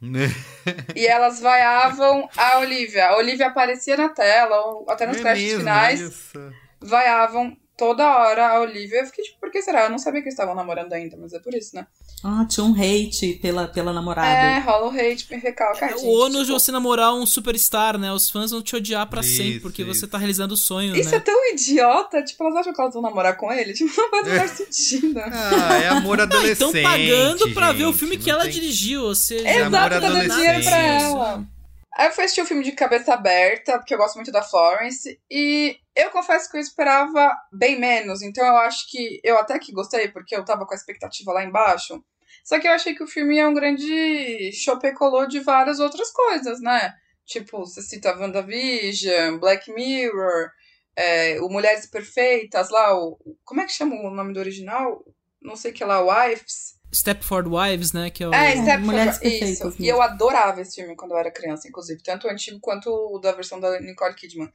e 0.94 1.06
elas 1.06 1.40
vaiavam 1.40 2.28
a 2.36 2.58
Olivia. 2.58 3.08
A 3.08 3.16
Olivia 3.16 3.48
aparecia 3.48 3.96
na 3.96 4.08
tela, 4.08 4.60
ou 4.66 4.88
até 4.88 5.06
nos 5.06 5.16
é 5.16 5.20
créditos 5.20 5.58
finais. 5.58 6.00
Isso. 6.00 6.52
Vaiavam 6.80 7.56
toda 7.76 8.16
hora 8.16 8.48
a 8.48 8.60
Olivia. 8.60 9.00
Eu 9.00 9.06
fiquei 9.06 9.24
tipo, 9.24 9.40
por 9.40 9.50
que 9.50 9.62
será? 9.62 9.84
Eu 9.84 9.90
não 9.90 9.98
sabia 9.98 10.20
que 10.20 10.26
eles 10.26 10.34
estavam 10.34 10.54
namorando 10.54 10.92
ainda, 10.92 11.16
mas 11.16 11.32
é 11.32 11.40
por 11.40 11.54
isso, 11.54 11.74
né? 11.74 11.86
Ah, 12.24 12.44
tinha 12.48 12.64
um 12.64 12.72
hate 12.72 13.34
pela, 13.40 13.68
pela 13.68 13.92
namorada. 13.92 14.28
É, 14.28 14.58
rola 14.58 14.86
o 14.86 14.90
hate, 14.90 15.26
me 15.30 15.36
recalca. 15.38 15.86
É, 15.86 15.94
o 15.96 16.08
ônus 16.08 16.46
de 16.46 16.52
você 16.52 16.72
namorar 16.72 17.14
um 17.14 17.24
superstar, 17.24 17.96
né? 17.96 18.12
Os 18.12 18.28
fãs 18.28 18.50
vão 18.50 18.60
te 18.60 18.74
odiar 18.74 19.06
pra 19.08 19.20
isso, 19.20 19.36
sempre, 19.36 19.60
porque 19.60 19.82
isso. 19.82 19.94
você 19.94 20.06
tá 20.06 20.18
realizando 20.18 20.54
o 20.54 20.56
sonho, 20.56 20.96
Isso 20.96 21.10
né? 21.10 21.16
é 21.16 21.20
tão 21.20 21.52
idiota. 21.52 22.22
Tipo, 22.22 22.44
elas 22.44 22.56
acham 22.56 22.72
que 22.72 22.80
elas 22.80 22.94
vão 22.94 23.02
namorar 23.02 23.36
com 23.36 23.52
ele? 23.52 23.72
Tipo, 23.72 23.90
não 23.96 24.10
faz 24.10 24.26
menor 24.26 24.48
sentido. 24.48 25.20
Ah, 25.20 25.78
é 25.82 25.88
amor 25.88 26.18
adolescente. 26.20 26.76
Estão 26.76 26.82
pagando 26.82 27.54
pra 27.54 27.68
gente, 27.68 27.78
ver 27.78 27.86
o 27.86 27.92
filme 27.92 28.18
que 28.18 28.30
ela 28.30 28.42
tem... 28.42 28.52
dirigiu, 28.52 29.04
ou 29.04 29.14
seja... 29.14 29.48
Exato, 29.48 29.70
tá 29.70 30.00
dando 30.00 30.34
dinheiro 30.34 30.64
pra 30.64 30.76
ela. 30.76 31.46
Aí 31.98 32.06
eu 32.06 32.12
fui 32.12 32.24
assistir 32.24 32.42
o 32.42 32.46
filme 32.46 32.62
de 32.62 32.70
cabeça 32.72 33.12
aberta, 33.12 33.76
porque 33.76 33.92
eu 33.92 33.98
gosto 33.98 34.14
muito 34.14 34.30
da 34.30 34.40
Florence, 34.40 35.18
e 35.28 35.76
eu 35.96 36.10
confesso 36.10 36.48
que 36.48 36.56
eu 36.56 36.60
esperava 36.60 37.36
bem 37.52 37.78
menos, 37.78 38.22
então 38.22 38.46
eu 38.46 38.56
acho 38.58 38.88
que 38.88 39.20
eu 39.24 39.36
até 39.36 39.58
que 39.58 39.72
gostei, 39.72 40.06
porque 40.06 40.36
eu 40.36 40.44
tava 40.44 40.64
com 40.64 40.72
a 40.72 40.76
expectativa 40.76 41.32
lá 41.32 41.42
embaixo. 41.42 42.00
Só 42.48 42.58
que 42.58 42.66
eu 42.66 42.72
achei 42.72 42.94
que 42.94 43.02
o 43.02 43.06
filme 43.06 43.38
é 43.38 43.46
um 43.46 43.52
grande 43.52 44.50
chopecolô 44.52 45.26
de 45.26 45.38
várias 45.38 45.80
outras 45.80 46.10
coisas, 46.10 46.62
né? 46.62 46.94
Tipo, 47.26 47.58
você 47.58 47.82
cita 47.82 48.18
WandaVision, 48.18 49.38
Black 49.38 49.70
Mirror, 49.70 50.48
é, 50.96 51.38
o 51.42 51.50
Mulheres 51.50 51.84
Perfeitas 51.84 52.70
lá, 52.70 52.98
o. 52.98 53.18
Como 53.44 53.60
é 53.60 53.66
que 53.66 53.72
chama 53.72 53.96
o 53.96 54.10
nome 54.10 54.32
do 54.32 54.40
original? 54.40 55.04
Não 55.42 55.56
sei 55.56 55.72
o 55.72 55.74
que 55.74 55.84
lá, 55.84 56.00
Wives. 56.00 56.78
Stepford 56.90 57.50
Wives, 57.50 57.92
né? 57.92 58.08
Que 58.08 58.24
é, 58.24 58.28
o... 58.28 58.32
é 58.32 58.52
Stepford 58.52 58.86
Mulheres 58.86 59.20
Isso. 59.22 59.64
Mesmo. 59.66 59.84
E 59.84 59.86
eu 59.86 60.00
adorava 60.00 60.62
esse 60.62 60.76
filme 60.76 60.96
quando 60.96 61.10
eu 61.10 61.18
era 61.18 61.30
criança, 61.30 61.68
inclusive. 61.68 62.02
Tanto 62.02 62.28
o 62.28 62.30
antigo 62.30 62.58
quanto 62.62 62.88
o 62.88 63.18
da 63.18 63.32
versão 63.32 63.60
da 63.60 63.78
Nicole 63.78 64.14
Kidman. 64.14 64.50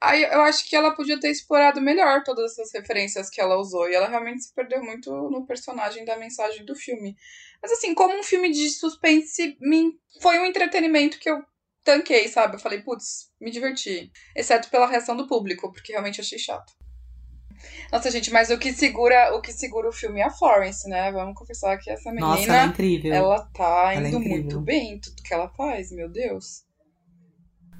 Aí 0.00 0.22
eu 0.22 0.40
acho 0.42 0.68
que 0.68 0.76
ela 0.76 0.94
podia 0.94 1.18
ter 1.18 1.30
explorado 1.30 1.80
melhor 1.80 2.22
todas 2.22 2.52
essas 2.52 2.72
referências 2.72 3.28
que 3.28 3.40
ela 3.40 3.56
usou. 3.56 3.88
E 3.88 3.94
ela 3.94 4.08
realmente 4.08 4.44
se 4.44 4.54
perdeu 4.54 4.82
muito 4.82 5.10
no 5.10 5.44
personagem 5.44 6.04
da 6.04 6.16
mensagem 6.16 6.64
do 6.64 6.76
filme. 6.76 7.16
Mas 7.60 7.72
assim, 7.72 7.94
como 7.94 8.16
um 8.16 8.22
filme 8.22 8.50
de 8.50 8.70
suspense, 8.70 9.56
me... 9.60 9.98
foi 10.20 10.38
um 10.38 10.46
entretenimento 10.46 11.18
que 11.18 11.28
eu 11.28 11.42
tanquei, 11.82 12.28
sabe? 12.28 12.54
Eu 12.54 12.60
falei, 12.60 12.80
putz, 12.80 13.32
me 13.40 13.50
diverti. 13.50 14.12
Exceto 14.36 14.70
pela 14.70 14.86
reação 14.86 15.16
do 15.16 15.26
público, 15.26 15.72
porque 15.72 15.92
realmente 15.92 16.20
achei 16.20 16.38
chato. 16.38 16.72
Nossa, 17.90 18.10
gente, 18.10 18.30
mas 18.30 18.50
o 18.50 18.58
que 18.58 18.72
segura 18.72 19.34
o 19.34 19.40
que 19.40 19.52
segura 19.52 19.88
o 19.88 19.92
filme 19.92 20.20
é 20.20 20.24
a 20.24 20.30
Florence, 20.30 20.88
né? 20.88 21.10
Vamos 21.10 21.34
confessar 21.34 21.76
que 21.78 21.90
essa 21.90 22.10
menina. 22.10 22.28
Nossa, 22.28 22.44
ela 22.44 22.62
é 22.62 22.66
incrível. 22.66 23.12
Ela 23.12 23.50
tá 23.52 23.92
ela 23.94 24.06
é 24.06 24.08
indo 24.10 24.16
é 24.18 24.28
muito 24.28 24.60
bem 24.60 24.92
em 24.92 25.00
tudo 25.00 25.22
que 25.22 25.34
ela 25.34 25.48
faz, 25.48 25.90
meu 25.90 26.08
Deus. 26.08 26.67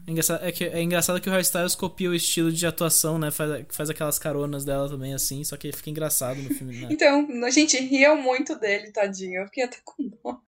É 0.09 0.11
engraçado, 0.11 0.43
é, 0.43 0.51
que, 0.51 0.65
é 0.65 0.81
engraçado 0.81 1.21
que 1.21 1.29
o 1.29 1.31
Harry 1.31 1.43
Styles 1.43 1.75
copia 1.75 2.09
o 2.09 2.15
estilo 2.15 2.51
de 2.51 2.67
atuação, 2.67 3.19
né? 3.19 3.31
Faz, 3.31 3.67
faz 3.69 3.91
aquelas 3.91 4.19
caronas 4.19 4.65
dela 4.65 4.89
também, 4.89 5.13
assim, 5.13 5.45
só 5.45 5.55
que 5.55 5.71
fica 5.71 5.91
engraçado 5.91 6.41
no 6.41 6.49
filme. 6.49 6.81
Né? 6.81 6.89
então, 6.91 7.29
a 7.45 7.51
gente 7.51 7.79
riu 7.79 8.17
muito 8.17 8.59
dele, 8.59 8.91
tadinho. 8.91 9.43
Eu 9.43 9.45
fiquei 9.45 9.65
até 9.65 9.77
com 9.85 10.09
dó. 10.09 10.41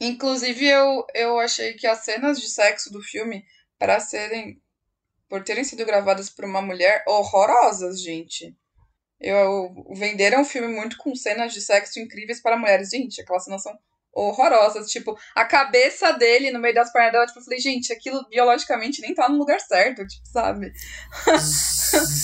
Inclusive, 0.00 0.64
eu, 0.66 1.04
eu 1.16 1.40
achei 1.40 1.72
que 1.74 1.84
as 1.84 2.04
cenas 2.04 2.40
de 2.40 2.48
sexo 2.48 2.92
do 2.92 3.02
filme, 3.02 3.44
para 3.76 3.98
serem. 3.98 4.62
por 5.28 5.42
terem 5.42 5.64
sido 5.64 5.84
gravadas 5.84 6.30
por 6.30 6.44
uma 6.44 6.62
mulher, 6.62 7.02
horrorosas, 7.08 8.00
gente. 8.00 8.56
Eu, 9.20 9.74
venderam 9.96 10.42
um 10.42 10.44
filme 10.44 10.68
muito 10.68 10.96
com 10.96 11.12
cenas 11.16 11.52
de 11.52 11.60
sexo 11.60 11.98
incríveis 11.98 12.40
para 12.40 12.56
mulheres. 12.56 12.90
Gente, 12.90 13.20
aquelas 13.20 13.42
cenas 13.42 13.64
são 13.64 13.76
horrorosas. 14.14 14.90
Tipo, 14.90 15.16
a 15.34 15.44
cabeça 15.44 16.12
dele 16.12 16.50
no 16.50 16.58
meio 16.60 16.74
das 16.74 16.92
pernas 16.92 17.12
dela, 17.12 17.26
tipo, 17.26 17.38
eu 17.38 17.44
falei, 17.44 17.58
gente, 17.58 17.92
aquilo 17.92 18.24
biologicamente 18.28 19.00
nem 19.00 19.14
tá 19.14 19.28
no 19.28 19.38
lugar 19.38 19.60
certo, 19.60 20.06
tipo, 20.06 20.26
sabe? 20.28 20.72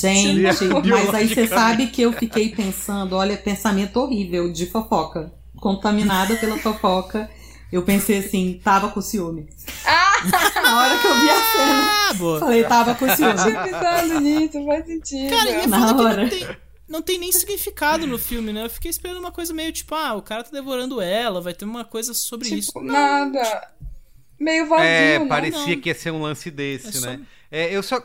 Gente, 0.00 0.40
mas 0.88 1.14
aí 1.14 1.28
você 1.28 1.46
sabe 1.46 1.88
que 1.88 2.02
eu 2.02 2.12
fiquei 2.12 2.54
pensando, 2.54 3.16
olha, 3.16 3.36
pensamento 3.36 3.98
horrível 3.98 4.50
de 4.52 4.66
fofoca. 4.66 5.32
Contaminada 5.60 6.36
pela 6.36 6.56
fofoca. 6.58 7.28
Eu 7.70 7.82
pensei 7.82 8.18
assim, 8.18 8.60
tava 8.64 8.88
com 8.88 9.00
ciúme. 9.00 9.46
Ah! 9.84 10.08
Na 10.62 10.80
hora 10.80 10.98
que 10.98 11.06
eu 11.06 11.14
vi 11.20 11.30
a 11.30 11.34
cena, 11.34 12.08
Ah, 12.10 12.38
falei, 12.40 12.64
tava 12.64 12.94
com 12.94 13.08
ciúme. 13.14 13.30
Eu 13.32 13.44
tinha 13.44 13.62
pensado 13.62 14.20
nisso, 14.20 14.64
faz 14.64 14.86
sentido. 14.86 15.30
Cara, 15.30 15.50
e 15.50 15.54
é 15.54 15.60
que 15.60 15.70
hora. 15.74 16.22
não 16.22 16.28
tem, 16.30 16.48
não 16.88 17.02
tem 17.02 17.18
nem 17.18 17.30
significado 17.30 18.06
no 18.06 18.18
filme, 18.18 18.52
né? 18.52 18.64
Eu 18.64 18.70
fiquei 18.70 18.90
esperando 18.90 19.18
uma 19.18 19.30
coisa 19.32 19.52
meio 19.52 19.72
tipo, 19.72 19.94
ah, 19.94 20.14
o 20.14 20.22
cara 20.22 20.42
tá 20.44 20.50
devorando 20.50 21.00
ela, 21.00 21.40
vai 21.40 21.52
ter 21.54 21.64
uma 21.64 21.84
coisa 21.84 22.14
sobre 22.14 22.48
isso. 22.48 22.68
Tipo, 22.68 22.82
nada. 22.82 23.72
Meio 24.38 24.66
vazio, 24.68 24.84
É, 24.86 25.18
né? 25.18 25.26
parecia 25.26 25.74
Não. 25.74 25.80
que 25.82 25.88
ia 25.88 25.94
ser 25.94 26.10
um 26.12 26.22
lance 26.22 26.50
desse, 26.50 26.88
É 26.88 26.92
só- 26.92 27.06
né? 27.06 27.20
É, 27.50 27.74
eu 27.74 27.82
só. 27.82 28.00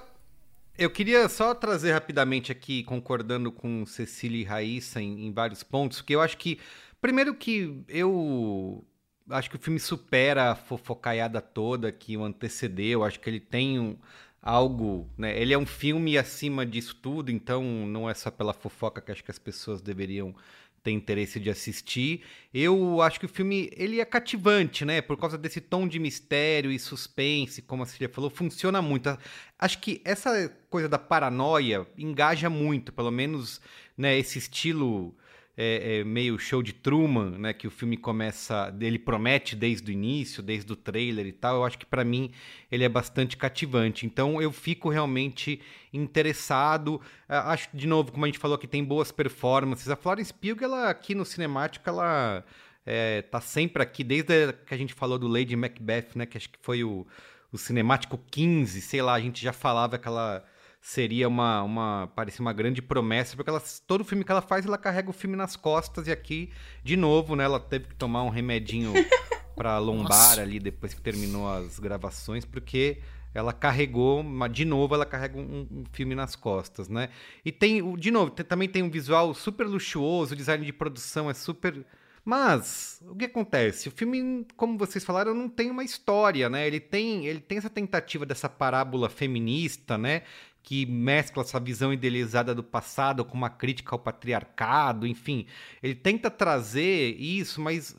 Eu 0.76 0.90
queria 0.90 1.30
só 1.30 1.54
trazer 1.54 1.92
rapidamente 1.92 2.52
aqui, 2.52 2.84
concordando 2.84 3.52
com 3.52 3.86
Cecília 3.86 4.42
e 4.42 4.44
Raíssa 4.44 5.00
em, 5.00 5.28
em 5.28 5.32
vários 5.32 5.62
pontos, 5.62 6.00
porque 6.00 6.16
eu 6.16 6.22
acho 6.22 6.38
que. 6.38 6.60
Primeiro 7.00 7.36
que 7.36 7.84
eu. 7.88 8.84
Acho 9.30 9.50
que 9.50 9.56
o 9.56 9.60
filme 9.60 9.80
supera 9.80 10.52
a 10.52 10.56
fofocaiada 10.56 11.40
toda 11.42 11.92
que 11.92 12.18
o 12.18 12.24
antecedeu. 12.26 13.04
Acho 13.04 13.20
que 13.20 13.30
ele 13.30 13.40
tem 13.40 13.80
um, 13.80 13.96
algo. 14.44 15.10
Né? 15.18 15.40
Ele 15.40 15.54
é 15.54 15.58
um 15.58 15.66
filme 15.66 16.18
acima 16.18 16.66
disso 16.66 16.96
tudo, 17.02 17.32
então 17.32 17.64
não 17.64 18.10
é 18.10 18.14
só 18.14 18.30
pela 18.30 18.54
fofoca 18.54 19.02
que 19.02 19.12
acho 19.12 19.24
que 19.24 19.32
as 19.32 19.40
pessoas 19.40 19.82
deveriam 19.82 20.36
ter 20.84 20.92
interesse 20.92 21.40
de 21.40 21.50
assistir. 21.50 22.24
Eu 22.54 23.02
acho 23.02 23.18
que 23.18 23.26
o 23.26 23.30
filme 23.30 23.72
ele 23.74 24.02
é 24.02 24.06
cativante, 24.06 24.84
né? 24.84 25.02
Por 25.02 25.16
causa 25.16 25.38
desse 25.38 25.62
tom 25.62 25.88
de 25.88 25.98
mistério 25.98 26.70
e 26.70 26.78
suspense, 26.78 27.62
como 27.62 27.84
a 27.84 27.86
Cília 27.86 28.10
falou, 28.10 28.30
funciona 28.30 28.82
muito. 28.82 29.18
Acho 29.58 29.80
que 29.80 30.02
essa 30.04 30.54
coisa 30.70 30.90
da 30.90 31.00
paranoia 31.00 31.88
engaja 31.98 32.50
muito, 32.50 32.92
pelo 32.92 33.12
menos, 33.12 33.62
né? 33.98 34.18
Esse 34.18 34.40
estilo 34.40 35.16
é, 35.56 36.00
é, 36.00 36.04
meio 36.04 36.38
show 36.40 36.64
de 36.64 36.74
Truman, 36.74 37.38
né? 37.38 37.54
Que 37.54 37.68
o 37.68 37.72
filme 37.72 37.96
começa, 37.96 38.76
ele 38.80 38.98
promete 38.98 39.56
desde 39.56 39.92
o 39.92 39.94
início, 39.94 40.42
desde 40.42 40.72
o 40.72 40.76
trailer 40.76 41.28
e 41.28 41.32
tal. 41.32 41.58
Eu 41.58 41.64
acho 41.64 41.78
que 41.78 41.86
para 41.86 42.04
mim 42.04 42.32
ele 42.72 42.84
é 42.84 42.90
bastante 42.90 43.38
cativante. 43.38 44.06
Então 44.06 44.42
eu 44.42 44.52
fico 44.52 44.90
realmente 44.90 45.62
interessado. 45.92 47.00
Ah, 47.30 47.54
Acho 47.54 47.70
de 47.74 47.86
novo, 47.86 48.12
como 48.12 48.26
a 48.26 48.28
gente 48.28 48.40
falou, 48.40 48.58
que 48.58 48.68
tem 48.68 48.84
boas 48.84 49.12
performances. 49.12 49.88
A 49.90 49.96
Florence 49.96 50.34
Pugh, 50.34 50.64
ela 50.64 50.90
aqui 50.90 51.14
no 51.14 51.26
cinemático, 51.26 51.88
ela 51.88 52.44
é, 52.86 53.22
tá 53.22 53.40
sempre 53.40 53.84
aqui 53.84 54.04
desde 54.04 54.54
que 54.66 54.74
a 54.74 54.78
gente 54.78 54.94
falou 54.94 55.20
do 55.20 55.28
Lady 55.28 55.56
Macbeth, 55.56 56.10
né? 56.16 56.26
Que 56.26 56.38
acho 56.38 56.50
que 56.50 56.60
foi 56.62 56.84
o, 56.84 57.06
o 57.52 57.58
cinemático 57.60 58.20
15, 58.32 58.82
sei 58.82 59.04
lá. 59.04 59.14
A 59.14 59.20
gente 59.20 59.42
já 59.42 59.54
falava 59.54 60.00
que 60.00 60.08
ela 60.08 60.44
seria 60.84 61.30
uma, 61.30 61.64
uma 61.64 62.12
parecia 62.14 62.42
uma 62.42 62.52
grande 62.52 62.82
promessa, 62.82 63.38
porque 63.38 63.50
ela, 63.50 63.64
todo 63.88 64.04
filme 64.04 64.26
que 64.26 64.32
ela 64.32 64.42
faz, 64.42 64.66
ela 64.66 64.78
carrega 64.78 65.10
o 65.10 65.14
filme 65.14 65.38
nas 65.38 65.56
costas, 65.56 66.08
e 66.08 66.12
aqui, 66.12 66.52
de 66.84 66.98
novo, 66.98 67.38
né, 67.38 67.46
ela 67.46 67.58
teve 67.58 67.88
que 67.88 67.96
tomar 67.96 68.24
um 68.24 68.30
remedinho 68.30 68.92
pra 69.56 69.78
lombar 69.80 70.10
Nossa. 70.10 70.42
ali 70.42 70.60
depois 70.60 70.94
que 70.94 71.02
terminou 71.02 71.50
as 71.50 71.80
gravações, 71.80 72.44
porque 72.44 72.98
ela 73.34 73.54
carregou, 73.54 74.22
mas 74.22 74.52
de 74.52 74.66
novo 74.66 74.94
ela 74.94 75.06
carrega 75.06 75.38
um, 75.40 75.66
um 75.72 75.84
filme 75.94 76.16
nas 76.16 76.36
costas, 76.36 76.90
né? 76.90 77.08
E 77.46 77.52
tem, 77.52 77.96
de 77.96 78.12
novo, 78.12 78.32
tem- 78.32 78.46
também 78.46 78.68
tem 78.68 78.84
um 78.84 78.90
visual 78.90 79.34
super 79.34 79.66
luxuoso, 79.66 80.34
o 80.34 80.38
design 80.38 80.66
de 80.66 80.74
produção 80.74 81.30
é 81.30 81.34
super 81.34 81.86
mas 82.26 83.02
o 83.06 83.16
que 83.16 83.26
acontece? 83.26 83.90
O 83.90 83.92
filme, 83.92 84.48
como 84.56 84.78
vocês 84.78 85.04
falaram, 85.04 85.34
não 85.34 85.50
tem 85.50 85.70
uma 85.70 85.84
história, 85.84 86.50
né? 86.50 86.66
Ele 86.66 86.80
tem, 86.80 87.26
ele 87.26 87.42
tem 87.42 87.58
essa 87.58 87.70
tentativa 87.70 88.26
dessa 88.26 88.48
parábola 88.48 89.10
feminista, 89.10 89.98
né? 89.98 90.22
Que 90.64 90.86
mescla 90.86 91.44
essa 91.44 91.60
visão 91.60 91.94
idealizada 91.94 92.56
do 92.56 92.64
passado 92.64 93.26
com 93.26 93.36
uma 93.36 93.50
crítica 93.50 93.94
ao 93.94 94.00
patriarcado, 94.00 95.06
enfim. 95.06 95.46
Ele 95.84 95.94
tenta 95.94 96.32
trazer 96.32 97.16
isso, 97.20 97.62
mas 97.62 97.96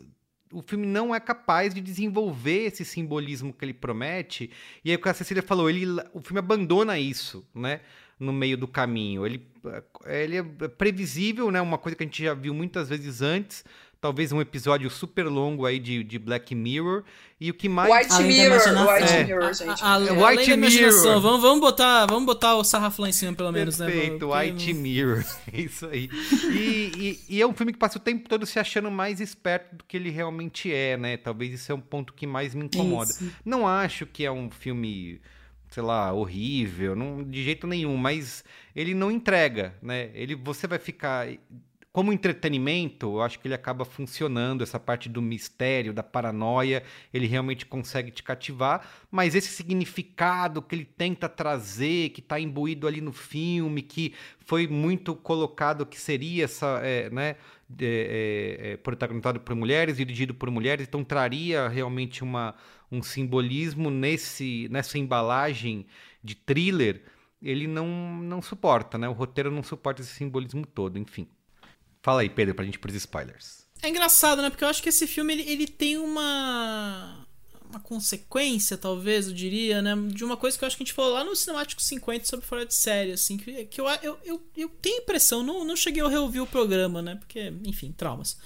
o 0.50 0.62
filme 0.62 0.86
não 0.86 1.14
é 1.14 1.20
capaz 1.20 1.74
de 1.74 1.80
desenvolver 1.80 2.66
esse 2.66 2.84
simbolismo 2.84 3.52
que 3.52 3.64
ele 3.64 3.74
promete. 3.74 4.50
E 4.84 4.90
aí 4.90 4.96
o 4.96 5.00
que 5.00 5.08
a 5.08 5.14
Cecília 5.14 5.42
falou, 5.42 5.68
ele, 5.68 5.84
o 6.12 6.20
filme 6.20 6.38
abandona 6.38 6.98
isso, 6.98 7.46
né? 7.54 7.80
No 8.18 8.32
meio 8.32 8.56
do 8.56 8.68
caminho. 8.68 9.26
Ele, 9.26 9.44
ele 10.06 10.36
é 10.38 10.68
previsível, 10.68 11.50
né? 11.50 11.60
Uma 11.60 11.76
coisa 11.76 11.96
que 11.96 12.04
a 12.04 12.06
gente 12.06 12.22
já 12.22 12.32
viu 12.32 12.54
muitas 12.54 12.88
vezes 12.88 13.20
antes. 13.20 13.64
Talvez 14.04 14.32
um 14.32 14.38
episódio 14.42 14.90
super 14.90 15.24
longo 15.28 15.64
aí 15.64 15.78
de, 15.78 16.04
de 16.04 16.18
Black 16.18 16.54
Mirror. 16.54 17.04
E 17.40 17.50
o 17.50 17.54
que 17.54 17.70
mais. 17.70 17.90
White 17.90 18.22
Mirror. 18.22 18.58
White 18.58 19.12
É. 19.14 19.24
Mirror, 19.24 19.54
gente. 19.54 19.82
A, 19.82 19.94
a, 19.94 19.98
White 19.98 20.10
além 20.22 20.46
da 20.46 20.54
imaginação, 20.56 21.02
Mirror. 21.04 21.20
vamos, 21.22 21.40
vamos, 21.40 21.60
botar, 21.60 22.04
vamos 22.04 22.26
botar 22.26 22.54
o 22.56 22.62
sarrafo 22.62 23.00
lá 23.00 23.08
em 23.08 23.12
cima, 23.12 23.32
pelo 23.32 23.50
menos, 23.50 23.78
né? 23.78 23.86
Perfeito, 23.86 24.26
Porque- 24.28 24.50
White 24.50 24.74
Mirror. 24.74 25.24
É 25.50 25.58
isso 25.58 25.86
aí. 25.86 26.10
E, 26.52 26.92
e- 27.30 27.36
e 27.36 27.40
é 27.40 27.46
um 27.46 27.54
filme 27.54 27.72
que 27.72 27.78
passa 27.78 27.96
o 27.96 28.00
tempo 28.00 28.28
todo 28.28 28.44
se 28.44 28.58
achando 28.58 28.90
mais 28.90 29.20
esperto 29.22 29.76
do 29.76 29.84
que 29.84 29.96
ele 29.96 30.10
realmente 30.10 30.70
é, 30.70 30.98
né? 30.98 31.16
Talvez 31.16 31.54
isso 31.54 31.72
é 31.72 31.74
um 31.74 31.80
ponto 31.80 32.12
que 32.12 32.26
mais 32.26 32.54
me 32.54 32.66
incomoda. 32.66 33.10
Isso. 33.10 33.32
Não 33.42 33.66
acho 33.66 34.04
que 34.04 34.22
é 34.22 34.30
um 34.30 34.50
filme, 34.50 35.18
sei 35.70 35.82
lá, 35.82 36.12
horrível, 36.12 36.94
não, 36.94 37.24
de 37.24 37.42
jeito 37.42 37.66
nenhum, 37.66 37.96
mas 37.96 38.44
ele 38.76 38.92
não 38.92 39.10
entrega, 39.10 39.74
né? 39.80 40.10
Ele, 40.12 40.34
você 40.34 40.66
vai 40.66 40.78
ficar. 40.78 41.26
Como 41.94 42.12
entretenimento, 42.12 43.06
eu 43.06 43.22
acho 43.22 43.38
que 43.38 43.46
ele 43.46 43.54
acaba 43.54 43.84
funcionando, 43.84 44.64
essa 44.64 44.80
parte 44.80 45.08
do 45.08 45.22
mistério, 45.22 45.94
da 45.94 46.02
paranoia, 46.02 46.82
ele 47.12 47.28
realmente 47.28 47.64
consegue 47.64 48.10
te 48.10 48.20
cativar, 48.20 48.84
mas 49.12 49.36
esse 49.36 49.46
significado 49.46 50.60
que 50.60 50.74
ele 50.74 50.84
tenta 50.84 51.28
trazer, 51.28 52.08
que 52.08 52.18
está 52.18 52.40
imbuído 52.40 52.88
ali 52.88 53.00
no 53.00 53.12
filme, 53.12 53.80
que 53.80 54.12
foi 54.40 54.66
muito 54.66 55.14
colocado 55.14 55.86
que 55.86 55.96
seria 55.96 56.46
essa, 56.46 56.80
é, 56.82 57.08
né, 57.10 57.36
é, 57.80 57.84
é, 57.84 58.72
é, 58.72 58.76
protagonizado 58.76 59.38
por 59.38 59.54
mulheres, 59.54 59.98
dirigido 59.98 60.34
por 60.34 60.50
mulheres, 60.50 60.88
então 60.88 61.04
traria 61.04 61.68
realmente 61.68 62.24
uma, 62.24 62.56
um 62.90 63.04
simbolismo 63.04 63.88
nesse, 63.88 64.66
nessa 64.68 64.98
embalagem 64.98 65.86
de 66.24 66.34
thriller, 66.34 67.02
ele 67.40 67.68
não, 67.68 67.86
não 68.20 68.42
suporta, 68.42 68.98
né? 68.98 69.08
O 69.08 69.12
roteiro 69.12 69.52
não 69.52 69.62
suporta 69.62 70.02
esse 70.02 70.10
simbolismo 70.10 70.66
todo, 70.66 70.98
enfim. 70.98 71.28
Fala 72.04 72.20
aí, 72.20 72.28
Pedro, 72.28 72.54
pra 72.54 72.66
gente 72.66 72.74
ir 72.74 72.78
pros 72.78 72.94
spoilers. 72.96 73.64
É 73.80 73.88
engraçado, 73.88 74.42
né? 74.42 74.50
Porque 74.50 74.62
eu 74.62 74.68
acho 74.68 74.82
que 74.82 74.90
esse 74.90 75.06
filme 75.06 75.32
ele, 75.32 75.50
ele 75.50 75.66
tem 75.66 75.96
uma 75.96 77.26
uma 77.70 77.80
consequência, 77.80 78.76
talvez, 78.76 79.26
eu 79.26 79.32
diria, 79.32 79.80
né? 79.80 79.96
De 80.08 80.22
uma 80.22 80.36
coisa 80.36 80.56
que 80.56 80.62
eu 80.62 80.66
acho 80.66 80.76
que 80.76 80.82
a 80.82 80.84
gente 80.84 80.92
falou 80.92 81.14
lá 81.14 81.24
no 81.24 81.34
Cinemático 81.34 81.80
50 81.80 82.26
sobre 82.26 82.44
fora 82.44 82.66
de 82.66 82.74
série, 82.74 83.12
assim, 83.12 83.38
que, 83.38 83.64
que 83.64 83.80
eu, 83.80 83.86
eu, 84.02 84.18
eu, 84.22 84.42
eu 84.54 84.68
tenho 84.82 84.98
impressão, 84.98 85.42
não, 85.42 85.64
não 85.64 85.74
cheguei 85.74 86.02
a 86.02 86.08
reouvir 86.08 86.40
o 86.40 86.46
programa, 86.46 87.00
né? 87.00 87.16
Porque, 87.16 87.54
enfim, 87.64 87.90
traumas. 87.90 88.36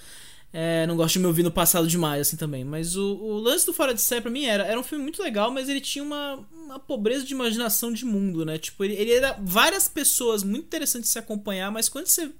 É, 0.53 0.87
não 0.87 0.95
gosto 0.95 1.15
de 1.15 1.19
me 1.19 1.25
ouvir 1.25 1.43
no 1.43 1.51
passado 1.51 1.85
demais, 1.85 2.21
assim, 2.21 2.37
também. 2.37 2.63
Mas 2.63 2.95
o, 2.95 3.17
o 3.17 3.39
lance 3.39 3.65
do 3.65 3.73
Fora 3.73 3.93
de 3.93 3.99
Série, 3.99 4.21
pra 4.21 4.31
mim, 4.31 4.45
era, 4.45 4.63
era 4.63 4.79
um 4.79 4.83
filme 4.83 5.03
muito 5.03 5.21
legal, 5.21 5.51
mas 5.51 5.67
ele 5.67 5.81
tinha 5.81 6.03
uma, 6.03 6.47
uma 6.53 6.79
pobreza 6.79 7.25
de 7.25 7.33
imaginação 7.33 7.91
de 7.91 8.05
mundo, 8.05 8.45
né? 8.45 8.57
Tipo, 8.57 8.85
ele, 8.85 8.93
ele 8.93 9.11
era 9.11 9.37
várias 9.41 9.89
pessoas 9.89 10.43
muito 10.43 10.65
interessantes 10.65 11.09
de 11.09 11.13
se 11.13 11.19
acompanhar, 11.19 11.69
mas 11.71 11.89
quando 11.89 12.07
você 12.07 12.31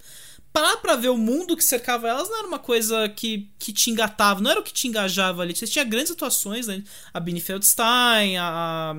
parar 0.51 0.77
pra 0.77 0.95
ver 0.95 1.09
o 1.09 1.17
mundo 1.17 1.55
que 1.55 1.63
cercava 1.63 2.07
elas, 2.07 2.29
não 2.29 2.39
era 2.39 2.47
uma 2.47 2.59
coisa 2.59 3.07
que, 3.09 3.49
que 3.59 3.71
te 3.71 3.89
engatava, 3.89 4.41
não 4.41 4.51
era 4.51 4.59
o 4.59 4.63
que 4.63 4.73
te 4.73 4.87
engajava 4.87 5.41
ali. 5.41 5.55
Você 5.55 5.67
tinha 5.67 5.83
grandes 5.83 6.11
atuações, 6.11 6.67
né? 6.67 6.83
A 7.13 7.19
Bini 7.19 7.41
Feldstein, 7.41 8.37
a... 8.37 8.95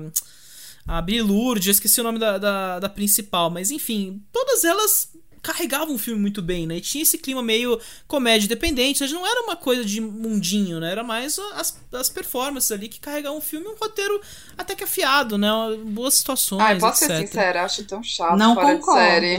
A 0.87 0.99
Bri 0.99 1.21
Lourdes, 1.21 1.67
eu 1.67 1.71
esqueci 1.71 2.01
o 2.01 2.03
nome 2.03 2.17
da, 2.17 2.39
da, 2.39 2.79
da 2.79 2.89
principal, 2.89 3.51
mas 3.51 3.69
enfim, 3.69 4.21
todas 4.33 4.63
elas 4.63 5.11
carregavam 5.41 5.95
o 5.95 5.97
filme 5.97 6.21
muito 6.21 6.41
bem, 6.41 6.67
né? 6.67 6.77
E 6.77 6.81
tinha 6.81 7.01
esse 7.01 7.17
clima 7.17 7.41
meio 7.41 7.79
comédia 8.07 8.45
independente, 8.45 9.01
mas 9.01 9.11
não 9.11 9.25
era 9.25 9.41
uma 9.41 9.55
coisa 9.55 9.83
de 9.83 9.99
mundinho, 9.99 10.79
né? 10.79 10.91
Era 10.91 11.03
mais 11.03 11.37
as, 11.53 11.79
as 11.93 12.09
performances 12.09 12.71
ali 12.71 12.87
que 12.87 12.99
carregavam 12.99 13.39
o 13.39 13.41
filme, 13.41 13.67
um 13.67 13.75
roteiro 13.75 14.21
até 14.57 14.75
que 14.75 14.83
afiado, 14.83 15.37
né? 15.37 15.49
Boas 15.85 16.15
situações, 16.15 16.61
Ai, 16.61 16.79
posso 16.79 17.03
etc. 17.03 17.17
ser 17.17 17.27
sincera, 17.27 17.63
acho 17.63 17.83
tão 17.85 18.03
chato 18.03 18.37
Não 18.37 18.53
fora 18.55 18.75
de 18.75 18.85
série. 18.85 19.37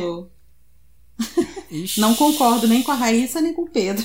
Ixi. 1.70 2.00
Não 2.00 2.14
concordo 2.14 2.66
nem 2.68 2.82
com 2.82 2.92
a 2.92 2.94
Raíssa 2.94 3.40
nem 3.40 3.52
com 3.54 3.62
o 3.62 3.68
Pedro. 3.70 4.04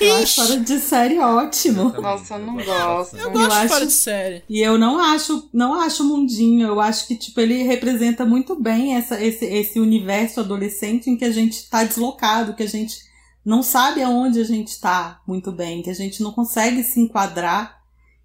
Eu 0.00 0.14
acho 0.16 0.34
fora 0.46 0.60
de 0.60 0.78
série 0.78 1.18
ótimo. 1.18 1.90
Nossa, 2.00 2.34
eu 2.34 2.38
não 2.46 2.54
gosto. 2.56 3.16
Eu 3.16 3.30
gosto 3.32 3.48
de 3.48 3.52
acho- 3.56 3.68
fora 3.68 3.86
de 3.86 3.92
série. 3.92 4.42
E 4.48 4.60
eu 4.60 4.78
não 4.78 5.00
acho, 5.00 5.48
não 5.52 5.74
acho 5.80 6.04
mundinho. 6.04 6.68
Eu 6.68 6.80
acho 6.80 7.06
que 7.08 7.16
tipo 7.16 7.40
ele 7.40 7.62
representa 7.64 8.24
muito 8.24 8.54
bem 8.60 8.94
essa, 8.94 9.20
esse, 9.20 9.44
esse 9.44 9.80
universo 9.80 10.38
adolescente 10.40 11.10
em 11.10 11.16
que 11.16 11.24
a 11.24 11.32
gente 11.32 11.68
tá 11.68 11.82
deslocado, 11.82 12.54
que 12.54 12.62
a 12.62 12.68
gente 12.68 12.96
não 13.44 13.60
sabe 13.62 14.02
aonde 14.02 14.40
a 14.40 14.44
gente 14.44 14.78
tá 14.80 15.20
muito 15.26 15.50
bem, 15.50 15.82
que 15.82 15.90
a 15.90 15.94
gente 15.94 16.22
não 16.22 16.30
consegue 16.30 16.84
se 16.84 17.00
enquadrar. 17.00 17.80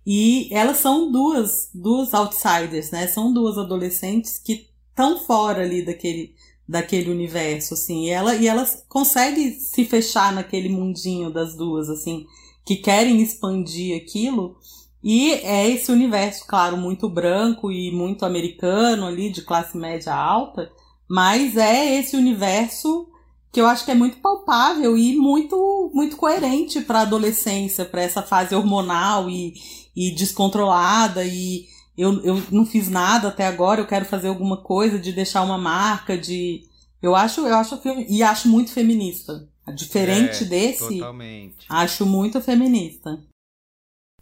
E 0.05 0.47
elas 0.51 0.77
são 0.77 1.11
duas, 1.11 1.69
duas 1.73 2.13
outsiders, 2.13 2.91
né? 2.91 3.07
São 3.07 3.33
duas 3.33 3.57
adolescentes 3.57 4.37
que 4.37 4.67
estão 4.89 5.17
fora 5.25 5.63
ali 5.63 5.83
daquele 5.83 6.33
daquele 6.67 7.09
universo, 7.09 7.73
assim. 7.73 8.05
E 8.05 8.09
ela, 8.09 8.35
e 8.35 8.47
ela 8.47 8.67
consegue 8.89 9.51
se 9.51 9.85
fechar 9.85 10.33
naquele 10.33 10.69
mundinho 10.69 11.31
das 11.31 11.55
duas, 11.55 11.89
assim, 11.89 12.25
que 12.65 12.75
querem 12.75 13.21
expandir 13.21 13.95
aquilo. 13.95 14.57
E 15.03 15.31
é 15.31 15.69
esse 15.69 15.91
universo, 15.91 16.45
claro, 16.45 16.75
muito 16.75 17.07
branco 17.07 17.71
e 17.71 17.91
muito 17.91 18.25
americano 18.25 19.05
ali, 19.05 19.29
de 19.29 19.41
classe 19.43 19.77
média 19.77 20.13
alta, 20.13 20.69
mas 21.07 21.55
é 21.55 21.97
esse 21.97 22.17
universo 22.17 23.07
que 23.51 23.61
eu 23.61 23.67
acho 23.67 23.85
que 23.85 23.91
é 23.91 23.95
muito 23.95 24.17
palpável 24.17 24.97
e 24.97 25.15
muito 25.15 25.89
muito 25.93 26.17
coerente 26.17 26.81
para 26.81 26.99
a 26.99 27.03
adolescência, 27.03 27.85
para 27.85 28.01
essa 28.01 28.21
fase 28.21 28.53
hormonal 28.53 29.29
e, 29.29 29.53
e 29.95 30.11
descontrolada 30.11 31.23
e 31.23 31.65
eu, 31.97 32.23
eu 32.23 32.43
não 32.51 32.65
fiz 32.65 32.89
nada 32.89 33.29
até 33.29 33.45
agora, 33.47 33.81
eu 33.81 33.87
quero 33.87 34.05
fazer 34.05 34.27
alguma 34.27 34.57
coisa 34.57 34.99
de 34.99 35.11
deixar 35.11 35.41
uma 35.43 35.57
marca 35.57 36.17
de 36.17 36.63
eu 37.01 37.15
acho 37.15 37.41
eu 37.41 37.55
acho 37.55 37.75
o 37.75 37.81
filme 37.81 38.05
e 38.09 38.21
acho 38.21 38.47
muito 38.47 38.71
feminista. 38.71 39.47
Diferente 39.75 40.43
É, 40.43 40.47
desse, 40.47 40.93
totalmente. 40.99 41.65
acho 41.67 42.05
muito 42.05 42.39
feminista. 42.39 43.21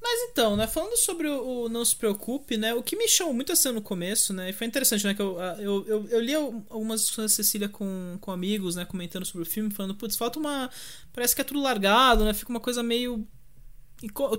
Mas 0.01 0.21
então, 0.29 0.55
né, 0.55 0.67
falando 0.67 0.95
sobre 0.97 1.27
o, 1.27 1.63
o 1.65 1.69
Não 1.69 1.83
Se 1.83 1.95
Preocupe, 1.95 2.57
né, 2.57 2.73
o 2.75 2.83
que 2.83 2.95
me 2.95 3.07
chamou 3.07 3.33
muito 3.33 3.51
assim 3.51 3.71
no 3.71 3.81
começo, 3.81 4.33
né, 4.33 4.49
e 4.51 4.53
foi 4.53 4.67
interessante, 4.67 5.03
né, 5.03 5.15
que 5.15 5.21
eu, 5.21 5.39
eu, 5.59 5.85
eu, 5.87 6.07
eu 6.09 6.19
li 6.19 6.33
algumas 6.33 7.01
discussões 7.01 7.31
da 7.31 7.35
Cecília 7.35 7.67
com, 7.67 8.17
com 8.21 8.31
amigos, 8.31 8.75
né, 8.75 8.85
comentando 8.85 9.25
sobre 9.25 9.47
o 9.47 9.49
filme, 9.49 9.71
falando, 9.71 9.95
putz, 9.95 10.15
falta 10.15 10.39
uma... 10.39 10.69
parece 11.11 11.35
que 11.35 11.41
é 11.41 11.43
tudo 11.43 11.59
largado, 11.59 12.23
né, 12.23 12.33
fica 12.33 12.51
uma 12.51 12.59
coisa 12.59 12.83
meio... 12.83 13.27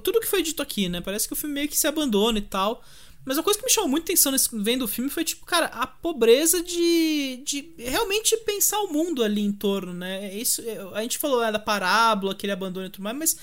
Tudo 0.05 0.21
que 0.21 0.27
foi 0.29 0.43
dito 0.43 0.63
aqui, 0.63 0.89
né, 0.89 1.01
parece 1.01 1.27
que 1.27 1.33
o 1.33 1.37
filme 1.37 1.55
meio 1.55 1.69
que 1.69 1.79
se 1.79 1.87
abandona 1.87 2.39
e 2.39 2.43
tal... 2.43 2.83
Mas 3.27 3.37
uma 3.37 3.43
coisa 3.43 3.59
que 3.59 3.65
me 3.65 3.73
chamou 3.73 3.91
muita 3.91 4.05
atenção 4.05 4.31
nesse, 4.31 4.49
vendo 4.53 4.83
o 4.83 4.89
filme 4.89 5.11
foi, 5.11 5.25
tipo, 5.25 5.45
cara, 5.45 5.67
a 5.67 5.85
pobreza 5.85 6.63
de, 6.63 7.43
de 7.45 7.75
realmente 7.77 8.37
pensar 8.39 8.79
o 8.83 8.93
mundo 8.93 9.23
ali 9.25 9.41
em 9.41 9.53
torno, 9.53 9.93
né? 9.93 10.33
Isso, 10.33 10.63
a 10.95 11.03
gente 11.03 11.19
falou 11.19 11.43
é, 11.43 11.51
da 11.51 11.59
parábola, 11.59 12.33
aquele 12.33 12.53
abandono 12.53 12.87
e 12.87 12.91
tudo 12.91 13.03
mais, 13.03 13.17
mas 13.17 13.37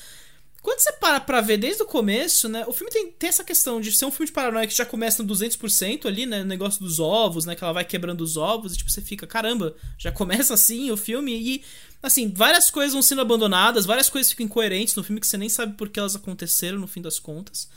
quando 0.62 0.80
você 0.80 0.94
para 0.94 1.20
pra 1.20 1.42
ver 1.42 1.58
desde 1.58 1.84
o 1.84 1.86
começo, 1.86 2.48
né? 2.48 2.64
O 2.66 2.72
filme 2.72 2.90
tem, 2.90 3.12
tem 3.12 3.28
essa 3.28 3.44
questão 3.44 3.82
de 3.82 3.92
ser 3.92 4.06
um 4.06 4.12
filme 4.12 4.28
de 4.28 4.32
paranoia 4.32 4.66
que 4.66 4.74
já 4.74 4.86
começa 4.86 5.22
no 5.22 5.28
200% 5.28 6.06
ali, 6.06 6.26
né? 6.26 6.42
O 6.42 6.46
negócio 6.46 6.82
dos 6.82 7.02
ovos, 7.02 7.44
né? 7.46 7.54
Que 7.54 7.66
ela 7.66 7.74
vai 7.74 7.84
quebrando 7.84 8.22
os 8.22 8.38
ovos 8.38 8.74
e, 8.74 8.78
tipo, 8.78 8.90
você 8.90 9.02
fica, 9.02 9.28
caramba, 9.28 9.76
já 9.98 10.10
começa 10.14 10.54
assim 10.54 10.90
o 10.90 10.96
filme 10.96 11.36
e, 11.38 11.64
assim, 12.02 12.32
várias 12.34 12.72
coisas 12.72 12.94
vão 12.94 13.02
sendo 13.02 13.20
abandonadas, 13.20 13.86
várias 13.86 14.10
coisas 14.10 14.32
ficam 14.32 14.46
incoerentes 14.46 14.96
no 14.96 15.04
filme 15.04 15.20
que 15.20 15.28
você 15.28 15.38
nem 15.38 15.50
sabe 15.50 15.76
por 15.76 15.90
que 15.90 16.00
elas 16.00 16.16
aconteceram 16.16 16.80
no 16.80 16.88
fim 16.88 17.02
das 17.02 17.20
contas. 17.20 17.68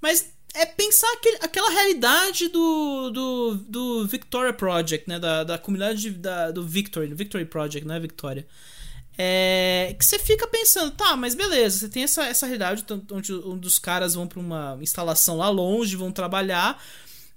Mas 0.00 0.35
é 0.56 0.66
pensar 0.66 1.10
aquele, 1.12 1.36
aquela 1.40 1.70
realidade 1.70 2.48
do, 2.48 3.10
do, 3.10 3.54
do 3.68 4.06
Victoria 4.06 4.52
Project, 4.52 5.08
né? 5.08 5.18
Da, 5.18 5.44
da 5.44 5.58
comunidade 5.58 6.10
da, 6.10 6.50
do 6.50 6.66
Victory, 6.66 7.08
do 7.08 7.16
Victory 7.16 7.44
Project, 7.44 7.86
né? 7.86 8.00
Victoria. 8.00 8.46
É, 9.18 9.94
que 9.98 10.04
você 10.04 10.18
fica 10.18 10.46
pensando, 10.46 10.90
tá, 10.90 11.16
mas 11.16 11.34
beleza, 11.34 11.78
você 11.78 11.88
tem 11.88 12.02
essa, 12.02 12.26
essa 12.26 12.44
realidade 12.44 12.84
onde 13.10 13.32
um 13.32 13.58
caras 13.80 14.14
vão 14.14 14.26
pra 14.26 14.38
uma 14.38 14.76
instalação 14.82 15.38
lá 15.38 15.48
longe, 15.48 15.96
vão 15.96 16.12
trabalhar, 16.12 16.82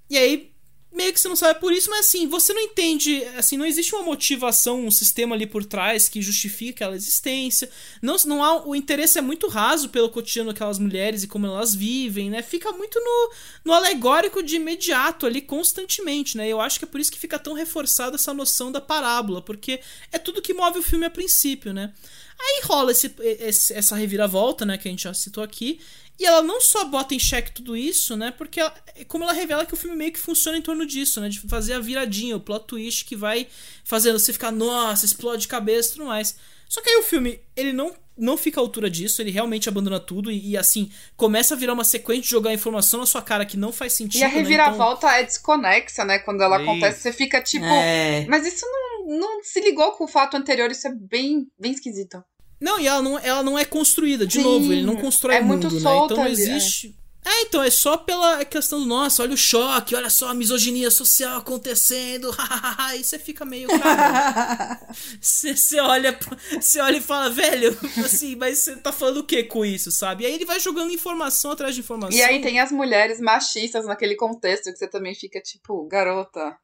e 0.10 0.18
aí 0.18 0.49
meio 0.92 1.14
que 1.14 1.20
você 1.20 1.28
não 1.30 1.36
sabe 1.36 1.60
por 1.60 1.72
isso, 1.72 1.90
mas 1.90 2.08
assim, 2.08 2.28
você 2.28 2.52
não 2.52 2.62
entende, 2.62 3.24
assim, 3.38 3.58
não 3.58 3.66
existe 3.66 3.94
uma 3.94 4.04
motivação, 4.04 4.86
um 4.86 4.92
sistema 4.92 5.36
ali 5.36 5.46
por 5.46 5.64
trás 5.64 6.10
que 6.10 6.22
justifique 6.22 6.72
aquela 6.84 6.96
existência. 6.96 7.70
Não, 8.02 8.16
não 8.26 8.44
há, 8.44 8.66
o 8.68 8.76
interesse 8.76 9.18
é 9.18 9.22
muito 9.22 9.48
raso 9.48 9.90
pelo 9.90 10.10
cotidiano 10.10 10.52
daquelas 10.52 10.80
mulheres 10.80 11.24
e 11.24 11.28
como 11.28 11.46
elas 11.46 11.76
vivem, 11.76 12.30
né? 12.30 12.42
Fica 12.42 12.72
muito 12.72 13.00
no, 13.00 13.32
no 13.66 13.74
alegórico 13.74 14.42
de 14.42 14.56
imediato 14.56 15.26
ali 15.26 15.42
constantemente, 15.42 16.36
né? 16.36 16.48
Eu 16.48 16.60
acho 16.60 16.80
que 16.80 16.86
é 16.86 16.88
por 16.88 17.00
isso 17.00 17.12
que 17.12 17.20
fica 17.20 17.38
tão 17.38 17.54
reforçada 17.54 18.16
essa 18.16 18.34
noção 18.34 18.72
da 18.72 18.82
parábola, 18.82 19.42
porque 19.42 19.80
é 20.12 20.18
tudo 20.18 20.42
que 20.42 20.54
move 20.54 20.80
o 20.80 20.84
filme 20.84 21.06
a 21.06 21.10
princípio, 21.10 21.72
né? 21.72 21.94
Aí 22.40 22.62
rola 22.64 22.92
esse, 22.92 23.14
esse- 23.20 23.74
essa 23.74 23.96
reviravolta, 23.96 24.66
né, 24.66 24.78
que 24.78 24.88
a 24.88 24.92
gente 24.92 25.04
já 25.04 25.14
citou 25.14 25.44
aqui, 25.44 25.80
e 26.20 26.26
ela 26.26 26.42
não 26.42 26.60
só 26.60 26.84
bota 26.86 27.16
em 27.16 27.20
xeque 27.20 27.52
tudo 27.52 27.78
isso, 27.78 28.18
né, 28.18 28.32
porque 28.38 28.60
ela- 28.60 28.74
como 29.08 29.24
ela 29.24 29.34
revela 29.34 29.66
que 29.66 29.74
o 29.74 29.78
filme 29.78 29.96
meio 29.96 30.12
que 30.12 30.20
funciona 30.20 30.58
em 30.58 30.62
torno 30.62 30.86
disso, 30.86 31.22
né, 31.22 31.30
de 31.30 31.40
fazer 31.42 31.74
a 31.74 31.80
viradinha, 31.80 32.36
o 32.36 32.40
plot 32.42 32.66
twist 32.68 33.06
que 33.06 33.16
vai 33.16 33.48
fazendo 33.84 34.20
você 34.20 34.34
ficar, 34.34 34.52
nossa, 34.52 35.06
explode 35.06 35.48
cabeça 35.48 35.90
e 35.90 35.92
tudo 35.94 36.06
mais. 36.06 36.36
Só 36.68 36.82
que 36.82 36.90
aí 36.90 36.98
o 36.98 37.04
filme, 37.04 37.40
ele 37.56 37.74
não, 37.74 37.96
não 38.16 38.38
fica 38.38 38.60
à 38.60 38.62
altura 38.62 38.90
disso, 38.92 39.22
ele 39.22 39.32
realmente 39.32 39.68
abandona 39.68 40.00
tudo 40.00 40.30
e, 40.30 40.50
e, 40.52 40.58
assim, 40.58 40.92
começa 41.18 41.56
a 41.56 41.58
virar 41.58 41.74
uma 41.74 41.84
sequência 41.84 42.24
de 42.24 42.30
jogar 42.30 42.54
informação 42.54 43.00
na 43.00 43.08
sua 43.08 43.24
cara 43.24 43.44
que 43.46 43.58
não 43.58 43.72
faz 43.72 43.94
sentido, 43.94 44.22
E 44.22 44.24
a 44.24 44.28
né, 44.28 44.34
então- 44.34 44.44
reviravolta 44.44 45.08
é 45.14 45.24
desconexa, 45.24 46.06
né? 46.06 46.20
Quando 46.20 46.44
ela 46.44 46.62
Isso. 46.62 46.70
acontece, 46.70 47.02
você 47.02 47.12
fica 47.14 47.42
tipo. 47.42 47.66
É. 47.66 48.26
Mas 48.30 48.46
isso 48.46 48.66
não, 48.68 49.18
não 49.18 49.44
se 49.44 49.60
ligou 49.62 49.94
com 49.94 50.04
o 50.04 50.08
fato 50.08 50.38
anterior, 50.38 50.70
isso 50.70 50.88
é 50.88 50.94
bem, 50.94 51.48
bem 51.60 51.72
esquisito. 51.72 52.24
Não, 52.60 52.80
e 52.80 52.88
ela 52.88 53.02
não, 53.02 53.18
ela 53.20 53.44
não 53.44 53.58
é 53.58 53.64
construída, 53.64 54.28
de 54.28 54.38
Sim, 54.38 54.44
novo, 54.44 54.74
ele 54.74 54.84
não 54.84 54.96
constrói 54.98 55.38
é 55.38 55.42
muito 55.42 55.66
mundo, 55.66 55.76
né? 55.76 55.82
solta 55.82 56.14
Então 56.14 56.18
não 56.24 56.30
é. 56.30 56.32
existe. 56.32 56.96
É, 57.26 57.42
então, 57.42 57.62
é 57.62 57.70
só 57.70 57.98
pela 57.98 58.44
questão 58.46 58.80
do, 58.80 58.86
nossa, 58.86 59.22
olha 59.22 59.34
o 59.34 59.38
choque, 59.38 59.94
olha 59.94 60.10
só 60.10 60.30
a 60.30 60.34
misoginia 60.34 60.90
social 60.90 61.38
acontecendo, 61.38 62.34
e 62.98 63.04
você 63.04 63.20
fica 63.20 63.46
meio, 63.46 63.68
cara... 63.68 64.80
Você 65.22 65.56
você 65.56 65.80
olha, 65.80 66.18
você 66.60 66.80
olha 66.80 66.98
e 66.98 67.02
fala, 67.02 67.30
velho, 67.30 67.78
assim, 68.04 68.36
mas 68.36 68.60
você 68.60 68.76
tá 68.78 68.92
falando 68.92 69.18
o 69.18 69.24
que 69.24 69.44
com 69.44 69.64
isso, 69.64 69.92
sabe? 69.92 70.24
E 70.24 70.28
aí 70.28 70.34
ele 70.34 70.46
vai 70.46 70.60
jogando 70.60 70.92
informação 70.92 71.52
atrás 71.52 71.76
de 71.76 71.82
informação. 71.82 72.18
E 72.18 72.22
aí 72.22 72.42
tem 72.42 72.60
as 72.60 72.72
mulheres 72.72 73.20
machistas 73.20 73.86
naquele 73.86 74.16
contexto 74.16 74.72
que 74.72 74.78
você 74.78 74.88
também 74.88 75.14
fica 75.14 75.40
tipo, 75.42 75.86
garota, 75.88 76.58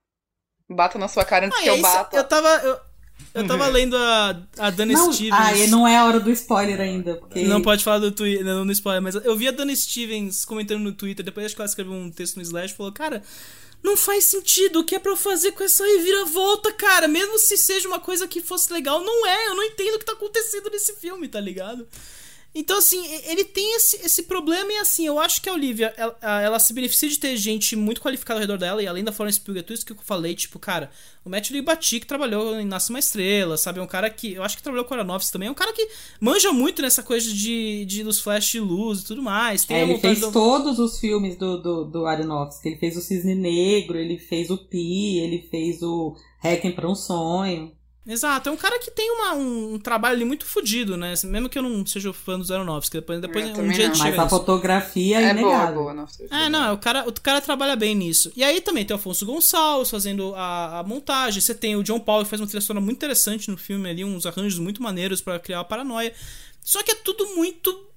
bata 0.69 0.97
na 0.97 1.07
sua 1.07 1.25
cara 1.25 1.45
antes 1.45 1.59
Ah, 1.59 1.61
que 1.61 1.69
eu 1.69 1.75
aí 1.75 1.81
bata. 1.81 2.17
Eu 2.17 2.23
tava, 2.23 2.49
eu, 2.63 2.79
eu 3.33 3.45
tava 3.45 3.67
lendo 3.67 3.97
a, 3.97 4.41
a 4.57 4.69
Dana 4.69 4.93
Não, 4.93 5.11
Stevens. 5.11 5.33
ah, 5.37 5.55
e 5.55 5.67
não 5.67 5.85
é 5.85 5.97
a 5.97 6.05
hora 6.05 6.19
do 6.19 6.31
spoiler 6.31 6.79
ainda. 6.79 7.15
Porque... 7.15 7.43
Não 7.43 7.61
pode 7.61 7.83
falar 7.83 7.99
do 7.99 8.11
Twitter, 8.11 8.45
não 8.45 8.63
no 8.63 8.71
spoiler, 8.71 9.01
mas 9.01 9.15
eu 9.15 9.35
vi 9.35 9.47
a 9.47 9.51
Dana 9.51 9.75
Stevens 9.75 10.45
comentando 10.45 10.81
no 10.81 10.93
Twitter, 10.93 11.23
depois 11.23 11.45
acho 11.45 11.55
que 11.55 11.61
ela 11.61 11.67
escreveu 11.67 11.93
um 11.93 12.09
texto 12.09 12.37
no 12.37 12.41
Slash 12.41 12.73
e 12.73 12.77
falou, 12.77 12.91
cara, 12.93 13.21
não 13.83 13.97
faz 13.97 14.23
sentido, 14.23 14.79
o 14.79 14.83
que 14.83 14.95
é 14.95 14.99
pra 14.99 15.11
eu 15.11 15.17
fazer 15.17 15.51
com 15.51 15.63
essa 15.63 15.85
reviravolta, 15.85 16.71
cara? 16.71 17.07
Mesmo 17.07 17.37
se 17.37 17.57
seja 17.57 17.87
uma 17.87 17.99
coisa 17.99 18.27
que 18.27 18.41
fosse 18.41 18.71
legal, 18.71 19.03
não 19.03 19.27
é, 19.27 19.47
eu 19.47 19.55
não 19.55 19.63
entendo 19.63 19.95
o 19.95 19.99
que 19.99 20.05
tá 20.05 20.13
acontecendo 20.13 20.69
nesse 20.71 20.93
filme, 20.95 21.27
tá 21.27 21.39
ligado? 21.39 21.87
Então, 22.57 22.77
assim, 22.77 23.05
ele 23.25 23.43
tem 23.43 23.75
esse, 23.75 23.97
esse 23.97 24.23
problema 24.23 24.71
e, 24.71 24.77
assim, 24.77 25.05
eu 25.05 25.19
acho 25.19 25.41
que 25.41 25.49
a 25.49 25.53
Olivia, 25.53 25.93
ela, 25.97 26.17
a- 26.21 26.41
ela 26.41 26.57
se 26.59 26.71
beneficia 26.73 27.09
de 27.09 27.19
ter 27.19 27.35
gente 27.35 27.75
muito 27.75 27.99
qualificada 27.99 28.39
ao 28.39 28.41
redor 28.41 28.57
dela, 28.57 28.81
e 28.81 28.87
além 28.87 29.03
da 29.03 29.11
Florence 29.11 29.39
Pugh, 29.41 29.57
é 29.57 29.61
tudo 29.61 29.75
isso 29.75 29.85
que 29.85 29.91
eu 29.91 29.97
falei, 30.01 30.33
tipo, 30.33 30.57
cara, 30.57 30.89
o 31.25 31.29
Matt 31.29 31.49
Libati, 31.49 31.99
que 31.99 32.05
trabalhou 32.07 32.57
em 32.57 32.65
Nasce 32.65 32.91
Uma 32.91 32.99
Estrela, 32.99 33.57
sabe? 33.57 33.79
É 33.79 33.81
um 33.83 33.87
cara 33.87 34.09
que, 34.09 34.33
eu 34.35 34.43
acho 34.43 34.55
que 34.55 34.63
trabalhou 34.63 34.85
com 34.85 34.93
o 34.95 34.97
Aronofsky 34.97 35.33
também, 35.33 35.49
é 35.49 35.51
um 35.51 35.55
cara 35.55 35.73
que 35.73 35.85
manja 36.19 36.53
muito 36.53 36.81
nessa 36.81 37.03
coisa 37.03 37.29
de, 37.33 37.83
de 37.85 38.03
dos 38.03 38.21
flash 38.21 38.51
de 38.51 38.59
luz 38.61 39.01
e 39.01 39.05
tudo 39.05 39.21
mais. 39.21 39.65
Tem 39.65 39.75
É, 39.75 39.81
a 39.81 39.83
ele 39.83 39.97
fez 39.99 40.21
do- 40.21 40.31
todos 40.31 40.79
os 40.79 40.97
filmes 40.97 41.35
do, 41.37 41.61
do, 41.61 41.83
do 41.85 42.05
Aronofsky. 42.05 42.69
Ele 42.69 42.77
fez 42.77 42.95
o 42.95 43.01
Cisne 43.01 43.35
Negro, 43.35 43.97
ele 43.97 44.17
fez 44.17 44.49
o 44.49 44.57
Pi, 44.57 45.17
ele 45.19 45.47
fez 45.51 45.81
o 45.81 46.15
Requiem 46.39 46.73
para 46.73 46.89
um 46.89 46.95
Sonho. 46.95 47.71
Exato, 48.07 48.49
é 48.49 48.51
um 48.51 48.57
cara 48.57 48.77
que 48.77 48.91
tem 48.91 49.09
uma, 49.09 49.33
um, 49.33 49.73
um 49.73 49.79
trabalho 49.79 50.15
ali 50.15 50.25
muito 50.25 50.45
fodido, 50.45 50.95
né? 50.95 51.15
Mesmo 51.23 51.49
que 51.49 51.57
eu 51.57 51.63
não 51.63 51.83
seja 51.87 52.13
fã 52.13 52.37
dos 52.37 52.51
Aronofsky, 52.51 52.97
depois, 52.97 53.19
depois 53.19 53.47
Eu 53.47 53.63
um 53.63 53.69
dia 53.69 53.87
a 53.87 53.89
não. 53.89 53.97
Mas 53.97 54.19
a 54.19 54.29
fotografia 54.29 55.19
é, 55.19 55.29
É 55.31 55.33
boa, 55.33 55.65
boa, 55.71 55.93
não 55.93 56.07
sei. 56.07 56.27
É, 56.29 56.47
não, 56.47 56.75
o 56.75 56.77
cara, 56.77 57.07
o 57.07 57.11
cara 57.13 57.41
trabalha 57.41 57.75
bem 57.75 57.95
nisso. 57.95 58.31
E 58.35 58.43
aí 58.43 58.61
também 58.61 58.85
tem 58.85 58.95
o 58.95 58.99
Afonso 58.99 59.25
Gonçalves 59.25 59.89
fazendo 59.89 60.35
a, 60.35 60.79
a 60.79 60.83
montagem. 60.83 61.41
Você 61.41 61.55
tem 61.55 61.75
o 61.75 61.81
John 61.81 61.99
Paul 61.99 62.23
que 62.23 62.29
faz 62.29 62.39
uma 62.39 62.47
trilha 62.47 62.61
sonora 62.61 62.85
muito 62.85 62.97
interessante 62.97 63.49
no 63.49 63.57
filme 63.57 63.89
ali, 63.89 64.05
uns 64.05 64.27
arranjos 64.27 64.59
muito 64.59 64.83
maneiros 64.83 65.19
pra 65.19 65.39
criar 65.39 65.61
a 65.61 65.63
paranoia. 65.63 66.13
Só 66.63 66.83
que 66.83 66.91
é 66.91 66.95
tudo 66.95 67.35
muito. 67.35 67.87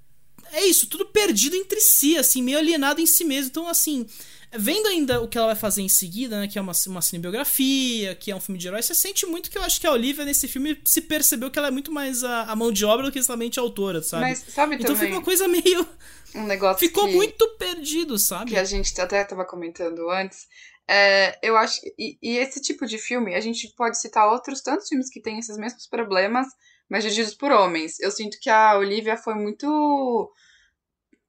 É 0.53 0.65
isso, 0.65 0.87
tudo 0.87 1.05
perdido 1.05 1.55
entre 1.55 1.83
si, 1.83 2.17
assim, 2.17 2.41
meio 2.41 2.57
alienado 2.57 2.99
em 2.99 3.07
si 3.07 3.25
mesmo. 3.25 3.51
Então, 3.51 3.69
assim, 3.69 4.07
vendo 4.53 4.87
ainda 4.89 5.21
o 5.21 5.29
que 5.29 5.37
ela 5.37 5.49
vai 5.49 5.57
fazer 5.57 5.83
em 5.83 5.89
seguida, 5.89 6.41
né? 6.41 6.49
Que 6.49 6.59
é 6.59 6.63
uma, 6.63 6.73
uma 6.87 7.03
cinebiografia, 7.03 8.15
que 8.15 8.31
é 8.31 8.37
um 8.37 8.41
filme 8.41 8.59
de 8.59 8.69
herói, 8.69 8.83
você 8.83 8.95
sente 8.95 9.27
muito 9.27 9.51
que 9.51 9.59
eu 9.59 9.63
acho 9.63 9.81
que 9.81 9.87
a 9.87 9.93
Olivia 9.93 10.25
nesse 10.25 10.49
filme 10.49 10.81
se 10.85 11.01
percebeu 11.03 11.51
que 11.51 11.59
ela 11.59 11.69
é 11.69 11.71
muito 11.71 11.93
mais 11.93 12.25
a, 12.25 12.43
a 12.45 12.57
mão 12.57 12.73
de 12.73 12.85
obra 12.85 13.07
do 13.07 13.13
que 13.13 13.19
exatamente 13.19 13.59
a 13.59 13.63
autora, 13.63 14.03
sabe? 14.03 14.23
Mas 14.23 14.39
sabe 14.49 14.75
então 14.77 14.87
também- 14.95 15.01
fica 15.09 15.19
uma 15.19 15.25
coisa 15.25 15.47
meio. 15.49 15.87
Um 16.35 16.45
negócio 16.45 16.79
Ficou 16.79 17.07
que- 17.07 17.15
muito 17.15 17.49
perdido, 17.57 18.19
sabe? 18.19 18.51
que 18.51 18.57
a 18.59 18.65
gente 18.65 18.99
até 19.01 19.23
estava 19.23 19.45
comentando 19.47 20.11
antes. 20.11 20.47
É, 20.91 21.39
eu 21.47 21.57
acho 21.57 21.81
e, 21.99 22.19
e 22.23 22.37
esse 22.39 22.61
tipo 22.63 22.87
de 22.87 22.97
filme, 22.99 23.35
a 23.35 23.41
gente 23.41 23.69
pode 23.77 23.99
citar 24.01 24.27
outros 24.31 24.61
tantos 24.63 24.89
filmes 24.89 25.11
que 25.11 25.21
têm 25.21 25.39
esses 25.39 25.57
mesmos 25.59 25.87
problemas, 25.87 26.47
mas 26.89 27.03
dirigidos 27.05 27.35
por 27.35 27.51
homens. 27.53 28.01
Eu 28.01 28.11
sinto 28.11 28.39
que 28.41 28.49
a 28.49 28.77
Olivia 28.79 29.17
foi 29.17 29.35
muito 29.35 30.33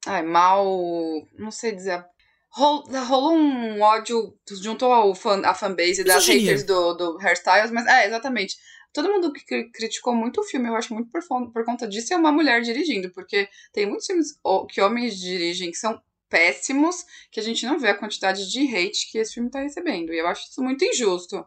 ai, 0.05 0.24
mal, 0.24 0.65
não 1.38 1.51
sei 1.51 1.74
dizer. 1.74 2.05
Rol- 2.52 2.84
Rolou 3.08 3.34
um 3.38 3.82
ódio, 3.82 4.34
juntou 4.62 4.91
ao 4.91 5.14
fan, 5.16 5.41
a 5.45 5.54
fanbase 5.54 6.04
das 6.04 6.24
haters 6.41 6.64
do, 6.64 6.93
do 6.93 7.18
Hairstyles, 7.20 7.72
mas 7.72 7.86
é, 7.86 8.08
exatamente. 8.08 8.56
Todo 8.91 9.08
mundo 9.12 9.32
que 9.32 9.45
cri- 9.45 9.70
criticou 9.72 10.16
muito 10.16 10.41
o 10.41 10.43
filme, 10.43 10.68
eu 10.68 10.76
acho 10.76 10.93
muito 10.93 11.10
por, 11.12 11.22
por 11.52 11.64
conta 11.64 11.88
disso, 11.88 12.12
é 12.14 12.18
uma 12.18 12.32
mulher 12.32 12.62
dirigindo, 12.62 13.12
porque 13.12 13.47
tem 13.72 13.86
muitos 13.86 14.08
filmes 14.08 14.39
que 14.70 14.82
homens 14.82 15.20
dirigem 15.20 15.70
que 15.70 15.78
são 15.78 16.02
péssimos, 16.28 16.95
que 17.32 17.39
a 17.39 17.43
gente 17.43 17.66
não 17.66 17.80
vê 17.80 17.89
a 17.89 17.97
quantidade 17.97 18.50
de 18.52 18.62
hate 18.76 19.12
que 19.12 19.18
esse 19.20 19.34
filme 19.36 19.50
tá 19.50 19.62
recebendo. 19.62 20.12
E 20.12 20.18
eu 20.20 20.28
acho 20.28 20.47
isso 20.50 20.62
muito 20.64 20.84
injusto. 20.84 21.45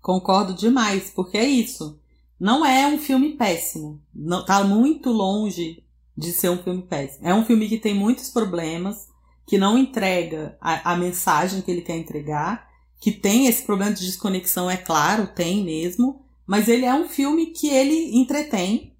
Concordo 0.00 0.54
demais, 0.54 1.10
porque 1.10 1.36
é 1.38 1.44
isso. 1.44 2.00
Não 2.38 2.64
é 2.66 2.86
um 2.86 2.98
filme 2.98 3.36
péssimo. 3.36 4.00
Não, 4.14 4.44
tá 4.44 4.62
muito 4.62 5.10
longe 5.10 5.82
de 6.16 6.32
ser 6.32 6.48
um 6.50 6.62
filme 6.62 6.82
péssimo. 6.82 7.26
É 7.26 7.34
um 7.34 7.44
filme 7.44 7.68
que 7.68 7.78
tem 7.78 7.94
muitos 7.94 8.30
problemas, 8.30 9.08
que 9.46 9.56
não 9.56 9.78
entrega 9.78 10.56
a, 10.60 10.92
a 10.92 10.96
mensagem 10.96 11.62
que 11.62 11.70
ele 11.70 11.82
quer 11.82 11.96
entregar, 11.96 12.68
que 13.00 13.12
tem 13.12 13.46
esse 13.46 13.62
problema 13.62 13.92
de 13.92 14.04
desconexão, 14.04 14.70
é 14.70 14.76
claro, 14.76 15.28
tem 15.28 15.64
mesmo, 15.64 16.24
mas 16.46 16.68
ele 16.68 16.84
é 16.84 16.94
um 16.94 17.08
filme 17.08 17.46
que 17.46 17.68
ele 17.68 18.16
entretém, 18.16 18.92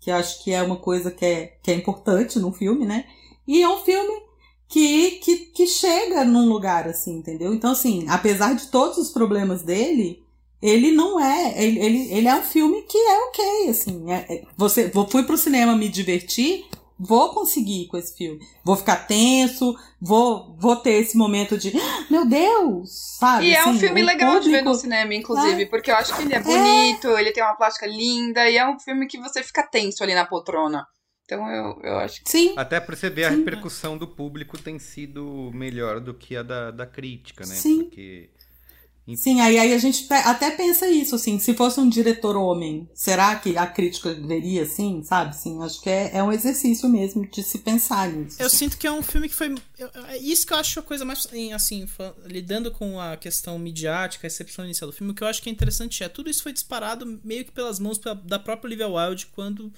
que 0.00 0.10
eu 0.10 0.16
acho 0.16 0.42
que 0.42 0.52
é 0.52 0.62
uma 0.62 0.76
coisa 0.76 1.10
que 1.10 1.24
é, 1.24 1.58
que 1.62 1.70
é 1.70 1.74
importante 1.74 2.38
no 2.38 2.52
filme, 2.52 2.84
né? 2.84 3.04
E 3.46 3.62
é 3.62 3.68
um 3.68 3.78
filme 3.78 4.12
que, 4.68 5.12
que, 5.22 5.36
que 5.36 5.66
chega 5.66 6.24
num 6.24 6.48
lugar 6.48 6.88
assim, 6.88 7.18
entendeu? 7.18 7.54
Então, 7.54 7.72
assim, 7.72 8.06
apesar 8.08 8.54
de 8.54 8.66
todos 8.68 8.98
os 8.98 9.10
problemas 9.10 9.62
dele, 9.62 10.22
ele 10.60 10.90
não 10.90 11.20
é. 11.20 11.62
Ele, 11.62 11.78
ele, 11.78 12.12
ele 12.12 12.28
é 12.28 12.34
um 12.34 12.42
filme 12.42 12.82
que 12.82 12.98
é 12.98 13.18
ok, 13.28 13.68
assim. 13.68 14.10
É, 14.10 14.34
é, 14.34 14.42
você, 14.56 14.90
fui 14.90 15.22
pro 15.22 15.36
cinema 15.36 15.76
me 15.76 15.88
divertir, 15.88 16.64
vou 16.98 17.32
conseguir 17.34 17.86
com 17.88 17.96
esse 17.96 18.16
filme. 18.16 18.38
Vou 18.64 18.76
ficar 18.76 18.96
tenso, 19.06 19.76
vou, 20.00 20.56
vou 20.58 20.76
ter 20.76 20.92
esse 21.02 21.16
momento 21.16 21.56
de, 21.58 21.72
ah, 21.76 22.06
meu 22.10 22.24
Deus, 22.26 23.16
sabe? 23.18 23.46
E 23.46 23.54
é 23.54 23.64
um 23.66 23.70
assim, 23.70 23.80
filme 23.80 24.02
legal 24.02 24.40
de 24.40 24.48
ver 24.50 24.58
público- 24.58 24.68
no 24.70 24.74
cinema, 24.74 25.14
inclusive, 25.14 25.62
É. 25.62 25.66
porque 25.66 25.90
eu 25.90 25.96
acho 25.96 26.14
que 26.16 26.22
ele 26.22 26.34
é 26.34 26.40
bonito, 26.40 27.08
ele 27.18 27.32
tem 27.32 27.42
uma 27.42 27.56
plástica 27.56 27.86
linda, 27.86 28.48
e 28.48 28.56
é 28.56 28.68
um 28.68 28.78
filme 28.78 29.06
que 29.06 29.18
você 29.18 29.42
fica 29.42 29.62
tenso 29.62 30.02
ali 30.02 30.14
na 30.14 30.24
poltrona. 30.26 30.86
Então 31.24 31.48
eu, 31.50 31.80
eu 31.82 31.98
acho 32.00 32.22
que. 32.22 32.30
Sim. 32.30 32.52
Até 32.54 32.78
pra 32.78 32.94
você 32.94 33.08
ver, 33.08 33.24
a 33.24 33.30
repercussão 33.30 33.96
do 33.96 34.06
público 34.06 34.58
tem 34.58 34.78
sido 34.78 35.50
melhor 35.54 35.98
do 35.98 36.12
que 36.12 36.36
a 36.36 36.42
da, 36.42 36.70
da 36.70 36.86
crítica, 36.86 37.46
né? 37.46 37.54
Sim. 37.54 37.84
Porque. 37.84 38.28
Sim, 39.16 39.40
aí, 39.40 39.58
aí 39.58 39.74
a 39.74 39.78
gente 39.78 40.06
até 40.10 40.50
pensa 40.50 40.88
isso, 40.88 41.14
assim, 41.14 41.38
se 41.38 41.52
fosse 41.52 41.78
um 41.78 41.88
diretor 41.88 42.36
homem, 42.36 42.88
será 42.94 43.36
que 43.36 43.56
a 43.56 43.66
crítica 43.66 44.14
veria 44.14 44.62
assim, 44.62 45.02
sabe? 45.04 45.36
Sim, 45.36 45.62
acho 45.62 45.80
que 45.82 45.90
é, 45.90 46.12
é 46.14 46.22
um 46.22 46.32
exercício 46.32 46.88
mesmo 46.88 47.26
de 47.26 47.42
se 47.42 47.58
pensar 47.58 48.10
nisso. 48.10 48.36
Eu 48.40 48.48
sinto 48.48 48.78
que 48.78 48.86
é 48.86 48.92
um 48.92 49.02
filme 49.02 49.28
que 49.28 49.34
foi. 49.34 49.54
É 50.08 50.16
isso 50.16 50.46
que 50.46 50.54
eu 50.54 50.56
acho 50.56 50.80
a 50.80 50.82
coisa 50.82 51.04
mais. 51.04 51.26
Assim, 51.54 51.86
lidando 52.24 52.70
com 52.70 52.98
a 52.98 53.16
questão 53.16 53.58
midiática, 53.58 54.26
a 54.26 54.28
recepção 54.28 54.64
inicial 54.64 54.90
do 54.90 54.96
filme, 54.96 55.12
o 55.12 55.14
que 55.14 55.22
eu 55.22 55.28
acho 55.28 55.42
que 55.42 55.50
é 55.50 55.52
interessante 55.52 56.02
é 56.02 56.08
tudo 56.08 56.30
isso 56.30 56.42
foi 56.42 56.52
disparado 56.52 57.20
meio 57.22 57.44
que 57.44 57.52
pelas 57.52 57.78
mãos 57.78 58.00
da 58.24 58.38
própria 58.38 58.68
Olivia 58.68 58.88
Wilde 58.88 59.26
quando 59.26 59.70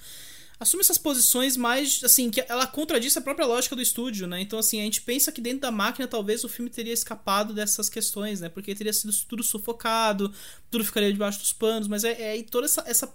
assume 0.59 0.81
essas 0.81 0.97
posições 0.97 1.55
mais, 1.55 2.01
assim, 2.03 2.29
que 2.31 2.43
ela 2.47 2.65
contradiz 2.65 3.15
a 3.15 3.21
própria 3.21 3.45
lógica 3.45 3.75
do 3.75 3.81
estúdio, 3.81 4.25
né? 4.27 4.41
Então, 4.41 4.57
assim, 4.57 4.79
a 4.81 4.83
gente 4.83 5.01
pensa 5.01 5.31
que 5.31 5.39
dentro 5.39 5.59
da 5.59 5.71
máquina 5.71 6.07
talvez 6.07 6.43
o 6.43 6.49
filme 6.49 6.69
teria 6.69 6.93
escapado 6.93 7.53
dessas 7.53 7.89
questões, 7.89 8.41
né? 8.41 8.49
Porque 8.49 8.73
teria 8.73 8.91
sido 8.91 9.13
tudo 9.27 9.43
sufocado, 9.43 10.33
tudo 10.71 10.83
ficaria 10.83 11.11
debaixo 11.11 11.39
dos 11.39 11.53
panos, 11.53 11.87
mas 11.87 12.03
é, 12.03 12.19
é 12.21 12.31
aí 12.31 12.43
toda 12.43 12.65
essa, 12.65 12.83
essa- 12.87 13.13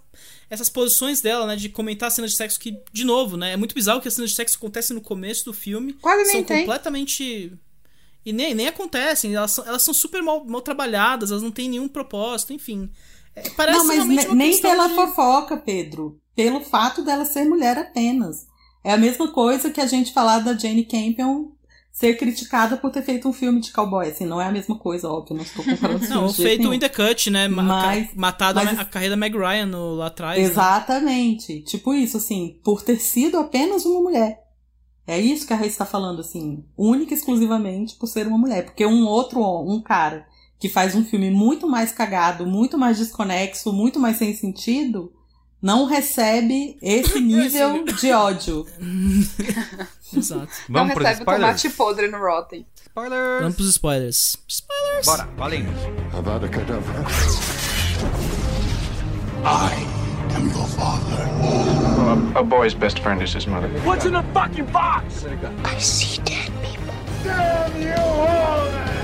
essas 0.48 0.68
posições 0.70 1.20
dela, 1.20 1.46
né? 1.46 1.56
De 1.56 1.68
comentar 1.68 2.10
cenas 2.12 2.30
de 2.30 2.36
sexo 2.36 2.60
que, 2.60 2.80
de 2.92 3.04
novo, 3.04 3.36
né? 3.36 3.52
É 3.52 3.56
muito 3.56 3.74
bizarro 3.74 4.00
que 4.00 4.08
as 4.08 4.14
cenas 4.14 4.30
de 4.30 4.36
sexo 4.36 4.56
acontecem 4.56 4.94
no 4.94 5.00
começo 5.02 5.44
do 5.44 5.52
filme. 5.52 5.94
Quase 5.94 6.22
nem 6.24 6.32
são 6.32 6.44
tem. 6.44 6.60
completamente... 6.60 7.52
E 8.24 8.32
nem, 8.32 8.54
nem 8.54 8.68
acontecem, 8.68 9.34
elas 9.34 9.50
são, 9.50 9.66
elas 9.66 9.82
são 9.82 9.92
super 9.92 10.22
mal, 10.22 10.44
mal 10.44 10.60
trabalhadas, 10.60 11.32
elas 11.32 11.42
não 11.42 11.50
têm 11.50 11.68
nenhum 11.68 11.88
propósito, 11.88 12.52
enfim. 12.52 12.88
É, 13.34 13.48
parece 13.50 13.78
não, 13.78 13.86
mas 13.86 14.06
ne- 14.06 14.34
nem 14.34 14.60
pela 14.60 14.86
de- 14.88 14.94
fofoca, 14.94 15.56
Pedro. 15.56 16.18
Pelo 16.34 16.60
fato 16.60 17.02
dela 17.02 17.24
ser 17.24 17.44
mulher 17.44 17.78
apenas. 17.78 18.46
É 18.84 18.92
a 18.92 18.96
mesma 18.98 19.28
coisa 19.28 19.70
que 19.70 19.80
a 19.80 19.86
gente 19.86 20.12
falar 20.12 20.40
da 20.40 20.54
Jane 20.56 20.84
Campion 20.84 21.46
ser 21.92 22.16
criticada 22.16 22.76
por 22.76 22.90
ter 22.90 23.02
feito 23.02 23.28
um 23.28 23.32
filme 23.32 23.60
de 23.60 23.70
cowboy. 23.70 24.08
Assim, 24.08 24.24
não 24.24 24.40
é 24.40 24.46
a 24.46 24.50
mesma 24.52 24.76
coisa, 24.78 25.08
óbvio. 25.10 25.36
Não 25.36 25.42
estou 25.42 25.62
comparando 25.64 26.08
Não, 26.08 26.32
feito 26.32 26.60
nenhum. 26.60 26.74
in 26.74 26.78
the 26.78 26.88
cut, 26.88 27.30
né? 27.30 27.48
Ma- 27.48 27.62
Mas- 27.62 28.08
matado 28.14 28.58
a- 28.60 28.64
mas- 28.64 28.78
a, 28.78 28.84
carreira 28.84 29.14
da 29.14 29.16
Meg 29.20 29.36
Ryan 29.36 29.66
no- 29.66 29.94
lá 29.94 30.06
atrás. 30.06 30.38
né? 30.38 30.44
Exatamente. 30.44 31.60
Tipo 31.62 31.94
isso, 31.94 32.16
assim, 32.16 32.58
por 32.64 32.82
ter 32.82 32.98
sido 32.98 33.38
apenas 33.38 33.84
uma 33.84 34.00
mulher. 34.00 34.40
É 35.06 35.20
isso 35.20 35.46
que 35.46 35.52
a 35.52 35.56
Raíssa 35.56 35.74
está 35.74 35.86
falando, 35.86 36.20
assim, 36.20 36.64
única 36.78 37.12
e 37.12 37.16
exclusivamente 37.16 37.96
por 37.96 38.06
ser 38.06 38.26
uma 38.26 38.38
mulher. 38.38 38.64
Porque 38.64 38.86
um 38.86 39.04
outro, 39.06 39.40
um 39.62 39.80
cara 39.82 40.26
que 40.62 40.68
faz 40.68 40.94
um 40.94 41.04
filme 41.04 41.28
muito 41.28 41.68
mais 41.68 41.90
cagado, 41.90 42.46
muito 42.46 42.78
mais 42.78 42.96
desconexo, 42.96 43.72
muito 43.72 43.98
mais 43.98 44.16
sem 44.16 44.32
sentido, 44.32 45.12
não 45.60 45.86
recebe 45.86 46.78
esse 46.80 47.18
nível 47.18 47.84
de 47.84 48.12
ódio. 48.12 48.64
Exato. 50.16 50.46
Não 50.68 50.80
Vamos 50.86 50.94
pros 50.94 51.04
recebe 51.08 51.22
o 51.22 51.32
spoilers? 51.32 51.62
tomate 51.62 51.70
podre 51.76 52.08
no 52.08 52.18
Rotten. 52.18 52.64
Spoilers! 52.80 53.40
Vamos 53.40 53.56
pros 53.56 53.68
spoilers. 53.70 54.36
Spoilers! 54.48 55.06
Bora, 55.06 55.28
valendo. 55.36 55.72
Avada 56.16 56.48
Kedavra. 56.48 57.04
I 59.44 60.34
am 60.36 60.46
your 60.48 60.68
father. 60.68 62.36
A, 62.36 62.38
a 62.38 62.44
boy's 62.44 62.72
best 62.74 63.00
friend 63.00 63.20
is 63.20 63.34
his 63.34 63.48
mother. 63.48 63.68
What's 63.84 64.04
in 64.04 64.12
the 64.12 64.22
fucking 64.32 64.66
box? 64.66 65.24
I 65.64 65.78
see 65.80 66.18
dead 66.22 66.52
people. 66.62 66.94
Damn 67.24 67.82
you 67.82 67.94
all. 68.00 69.01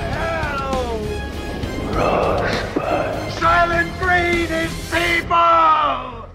Silent 3.39 3.91
Green 3.99 4.45
is 4.45 4.73
people! 4.91 6.29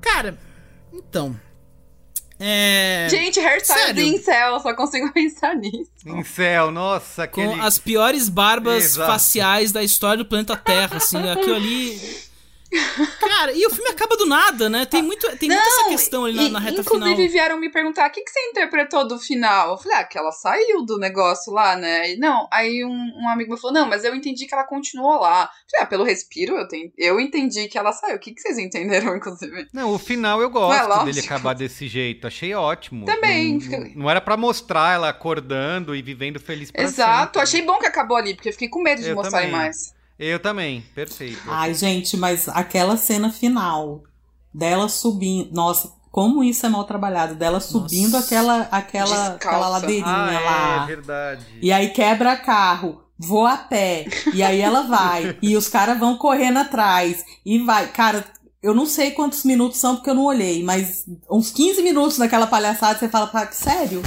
Cara, 0.00 0.38
então. 0.92 1.38
É. 2.40 3.08
Gente, 3.10 3.40
hairstyle 3.40 3.78
Sério? 3.80 3.94
de 3.94 4.08
incel, 4.14 4.60
só 4.60 4.72
consigo 4.74 5.10
pensar 5.12 5.56
nisso. 5.56 5.90
Em 6.06 6.22
céu, 6.22 6.70
nossa, 6.70 7.24
aquele... 7.24 7.48
Com 7.48 7.62
as 7.62 7.78
piores 7.78 8.28
barbas 8.28 8.84
Exato. 8.84 9.10
faciais 9.10 9.72
da 9.72 9.82
história 9.82 10.18
do 10.18 10.28
planeta 10.28 10.56
Terra, 10.56 10.98
assim, 10.98 11.18
aquilo 11.28 11.56
ali. 11.56 12.27
Cara, 13.20 13.52
e 13.52 13.64
o 13.66 13.70
filme 13.70 13.90
acaba 13.90 14.16
do 14.16 14.26
nada, 14.26 14.68
né? 14.68 14.84
Tem, 14.84 15.02
muito, 15.02 15.26
tem 15.38 15.48
muita 15.48 15.62
essa 15.64 15.88
questão 15.88 16.24
ali 16.24 16.36
na, 16.44 16.48
na 16.50 16.58
reta 16.58 16.80
inclusive 16.80 17.14
final. 17.14 17.28
vieram 17.30 17.58
me 17.60 17.70
perguntar 17.70 18.08
o 18.08 18.10
que, 18.12 18.20
que 18.22 18.30
você 18.30 18.40
interpretou 18.50 19.06
do 19.06 19.18
final. 19.18 19.70
Eu 19.72 19.78
falei, 19.78 19.98
ah, 19.98 20.04
que 20.04 20.18
ela 20.18 20.32
saiu 20.32 20.84
do 20.84 20.98
negócio 20.98 21.52
lá, 21.52 21.76
né? 21.76 22.12
E 22.12 22.16
não, 22.18 22.46
aí 22.52 22.84
um, 22.84 22.90
um 22.90 23.28
amigo 23.28 23.52
me 23.54 23.60
falou, 23.60 23.72
não, 23.74 23.86
mas 23.88 24.04
eu 24.04 24.14
entendi 24.14 24.46
que 24.46 24.54
ela 24.54 24.64
continuou 24.64 25.20
lá. 25.20 25.42
Eu 25.44 25.70
falei, 25.70 25.84
ah, 25.84 25.86
pelo 25.86 26.04
respiro, 26.04 26.56
eu, 26.56 26.68
ten- 26.68 26.92
eu 26.98 27.18
entendi 27.20 27.68
que 27.68 27.78
ela 27.78 27.92
saiu. 27.92 28.16
O 28.16 28.18
que, 28.18 28.32
que 28.32 28.40
vocês 28.40 28.58
entenderam, 28.58 29.14
inclusive? 29.16 29.66
Não, 29.72 29.92
o 29.94 29.98
final 29.98 30.40
eu 30.40 30.48
Não 30.50 30.52
gosto 30.52 31.00
é 31.00 31.04
dele 31.04 31.20
acabar 31.20 31.54
desse 31.54 31.88
jeito. 31.88 32.26
Achei 32.26 32.54
ótimo. 32.54 33.06
Também, 33.06 33.58
Não, 33.58 33.78
não- 33.80 33.90
não 33.94 34.10
era 34.10 34.20
pra 34.20 34.36
mostrar 34.36 34.94
ela 34.94 35.08
acordando 35.08 35.94
e 35.94 36.02
vivendo 36.02 36.38
feliz 36.40 36.70
pra 36.70 36.82
Exato, 36.82 37.26
sempre. 37.26 37.40
achei 37.42 37.62
bom 37.62 37.78
que 37.78 37.86
acabou 37.86 38.16
ali, 38.16 38.34
porque 38.34 38.48
eu 38.48 38.52
fiquei 38.52 38.68
com 38.68 38.82
medo 38.82 39.00
de 39.02 39.08
Eu 39.08 39.14
mostrarem 39.14 39.50
mais. 39.50 39.96
Eu 40.18 40.38
também, 40.40 40.82
perfeito. 40.94 41.40
Ai, 41.46 41.74
gente, 41.74 42.16
mas 42.16 42.48
aquela 42.48 42.96
cena 42.96 43.30
final 43.30 44.02
dela 44.52 44.88
subindo. 44.88 45.52
Nossa, 45.54 45.92
como 46.10 46.42
isso 46.42 46.66
é 46.66 46.68
mal 46.68 46.84
trabalhado. 46.84 47.34
Dela 47.36 47.60
subindo 47.60 48.16
aquela, 48.16 48.62
aquela, 48.72 49.04
Descalça. 49.06 49.34
aquela 49.34 49.68
ladeirinha 49.68 50.06
Ah, 50.06 50.40
lá. 50.40 50.82
é 50.82 50.86
verdade. 50.86 51.46
E 51.62 51.70
aí 51.70 51.90
quebra 51.90 52.36
carro, 52.36 53.00
voa 53.16 53.52
a 53.52 53.58
pé, 53.58 54.06
e 54.34 54.42
aí 54.42 54.60
ela 54.60 54.82
vai, 54.82 55.38
e 55.42 55.56
os 55.56 55.68
caras 55.68 55.98
vão 55.98 56.16
correndo 56.16 56.58
atrás, 56.58 57.24
e 57.46 57.58
vai. 57.60 57.86
Cara, 57.88 58.24
eu 58.60 58.74
não 58.74 58.86
sei 58.86 59.12
quantos 59.12 59.44
minutos 59.44 59.78
são 59.78 59.94
porque 59.96 60.10
eu 60.10 60.14
não 60.14 60.24
olhei, 60.24 60.64
mas 60.64 61.04
uns 61.30 61.52
15 61.52 61.80
minutos 61.82 62.18
daquela 62.18 62.46
palhaçada, 62.48 62.98
você 62.98 63.08
fala, 63.08 63.28
pá, 63.28 63.46
sério? 63.52 64.02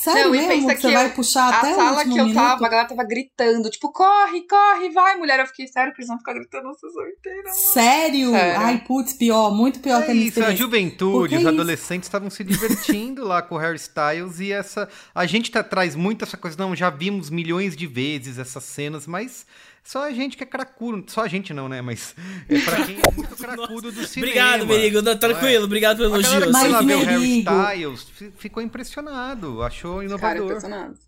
Sério 0.00 0.28
Não, 0.28 0.34
e 0.34 0.38
mesmo 0.38 0.48
pensa 0.48 0.74
que 0.76 0.80
você 0.82 0.92
vai 0.92 1.12
puxar 1.12 1.52
a 1.52 1.58
até 1.58 1.72
o 1.72 1.74
sala 1.74 2.04
que 2.04 2.10
eu 2.10 2.24
minuto? 2.26 2.34
tava, 2.34 2.66
a 2.66 2.68
galera 2.68 2.88
tava 2.88 3.04
gritando, 3.04 3.68
tipo, 3.68 3.90
corre, 3.92 4.42
corre, 4.46 4.90
vai, 4.90 5.16
mulher. 5.16 5.40
Eu 5.40 5.46
fiquei, 5.48 5.66
sério 5.66 5.92
que 5.92 6.00
eles 6.00 6.08
vão 6.08 6.18
ficar 6.18 6.34
gritando 6.34 6.68
a 6.68 6.74
sessão 6.74 7.08
inteira? 7.08 7.50
Sério? 7.52 8.30
Sério. 8.30 8.60
Ai, 8.60 8.78
putz, 8.86 9.12
pior, 9.12 9.50
muito 9.50 9.80
pior 9.80 10.04
que 10.04 10.10
a 10.10 10.12
É 10.12 10.14
minha 10.14 10.28
isso, 10.28 10.38
a 10.38 10.52
experiência. 10.52 10.64
juventude, 10.64 11.36
os 11.36 11.44
é 11.44 11.48
adolescentes 11.48 12.06
estavam 12.06 12.30
se 12.30 12.44
divertindo 12.44 13.24
lá 13.24 13.42
com 13.42 13.56
o 13.56 13.58
Harry 13.58 13.76
Styles 13.76 14.38
e 14.38 14.52
essa. 14.52 14.88
A 15.14 15.26
gente 15.26 15.50
tá, 15.50 15.64
traz 15.64 15.96
muito 15.96 16.24
essa 16.24 16.36
coisa, 16.36 16.56
não, 16.56 16.76
já 16.76 16.90
vimos 16.90 17.28
milhões 17.28 17.76
de 17.76 17.86
vezes 17.86 18.38
essas 18.38 18.62
cenas, 18.64 19.06
mas 19.06 19.44
só 19.90 20.04
a 20.04 20.10
gente 20.12 20.36
que 20.36 20.42
é 20.42 20.46
cracudo. 20.46 21.04
Só 21.10 21.22
a 21.22 21.28
gente 21.28 21.54
não, 21.54 21.68
né? 21.68 21.80
Mas 21.80 22.14
é 22.48 22.60
pra 22.60 22.84
quem 22.84 22.96
é 22.96 23.10
muito 23.14 23.34
cracudo 23.36 23.90
do 23.90 24.06
cinema. 24.06 24.30
Obrigado, 24.30 24.66
Merigo. 24.66 25.00
Não, 25.02 25.16
Tranquilo, 25.16 25.64
obrigado 25.64 25.96
pelo 25.98 26.14
elogio. 26.14 26.40
lá 26.40 26.46
Mas, 26.52 26.84
ver 26.86 26.94
o 26.94 26.98
Harry 27.04 27.18
Merigo- 27.18 27.50
Styles 27.50 28.02
fi- 28.14 28.32
ficou 28.36 28.62
impressionado, 28.62 29.62
achou 29.62 29.94
Cara, 29.96 30.04
inovador. 30.04 30.44
impressionante. 30.46 31.00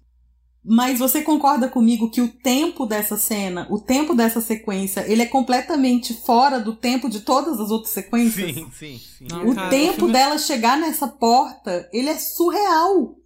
Mas 0.62 0.98
você 0.98 1.22
concorda 1.22 1.68
comigo 1.68 2.10
que 2.10 2.20
o 2.20 2.28
tempo 2.28 2.84
dessa 2.84 3.16
cena, 3.16 3.66
o 3.70 3.78
tempo 3.80 4.14
dessa 4.14 4.42
sequência, 4.42 5.10
ele 5.10 5.22
é 5.22 5.26
completamente 5.26 6.12
fora 6.12 6.60
do 6.60 6.76
tempo 6.76 7.08
de 7.08 7.20
todas 7.20 7.58
as 7.58 7.70
outras 7.70 7.94
sequências? 7.94 8.54
Sim, 8.54 8.70
sim, 8.78 8.98
sim. 9.18 9.26
Não, 9.30 9.48
O 9.48 9.54
cara, 9.54 9.70
tempo 9.70 9.94
filme- 9.94 10.12
dela 10.12 10.36
chegar 10.36 10.76
nessa 10.78 11.08
porta, 11.08 11.88
ele 11.94 12.10
é 12.10 12.18
surreal. 12.18 13.16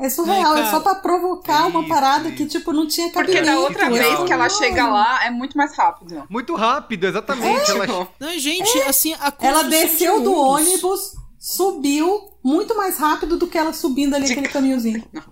É 0.00 0.08
surreal, 0.08 0.56
é 0.56 0.70
só 0.70 0.78
pra 0.78 0.94
provocar 0.94 1.66
uma 1.66 1.80
isso, 1.80 1.88
parada 1.88 2.28
isso. 2.28 2.36
que, 2.36 2.46
tipo, 2.46 2.72
não 2.72 2.86
tinha 2.86 3.10
Porque 3.10 3.32
cabimento. 3.32 3.46
da 3.46 3.58
outra 3.60 3.86
é 3.86 3.90
vez 3.90 4.22
que 4.22 4.32
ela 4.32 4.48
chega 4.48 4.86
lá, 4.86 5.24
é 5.24 5.30
muito 5.30 5.56
mais 5.56 5.76
rápido. 5.76 6.24
Muito 6.30 6.54
rápido, 6.54 7.04
exatamente. 7.04 7.70
Ela... 7.70 7.86
Tipo, 7.86 8.08
Não, 8.20 8.38
gente, 8.38 8.80
assim, 8.82 9.12
a 9.14 9.32
Ela 9.40 9.64
desceu 9.64 10.18
de 10.18 10.24
do 10.24 10.34
ônibus, 10.34 11.14
subiu 11.38 12.30
muito 12.44 12.76
mais 12.76 12.96
rápido 12.98 13.36
do 13.36 13.48
que 13.48 13.58
ela 13.58 13.72
subindo 13.72 14.14
ali 14.14 14.30
aquele 14.30 14.48
caminhozinho. 14.48 15.04
Não, 15.12 15.22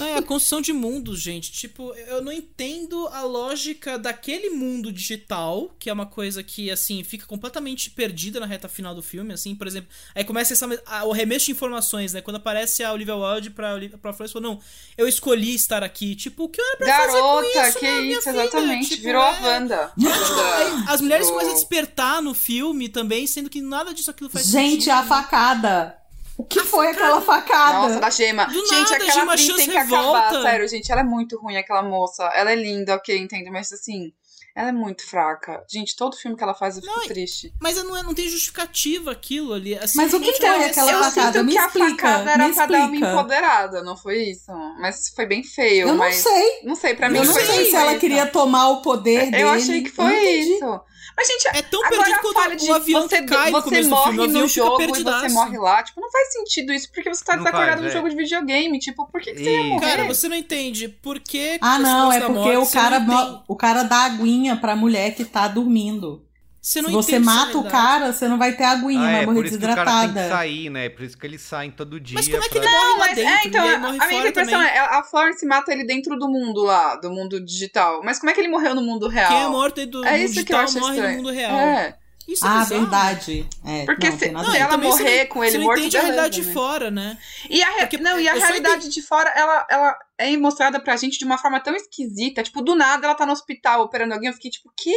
é 0.00 0.16
a 0.16 0.22
construção 0.22 0.60
de 0.60 0.72
mundos, 0.72 1.20
gente. 1.20 1.52
Tipo, 1.52 1.92
eu 1.94 2.22
não 2.22 2.32
entendo 2.32 3.06
a 3.08 3.22
lógica 3.22 3.98
daquele 3.98 4.50
mundo 4.50 4.92
digital, 4.92 5.74
que 5.78 5.88
é 5.90 5.92
uma 5.92 6.06
coisa 6.06 6.42
que, 6.42 6.70
assim, 6.70 7.02
fica 7.04 7.26
completamente 7.26 7.90
perdida 7.90 8.38
na 8.40 8.46
reta 8.46 8.68
final 8.68 8.94
do 8.94 9.02
filme, 9.02 9.32
assim, 9.32 9.54
por 9.54 9.66
exemplo. 9.66 9.88
Aí 10.14 10.24
começa 10.24 10.52
essa, 10.52 10.68
a, 10.86 11.04
o 11.04 11.12
remesso 11.12 11.46
de 11.46 11.52
informações, 11.52 12.12
né? 12.12 12.20
Quando 12.20 12.36
aparece 12.36 12.82
a 12.82 12.92
Olivia 12.92 13.16
Wilde 13.16 13.50
pra, 13.50 13.74
pra 14.00 14.12
Florence, 14.12 14.32
falou, 14.32 14.52
não, 14.54 14.60
eu 14.96 15.06
escolhi 15.08 15.54
estar 15.54 15.82
aqui. 15.82 16.14
Tipo, 16.14 16.44
o 16.44 16.48
que 16.48 16.60
eu 16.60 16.64
era 16.66 16.76
pra 16.76 16.86
Garota, 16.86 17.48
fazer 17.52 17.52
com 17.52 17.68
isso, 17.68 17.78
que 17.78 17.84
né, 17.86 18.00
isso, 18.02 18.28
exatamente. 18.28 18.88
Tipo, 18.90 19.02
Virou 19.02 19.22
é... 19.22 19.28
a 19.28 19.40
Wanda. 19.42 19.92
Aí 19.98 20.84
As 20.88 21.00
mulheres 21.00 21.26
Do- 21.26 21.32
começam 21.32 21.52
a 21.52 21.54
despertar 21.54 22.22
no 22.22 22.34
filme 22.34 22.88
também, 22.88 23.26
sendo 23.26 23.50
que 23.50 23.60
nada 23.60 23.92
disso 23.94 24.10
aquilo 24.10 24.30
faz 24.30 24.46
Gente, 24.46 24.84
sentido. 24.84 24.90
a 24.92 25.02
facada. 25.04 25.96
O 26.36 26.44
que 26.44 26.60
foi 26.60 26.88
aquela 26.88 27.20
facada? 27.20 27.78
Nossa, 27.88 28.00
da 28.00 28.10
Gema. 28.10 28.46
Do 28.46 28.52
gente, 28.54 28.70
nada, 28.72 28.96
aquela 28.96 29.12
Gema 29.12 29.32
atriz 29.34 29.54
tem 29.56 29.68
que 29.70 29.76
acabar, 29.76 29.96
revolta. 30.30 30.42
sério, 30.42 30.68
gente. 30.68 30.90
Ela 30.90 31.00
é 31.02 31.04
muito 31.04 31.38
ruim, 31.38 31.56
aquela 31.56 31.82
moça. 31.82 32.24
Ela 32.34 32.50
é 32.52 32.56
linda, 32.56 32.94
ok, 32.96 33.16
entendo, 33.16 33.52
mas 33.52 33.72
assim, 33.72 34.12
ela 34.56 34.70
é 34.70 34.72
muito 34.72 35.06
fraca. 35.08 35.62
Gente, 35.70 35.94
todo 35.96 36.16
filme 36.16 36.36
que 36.36 36.42
ela 36.42 36.54
faz 36.54 36.76
eu 36.76 36.82
fico 36.82 37.06
triste. 37.06 37.52
Mas 37.60 37.76
não, 37.84 37.96
é, 37.96 38.02
não 38.02 38.12
tem 38.14 38.28
justificativa 38.28 39.12
aquilo 39.12 39.52
ali. 39.52 39.74
é 39.74 39.80
Mas 39.94 40.12
o 40.12 40.20
que 40.20 40.32
simplesmente 40.32 40.38
foi 40.40 40.46
ela- 40.48 40.66
aquela 40.66 40.92
eu 40.92 40.98
facada? 41.04 41.32
sinto 41.38 41.44
Me 41.44 41.52
que 41.52 41.58
a 41.58 41.66
explica, 41.66 41.88
facada 42.08 42.30
era 42.32 42.48
pra 42.52 42.66
dar 42.66 42.78
uma 42.88 42.96
empoderada, 42.96 43.82
não 43.84 43.96
foi 43.96 44.22
isso? 44.30 44.52
Mas 44.80 45.08
foi 45.14 45.26
bem 45.26 45.42
feio. 45.44 45.82
Eu 45.82 45.88
não 45.88 45.96
mas... 45.98 46.16
sei. 46.16 46.60
Não 46.64 46.74
sei, 46.74 46.94
pra 46.94 47.08
mim 47.08 47.18
Eu 47.18 47.24
não 47.26 47.32
foi 47.32 47.44
sei 47.44 47.70
se 47.70 47.76
ela 47.76 47.94
queria 47.96 48.26
tomar 48.26 48.70
o 48.70 48.82
poder 48.82 49.30
dele. 49.30 49.42
Eu 49.44 49.48
achei 49.50 49.82
que 49.82 49.88
Eu 49.90 50.04
não 50.04 50.10
foi 50.10 50.18
entendi. 50.20 50.52
isso. 50.54 50.80
Mas, 51.16 51.28
gente, 51.28 51.48
É 51.48 51.62
tão 51.62 51.84
agora 51.84 52.02
perdido 52.02 52.16
a 52.16 52.20
quanto 52.20 52.34
falha 52.34 52.54
o 52.54 52.56
de 52.56 52.70
avião 52.70 53.02
você, 53.02 53.22
que 53.22 53.26
cai 53.26 53.50
no 53.50 53.60
você 53.60 53.64
começo 53.64 53.88
do 53.88 53.94
morre 53.94 54.12
filme, 54.12 54.40
no 54.40 54.48
jogo 54.48 54.82
e 54.82 55.02
você 55.02 55.28
morre 55.28 55.58
lá. 55.58 55.82
Tipo, 55.82 56.00
não 56.00 56.10
faz 56.10 56.32
sentido 56.32 56.72
isso, 56.72 56.90
porque 56.92 57.08
você 57.08 57.24
tá 57.24 57.36
desacordado 57.36 57.82
no 57.82 57.88
é. 57.88 57.90
jogo 57.90 58.10
de 58.10 58.16
videogame. 58.16 58.78
Tipo, 58.78 59.06
por 59.06 59.20
que, 59.20 59.32
que 59.32 59.38
você 59.38 59.50
ia 59.50 59.64
morrer? 59.64 59.86
Cara, 59.86 60.04
você 60.04 60.28
não 60.28 60.36
entende 60.36 60.88
por 60.88 61.20
que. 61.20 61.58
Ah, 61.60 61.78
não, 61.78 62.12
é 62.12 62.20
porque 62.20 62.32
morte, 62.32 62.68
o 62.68 62.72
cara, 62.72 63.42
o 63.46 63.56
cara 63.56 63.82
dá 63.84 63.98
aguinha 64.04 64.56
pra 64.56 64.74
mulher 64.74 65.14
que 65.14 65.24
tá 65.24 65.46
dormindo. 65.46 66.24
Você 66.66 66.80
não 66.80 66.88
Se 66.88 66.94
você 66.94 67.18
mata 67.18 67.58
o 67.58 67.64
cara, 67.68 68.10
você 68.10 68.26
não 68.26 68.38
vai 68.38 68.56
ter 68.56 68.64
aguinha, 68.64 68.98
Ah, 69.00 69.12
vai 69.12 69.22
é 69.22 69.26
morrer 69.26 69.36
por 69.40 69.44
isso 69.46 69.58
que 69.58 69.64
o 69.66 69.68
cara 69.68 69.84
tem 69.84 69.94
que 70.00 70.00
desidratada. 70.06 70.34
sair, 70.34 70.70
né? 70.70 70.88
Por 70.88 71.02
isso 71.04 71.18
que 71.18 71.26
eles 71.26 71.42
saem 71.42 71.70
todo 71.70 72.00
dia. 72.00 72.14
Mas 72.14 72.26
como 72.26 72.42
é 72.42 72.48
que 72.48 72.58
pra- 72.58 72.62
ele 72.62 72.70
morre 72.70 72.88
Não, 72.88 72.98
lá 72.98 73.06
mas 73.06 73.14
dentro? 73.16 73.32
é, 73.34 73.40
então, 73.46 73.68
a 73.68 73.78
morre 73.78 73.98
a 74.00 74.06
minha 74.08 74.32
também. 74.32 74.54
é, 74.54 74.78
a 74.78 75.02
Florence 75.02 75.44
mata 75.44 75.70
ele 75.72 75.84
dentro 75.84 76.16
do 76.18 76.26
mundo 76.26 76.62
lá, 76.62 76.96
do 76.96 77.10
mundo 77.10 77.38
digital. 77.44 78.00
Mas 78.02 78.18
como 78.18 78.30
é 78.30 78.32
que 78.32 78.40
ele 78.40 78.48
morreu 78.48 78.74
no 78.74 78.80
mundo 78.80 79.08
real? 79.08 79.28
Quem 79.30 79.42
é 79.42 79.48
morto 79.48 79.84
do 79.86 80.02
É 80.06 80.12
mundo 80.12 80.20
isso 80.24 80.32
que 80.32 80.38
eu 80.54 80.58
digital 80.58 80.60
acho 80.62 80.80
morre 80.80 80.94
estranho. 80.94 81.16
no 81.18 81.22
mundo 81.22 81.34
real. 81.34 81.54
É. 81.54 81.98
Isso 82.26 82.46
é 82.46 82.48
Ah, 82.48 82.58
bizarro. 82.60 82.80
verdade. 82.80 83.46
É, 83.66 83.84
Porque 83.84 84.08
não, 84.08 84.18
se- 84.18 84.30
não, 84.30 84.50
ver. 84.52 84.58
ela 84.58 84.78
morrer 84.78 85.18
não- 85.24 85.26
com 85.28 85.44
ele 85.44 85.52
você 85.52 85.58
não 85.58 85.64
morto, 85.66 85.78
entende 85.80 85.96
a 85.98 86.00
realidade 86.00 86.40
de 86.40 86.46
né? 86.46 86.52
fora, 86.54 86.90
né? 86.90 87.18
E 87.50 87.62
a, 87.62 87.70
re- 87.76 87.98
não, 87.98 88.18
e 88.18 88.26
a 88.26 88.32
realidade 88.32 88.88
de 88.88 89.02
fora, 89.02 89.28
ela, 89.36 89.66
ela 89.68 89.98
é 90.16 90.34
mostrada 90.38 90.80
pra 90.80 90.96
gente 90.96 91.18
de 91.18 91.26
uma 91.26 91.36
forma 91.36 91.60
tão 91.60 91.76
esquisita. 91.76 92.42
Tipo, 92.42 92.62
do 92.62 92.74
nada 92.74 93.06
ela 93.06 93.14
tá 93.14 93.26
no 93.26 93.32
hospital 93.32 93.82
operando 93.82 94.14
alguém. 94.14 94.30
Eu 94.30 94.34
fiquei 94.34 94.50
tipo, 94.50 94.72
que? 94.74 94.94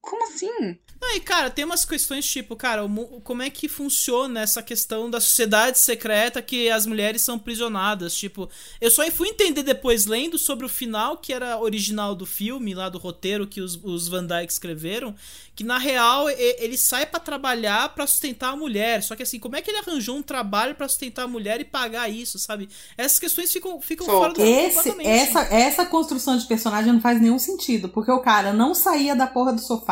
Como 0.00 0.24
assim? 0.28 0.78
Não, 1.00 1.14
e 1.14 1.20
cara, 1.20 1.48
tem 1.48 1.64
umas 1.64 1.84
questões 1.84 2.26
tipo, 2.28 2.56
cara, 2.56 2.82
como 3.22 3.42
é 3.42 3.50
que 3.50 3.68
funciona 3.68 4.40
essa 4.40 4.60
questão 4.62 5.08
da 5.08 5.20
sociedade 5.20 5.78
secreta 5.78 6.42
que 6.42 6.68
as 6.70 6.86
mulheres 6.86 7.22
são 7.22 7.38
prisionadas? 7.38 8.16
Tipo, 8.16 8.48
eu 8.80 8.90
só 8.90 9.08
fui 9.10 9.28
entender 9.28 9.62
depois, 9.62 10.06
lendo 10.06 10.36
sobre 10.36 10.66
o 10.66 10.68
final 10.68 11.18
que 11.18 11.32
era 11.32 11.58
original 11.58 12.16
do 12.16 12.26
filme, 12.26 12.74
lá 12.74 12.88
do 12.88 12.98
roteiro 12.98 13.46
que 13.46 13.60
os, 13.60 13.76
os 13.82 14.08
Van 14.08 14.24
Dyke 14.24 14.52
escreveram, 14.52 15.14
que 15.54 15.62
na 15.62 15.78
real 15.78 16.28
ele 16.30 16.76
sai 16.76 17.06
pra 17.06 17.20
trabalhar 17.20 17.94
pra 17.94 18.06
sustentar 18.06 18.52
a 18.52 18.56
mulher. 18.56 19.02
Só 19.02 19.14
que 19.14 19.22
assim, 19.22 19.38
como 19.38 19.54
é 19.56 19.62
que 19.62 19.70
ele 19.70 19.78
arranjou 19.78 20.16
um 20.16 20.22
trabalho 20.22 20.74
pra 20.74 20.88
sustentar 20.88 21.24
a 21.24 21.28
mulher 21.28 21.60
e 21.60 21.64
pagar 21.64 22.08
isso, 22.08 22.38
sabe? 22.40 22.68
Essas 22.96 23.20
questões 23.20 23.52
ficam, 23.52 23.80
ficam 23.80 24.06
fora 24.06 24.32
do 24.32 24.42
Esse, 24.42 24.74
completamente. 24.74 25.08
essa, 25.08 25.40
essa 25.42 25.86
construção 25.86 26.36
de 26.36 26.46
personagem 26.46 26.92
não 26.92 27.00
faz 27.00 27.20
nenhum 27.20 27.38
sentido, 27.38 27.88
porque 27.88 28.10
o 28.10 28.20
cara 28.20 28.52
não 28.52 28.74
saía 28.74 29.14
da 29.14 29.26
porra 29.28 29.52
do 29.52 29.60
sofá, 29.60 29.87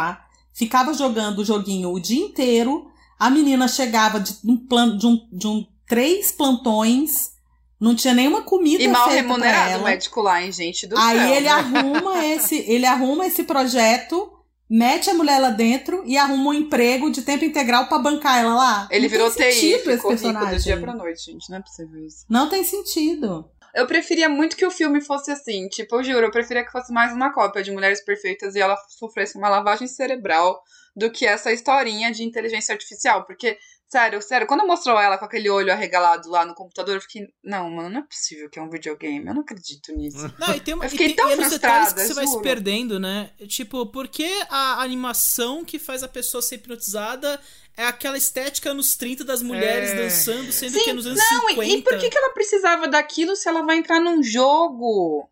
ficava 0.53 0.93
jogando 0.95 1.41
o 1.41 1.45
joguinho 1.45 1.93
o 1.93 2.01
dia 2.01 2.25
inteiro, 2.25 2.91
a 3.19 3.31
menina 3.31 3.69
chegava 3.69 4.21
de 4.21 4.33
um 4.45 4.57
de 4.97 5.07
um, 5.07 5.29
de 5.33 5.47
um 5.47 5.67
três 5.87 6.33
plantões, 6.33 7.33
não 7.79 7.95
tinha 7.95 8.15
nenhuma 8.15 8.43
comida 8.43 8.83
E 8.83 8.89
mal 8.89 9.09
remunerado 9.09 9.81
o 9.81 9.85
médico 9.85 10.21
lá, 10.23 10.43
hein, 10.43 10.51
gente 10.51 10.87
do 10.87 10.97
Aí 10.99 11.19
céu. 11.19 11.35
ele 11.35 11.49
arruma 11.49 12.25
esse, 12.27 12.57
ele 12.69 12.87
arruma 12.87 13.27
esse 13.27 13.45
projeto, 13.45 14.33
mete 14.69 15.09
a 15.11 15.15
mulher 15.15 15.39
lá 15.39 15.51
dentro 15.51 16.03
e 16.07 16.17
arruma 16.17 16.51
um 16.51 16.55
emprego 16.55 17.11
de 17.11 17.23
tempo 17.23 17.45
integral 17.45 17.87
pra 17.87 17.99
bancar 17.99 18.39
ela 18.39 18.55
lá. 18.55 18.89
Ele 18.91 19.05
Não 19.05 19.11
virou 19.11 19.31
TI, 19.31 19.37
sentido 19.37 19.91
esse 19.91 19.97
ficou 19.97 20.11
rico 20.11 20.27
do 20.27 20.33
personagem. 20.33 20.59
dia 20.59 20.81
pra 20.81 20.95
noite, 20.95 21.25
gente. 21.31 21.51
Não 21.51 21.59
é 21.59 21.61
possível 21.61 22.05
isso. 22.05 22.25
Não 22.29 22.49
tem 22.49 22.65
sentido. 22.65 23.49
Eu 23.77 23.87
preferia 23.87 24.27
muito 24.27 24.57
que 24.57 24.65
o 24.65 24.71
filme 24.71 25.03
fosse 25.03 25.31
assim. 25.31 25.69
Tipo, 25.69 25.97
eu 25.97 26.03
juro, 26.03 26.27
eu 26.27 26.31
preferia 26.31 26.65
que 26.65 26.73
fosse 26.73 26.91
mais 26.91 27.13
uma 27.13 27.31
cópia 27.31 27.63
de 27.63 27.71
Mulheres 27.71 28.03
Perfeitas 28.03 28.55
e 28.55 28.59
ela 28.59 28.75
sofresse 28.89 29.37
uma 29.37 29.51
lavagem 29.51 29.87
cerebral 29.87 30.63
do 30.97 31.11
que 31.11 31.27
essa 31.27 31.53
historinha 31.53 32.11
de 32.11 32.25
inteligência 32.25 32.73
artificial. 32.73 33.27
Porque, 33.27 33.59
sério, 33.97 34.21
sério, 34.23 34.47
quando 34.47 34.67
mostrou 34.67 34.99
ela 35.01 35.17
com 35.17 35.25
aquele 35.25 35.49
olho 35.49 35.73
arregalado 35.73 36.29
lá 36.29 36.45
no 36.45 36.55
computador, 36.55 36.97
eu 36.97 37.01
fiquei, 37.01 37.27
não, 37.43 37.71
mano, 37.71 37.89
não 37.89 38.01
é 38.01 38.03
possível 38.03 38.51
que 38.51 38.59
é 38.59 38.63
um 38.63 38.69
videogame. 38.69 39.27
Eu 39.27 39.35
não 39.35 39.41
acredito 39.43 39.93
nisso. 39.97 40.19
Não, 40.39 40.55
e 40.55 40.61
tem, 40.61 40.75
uma- 40.75 40.85
Eu 40.85 40.91
fiquei 40.91 41.07
e 41.07 41.15
tem, 41.15 41.17
tão 41.17 41.31
e 41.31 41.33
é 41.33 41.37
frustrada, 41.37 41.95
que 41.95 42.01
você 42.07 42.15
vai 42.15 42.27
se 42.27 42.33
juro. 42.33 42.43
perdendo, 42.43 43.01
né? 43.01 43.31
Tipo, 43.49 43.87
por 43.87 44.07
que 44.09 44.29
a 44.51 44.83
animação 44.83 45.65
que 45.65 45.79
faz 45.79 46.03
a 46.03 46.09
pessoa 46.09 46.43
ser 46.43 46.57
hipnotizada 46.57 47.41
é 47.77 47.85
aquela 47.85 48.17
estética 48.19 48.73
nos 48.75 48.97
30 48.97 49.25
das 49.25 49.43
mulheres 49.43 49.91
É. 49.91 49.97
dançando, 49.97 50.53
sendo 50.53 50.73
que 50.75 50.81
é 50.81 50.85
Sim, 50.85 50.93
nos 50.93 51.07
anos 51.07 51.19
não, 51.31 51.47
e- 51.51 51.55
50. 51.55 51.67
e 51.73 51.83
por 51.83 51.99
que, 51.99 52.11
que 52.11 52.19
ela 52.19 52.33
precisava 52.35 52.89
daquilo 52.89 53.35
se 53.37 53.49
ela 53.49 53.63
vai 53.63 53.77
entrar 53.79 54.01
num 54.01 54.23
jogo? 54.23 55.29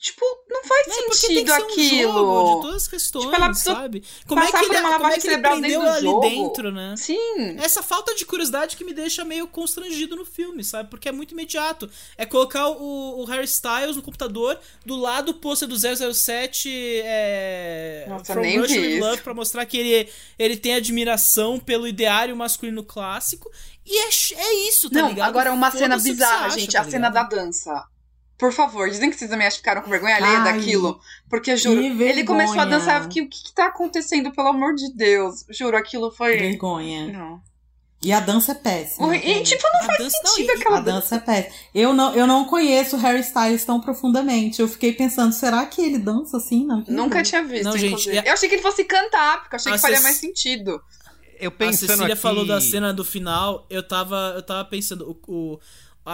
Tipo, 0.00 0.24
não 0.48 0.62
faz 0.62 0.86
Não, 0.86 0.94
tem 0.96 1.12
sentido 1.12 1.44
que 1.44 1.50
ser 1.52 1.60
um 1.60 1.64
aquilo. 1.64 2.12
jogo 2.12 2.54
de 2.56 2.62
todas 2.62 2.82
as 2.82 2.88
questões, 2.88 3.24
Tipo, 3.24 3.34
ela 3.36 3.48
precisou 3.48 3.74
sabe? 3.74 4.04
Como 4.28 4.40
é 4.40 4.46
que 4.46 4.52
passar 4.52 4.64
ele, 4.64 4.68
por 4.68 4.76
uma 4.76 4.82
como 4.82 4.92
é 4.94 4.96
lavagem 5.02 5.20
que 5.20 5.26
ele 5.26 5.30
cerebral 5.32 5.58
prendeu 5.58 5.80
dentro 5.80 5.92
do 5.92 5.96
ali 5.96 6.06
jogo. 6.06 6.20
dentro, 6.20 6.70
né? 6.72 6.94
Sim. 6.96 7.56
Essa 7.58 7.82
falta 7.82 8.14
de 8.14 8.24
curiosidade 8.24 8.76
que 8.76 8.84
me 8.84 8.94
deixa 8.94 9.24
meio 9.24 9.48
constrangido 9.48 10.14
no 10.14 10.24
filme, 10.24 10.62
sabe? 10.62 10.88
Porque 10.88 11.08
é 11.08 11.12
muito 11.12 11.32
imediato. 11.32 11.90
É 12.16 12.24
colocar 12.24 12.68
o, 12.68 13.20
o 13.20 13.24
Harry 13.24 13.44
Styles 13.46 13.96
no 13.96 14.02
computador, 14.02 14.56
do 14.86 14.94
lado 14.94 15.30
o 15.30 15.34
pôster 15.34 15.66
do 15.66 15.76
007 15.76 16.70
é, 17.04 18.06
Nossa, 18.08 18.32
From 18.32 18.42
nem 18.42 18.60
Russia 18.60 18.80
vi. 18.80 19.00
Love 19.00 19.22
pra 19.22 19.34
mostrar 19.34 19.66
que 19.66 19.76
ele, 19.78 20.08
ele 20.38 20.56
tem 20.56 20.74
admiração 20.74 21.58
pelo 21.58 21.88
ideário 21.88 22.36
masculino 22.36 22.84
clássico. 22.84 23.50
E 23.84 23.98
é, 23.98 24.08
é 24.36 24.68
isso, 24.68 24.88
tá 24.90 25.00
não, 25.00 25.08
ligado? 25.08 25.28
agora 25.28 25.52
uma 25.52 25.70
cena 25.72 25.98
Foda-se 25.98 26.08
o 26.08 26.12
que 26.12 26.18
bizarra, 26.18 26.46
acha, 26.46 26.58
gente. 26.60 26.72
tá 26.72 26.80
a 26.82 26.84
cena 26.84 27.08
da 27.10 27.22
ligado? 27.22 27.30
dança. 27.36 27.84
Por 28.38 28.52
favor, 28.52 28.88
dizem 28.88 29.10
que 29.10 29.16
vocês 29.16 29.28
também 29.30 29.48
que 29.48 29.56
ficaram 29.56 29.82
com 29.82 29.90
vergonha 29.90 30.14
alheia 30.16 30.38
Ai, 30.38 30.52
daquilo. 30.52 31.00
Porque, 31.28 31.56
juro, 31.56 31.80
que 31.80 32.02
ele 32.04 32.22
começou 32.24 32.60
a 32.60 32.64
dançar. 32.64 32.98
Eu 32.98 33.02
fiquei, 33.04 33.22
o 33.22 33.28
que, 33.28 33.42
que 33.44 33.52
tá 33.52 33.66
acontecendo, 33.66 34.30
pelo 34.30 34.48
amor 34.48 34.74
de 34.74 34.94
Deus? 34.94 35.44
Juro, 35.50 35.76
aquilo 35.76 36.10
foi. 36.12 36.36
Vergonha. 36.38 37.08
Não. 37.12 37.42
E 38.00 38.12
a 38.12 38.20
dança 38.20 38.52
é 38.52 38.54
péssima. 38.54 39.16
E, 39.16 39.20
gente. 39.20 39.48
tipo, 39.56 39.64
não 39.72 39.80
A 39.80 39.82
faz 39.86 39.98
dança- 39.98 40.20
não, 40.24 40.30
sentido 40.30 40.50
e- 40.52 40.54
aquela 40.54 40.78
A 40.78 40.80
dança 40.80 41.16
é 41.16 41.18
péssima. 41.18 41.54
Eu 41.74 41.92
não, 41.92 42.14
eu 42.14 42.28
não 42.28 42.44
conheço 42.44 42.94
o 42.94 42.98
Harry 43.00 43.18
Styles 43.22 43.64
tão 43.64 43.80
profundamente. 43.80 44.62
Eu 44.62 44.68
fiquei 44.68 44.92
pensando, 44.92 45.32
será 45.32 45.66
que 45.66 45.82
ele 45.82 45.98
dança 45.98 46.36
assim 46.36 46.64
na 46.64 46.76
vida? 46.76 46.92
Nunca 46.92 47.24
tinha 47.24 47.42
visto, 47.42 47.64
Não, 47.64 47.76
gente, 47.76 48.08
a- 48.16 48.22
Eu 48.24 48.32
achei 48.34 48.48
que 48.48 48.54
ele 48.54 48.62
fosse 48.62 48.84
cantar, 48.84 49.40
porque 49.40 49.56
eu 49.56 49.58
achei 49.58 49.72
A 49.72 49.74
que 49.74 49.80
faria 49.80 49.96
Cec- 49.96 50.04
mais 50.04 50.16
sentido. 50.16 50.80
Eu 51.40 51.48
A 51.48 51.52
pensando 51.52 51.88
Cecília 51.88 52.12
aqui... 52.14 52.22
falou 52.22 52.46
da 52.46 52.60
cena 52.60 52.94
do 52.94 53.04
final, 53.04 53.66
eu 53.68 53.82
tava, 53.82 54.32
eu 54.36 54.42
tava 54.44 54.64
pensando, 54.64 55.04
o, 55.26 55.32
o- 55.32 55.58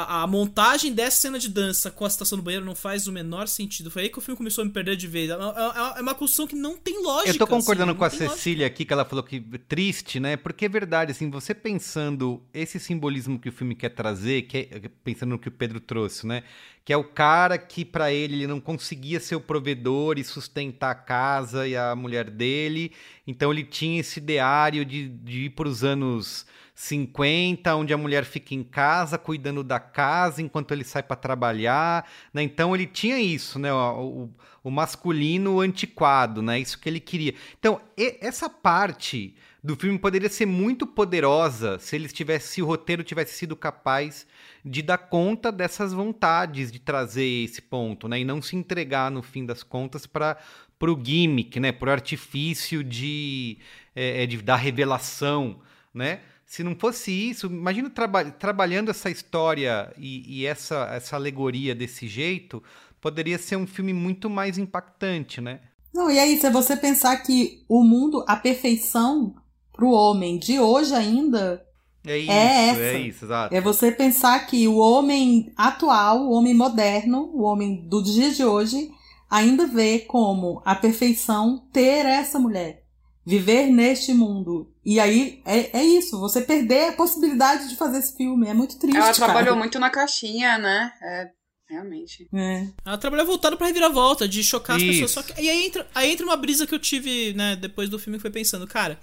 a, 0.03 0.22
a 0.22 0.26
montagem 0.26 0.92
dessa 0.92 1.18
cena 1.22 1.38
de 1.38 1.49
dança 1.49 1.90
com 1.90 2.05
a 2.05 2.11
situação 2.11 2.36
do 2.36 2.42
banheiro 2.42 2.64
não 2.66 2.74
faz 2.74 3.07
o 3.07 3.12
menor 3.12 3.47
sentido. 3.49 3.90
Foi 3.90 4.03
aí 4.03 4.09
que 4.09 4.18
o 4.18 4.20
filme 4.20 4.36
começou 4.36 4.62
a 4.62 4.64
me 4.64 4.72
perder 4.72 4.97
de 4.97 5.07
vez. 5.07 5.30
É, 5.30 5.34
é- 5.34 5.99
é 5.99 6.03
uma 6.03 6.14
construção 6.14 6.47
que 6.47 6.57
não 6.57 6.76
tem 6.76 7.03
lógica. 7.03 7.30
Eu 7.30 7.38
tô 7.38 7.47
concordando 7.47 7.90
assim, 7.92 7.99
com 7.99 8.05
a 8.05 8.11
tem 8.11 8.18
lógica. 8.20 8.36
Cecília 8.36 8.66
aqui, 8.66 8.84
que 8.84 8.92
ela 8.92 9.05
falou 9.05 9.22
que 9.22 9.40
triste, 9.40 10.18
né? 10.18 10.36
Porque 10.36 10.64
é 10.64 10.68
verdade, 10.68 11.12
assim, 11.12 11.30
você 11.30 11.55
pensando 11.55 12.42
esse 12.53 12.78
simbolismo 12.80 13.38
que 13.38 13.49
o 13.49 13.53
filme 13.53 13.74
quer 13.74 13.90
trazer, 13.90 14.42
que 14.42 14.68
é- 14.70 14.80
pensando 15.05 15.30
no 15.30 15.38
que 15.38 15.49
o 15.49 15.53
Pedro 15.53 15.78
trouxe, 15.80 16.26
né? 16.26 16.42
Que 16.84 16.92
é 16.92 16.97
o 16.97 17.05
cara 17.05 17.57
que 17.57 17.84
pra 17.84 18.12
ele 18.12 18.34
ele 18.34 18.47
não 18.47 18.61
conseguia 18.61 19.18
ser 19.20 19.36
o 19.36 19.40
provedor 19.40 20.18
e 20.18 20.24
sustentar 20.24 20.90
a 20.90 20.95
casa 20.95 21.66
e 21.66 21.76
a 21.76 21.95
mulher 21.97 22.28
dele, 22.28 22.92
então 23.26 23.51
ele 23.53 23.64
tinha 23.64 24.01
esse 24.01 24.18
ideário 24.18 24.84
de, 24.84 25.09
de 25.09 25.45
ir 25.45 25.51
pros 25.51 25.82
anos 25.84 26.45
50, 26.75 27.75
onde 27.77 27.93
a 27.95 27.97
mulher 27.97 28.25
fica 28.25 28.55
em 28.55 28.64
casa 28.64 29.16
cuidando 29.16 29.62
da 29.62 29.79
casa 29.79 30.43
enquanto 30.43 30.72
ele 30.72 30.83
sai 30.85 31.03
para 31.03 31.16
trabalhar, 31.16 32.09
né? 32.33 32.43
Então 32.43 32.75
ele 32.75 32.87
tinha 32.87 33.18
isso, 33.18 33.59
né? 33.59 33.72
O, 33.72 34.29
o- 34.62 34.70
masculino 34.70 35.61
antiquado, 35.61 36.43
né? 36.43 36.59
Isso 36.59 36.79
que 36.79 36.89
ele 36.89 36.99
queria. 37.01 37.35
Então, 37.59 37.81
e- 37.97 38.18
essa 38.20 38.49
parte 38.51 39.35
do 39.62 39.77
filme 39.77 39.99
poderia 39.99 40.29
ser 40.29 40.47
muito 40.47 40.87
poderosa 40.87 41.79
se 41.79 41.95
eles 41.97 42.12
tivessem, 42.12 42.49
se 42.55 42.62
o 42.62 42.66
roteiro 42.66 43.03
tivesse 43.05 43.35
sido 43.39 43.55
capaz 43.57 44.27
de 44.64 44.83
dar 44.83 44.99
conta 44.99 45.51
dessas 45.53 45.93
vontades 45.93 46.70
de 46.72 46.79
trazer 46.79 47.25
esse 47.45 47.62
ponto, 47.62 48.09
né? 48.09 48.18
E 48.20 48.25
não 48.25 48.43
se 48.43 48.57
entregar 48.57 49.11
no 49.11 49.22
fim 49.22 49.47
das 49.47 49.62
contas 49.62 50.07
para 50.07 50.37
o 50.83 51.01
gimmick, 51.03 51.59
né? 51.61 51.72
Para 51.72 51.89
o 51.91 51.93
artifício 51.93 52.83
de, 52.85 53.59
é, 53.95 54.22
é, 54.25 54.27
de 54.27 54.39
da 54.43 54.57
revelação, 54.57 55.61
né? 55.93 56.20
Se 56.47 56.62
não 56.62 56.74
fosse 56.74 57.11
isso, 57.11 57.47
imagina 57.47 57.90
traba 57.90 58.24
trabalhando 58.24 58.90
essa 58.90 59.11
história 59.11 59.92
e, 59.99 60.40
e, 60.40 60.47
essa, 60.47 60.88
essa 60.92 61.16
alegoria 61.16 61.74
desse 61.74 62.07
jeito, 62.07 62.62
poderia 63.01 63.38
ser 63.38 63.57
um 63.57 63.66
filme 63.66 63.92
muito 63.92 64.30
mais 64.30 64.59
impactante, 64.59 65.40
né? 65.40 65.61
Não, 65.92 66.11
e 66.11 66.18
aí, 66.18 66.38
se 66.40 66.51
você 66.51 66.76
pensar 66.76 67.16
que 67.18 67.64
o 67.68 67.82
mundo, 67.82 68.24
a 68.26 68.36
perfeição 68.36 69.34
para 69.72 69.84
o 69.84 69.92
homem 69.92 70.38
de 70.38 70.59
hoje 70.59 70.95
ainda 70.95 71.64
é 72.07 72.18
isso, 72.18 72.30
é, 72.30 72.68
essa. 72.68 72.80
é 72.80 73.01
isso, 73.01 73.24
exato. 73.24 73.55
É 73.55 73.61
você 73.61 73.90
pensar 73.90 74.47
que 74.47 74.68
o 74.68 74.76
homem 74.76 75.53
atual, 75.57 76.20
o 76.20 76.32
homem 76.32 76.53
moderno, 76.53 77.30
o 77.32 77.42
homem 77.42 77.88
do 77.88 78.03
dia 78.03 78.30
de 78.30 78.45
hoje, 78.45 78.90
ainda 79.30 79.66
vê 79.66 80.01
como 80.01 80.61
a 80.64 80.74
perfeição 80.74 81.66
ter 81.72 82.05
essa 82.05 82.38
mulher. 82.38 82.84
Viver 83.27 83.68
neste 83.70 84.12
mundo. 84.12 84.70
E 84.85 85.01
aí 85.01 85.41
é, 85.47 85.79
é 85.79 85.85
isso, 85.85 86.20
você 86.20 86.43
perder 86.43 86.91
a 86.91 86.93
possibilidade 86.93 87.68
de 87.68 87.77
fazer 87.77 87.99
esse 87.99 88.16
filme. 88.16 88.49
É 88.49 88.55
muito 88.55 88.79
triste. 88.79 88.97
Ela 88.97 89.07
cara. 89.07 89.14
trabalhou 89.14 89.57
muito 89.57 89.79
na 89.79 89.91
caixinha, 89.91 90.59
né? 90.59 90.93
É, 91.03 91.31
realmente. 91.68 92.29
É. 92.35 92.66
Ela 92.85 92.99
trabalhou 92.99 93.27
voltado 93.27 93.57
pra 93.57 93.66
reviravolta, 93.66 94.29
de 94.29 94.45
chocar 94.45 94.77
as 94.77 94.83
Isso. 94.83 94.93
pessoas. 94.93 95.11
Só 95.11 95.22
que, 95.22 95.41
e 95.41 95.49
aí 95.49 95.66
entra, 95.66 95.89
aí 95.95 96.12
entra 96.12 96.27
uma 96.27 96.37
brisa 96.37 96.66
que 96.66 96.75
eu 96.75 96.79
tive, 96.79 97.33
né, 97.33 97.57
depois 97.57 97.89
do 97.89 97.99
filme 97.99 98.18
que 98.18 98.22
foi 98.22 98.31
pensando, 98.31 98.66
cara, 98.66 98.99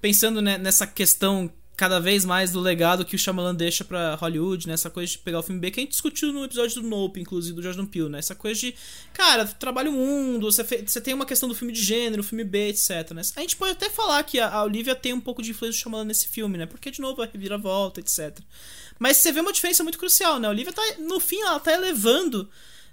pensando 0.00 0.42
né, 0.42 0.58
nessa 0.58 0.86
questão 0.86 1.50
cada 1.80 1.98
vez 1.98 2.26
mais 2.26 2.52
do 2.52 2.60
legado 2.60 3.06
que 3.06 3.16
o 3.16 3.18
Shyamalan 3.18 3.54
deixa 3.54 3.82
pra 3.82 4.14
Hollywood, 4.16 4.68
né? 4.68 4.74
Essa 4.74 4.90
coisa 4.90 5.10
de 5.10 5.16
pegar 5.16 5.38
o 5.38 5.42
filme 5.42 5.58
B, 5.58 5.70
que 5.70 5.80
a 5.80 5.82
gente 5.82 5.92
discutiu 5.92 6.30
no 6.30 6.44
episódio 6.44 6.82
do 6.82 6.86
Nope, 6.86 7.18
inclusive, 7.18 7.56
do 7.56 7.62
Jordan 7.62 7.86
Peele, 7.86 8.10
né? 8.10 8.18
Essa 8.18 8.34
coisa 8.34 8.60
de, 8.60 8.74
cara, 9.14 9.46
trabalho 9.46 9.90
mundo, 9.90 10.52
você, 10.52 10.62
fe- 10.62 10.84
você 10.86 11.00
tem 11.00 11.14
uma 11.14 11.24
questão 11.24 11.48
do 11.48 11.54
filme 11.54 11.72
de 11.72 11.82
gênero, 11.82 12.22
filme 12.22 12.44
B, 12.44 12.68
etc, 12.68 13.12
né? 13.12 13.22
A 13.34 13.40
gente 13.40 13.56
pode 13.56 13.72
até 13.72 13.88
falar 13.88 14.22
que 14.24 14.38
a, 14.38 14.62
Olivia 14.62 14.94
tem 14.94 15.14
um 15.14 15.20
pouco 15.22 15.40
de 15.42 15.52
influência 15.52 15.78
do 15.78 15.82
Shyamalan 15.82 16.04
nesse 16.04 16.28
filme, 16.28 16.58
né? 16.58 16.66
Porque, 16.66 16.90
de 16.90 17.00
novo, 17.00 17.22
a 17.22 17.24
reviravolta, 17.24 17.98
etc. 18.00 18.38
Mas 18.98 19.16
você 19.16 19.32
vê 19.32 19.40
uma 19.40 19.50
diferença 19.50 19.82
muito 19.82 19.98
crucial, 19.98 20.38
né? 20.38 20.48
A 20.48 20.50
Olivia 20.50 20.74
tá, 20.74 20.82
no 20.98 21.18
fim, 21.18 21.40
ela 21.40 21.58
tá 21.58 21.72
elevando 21.72 22.46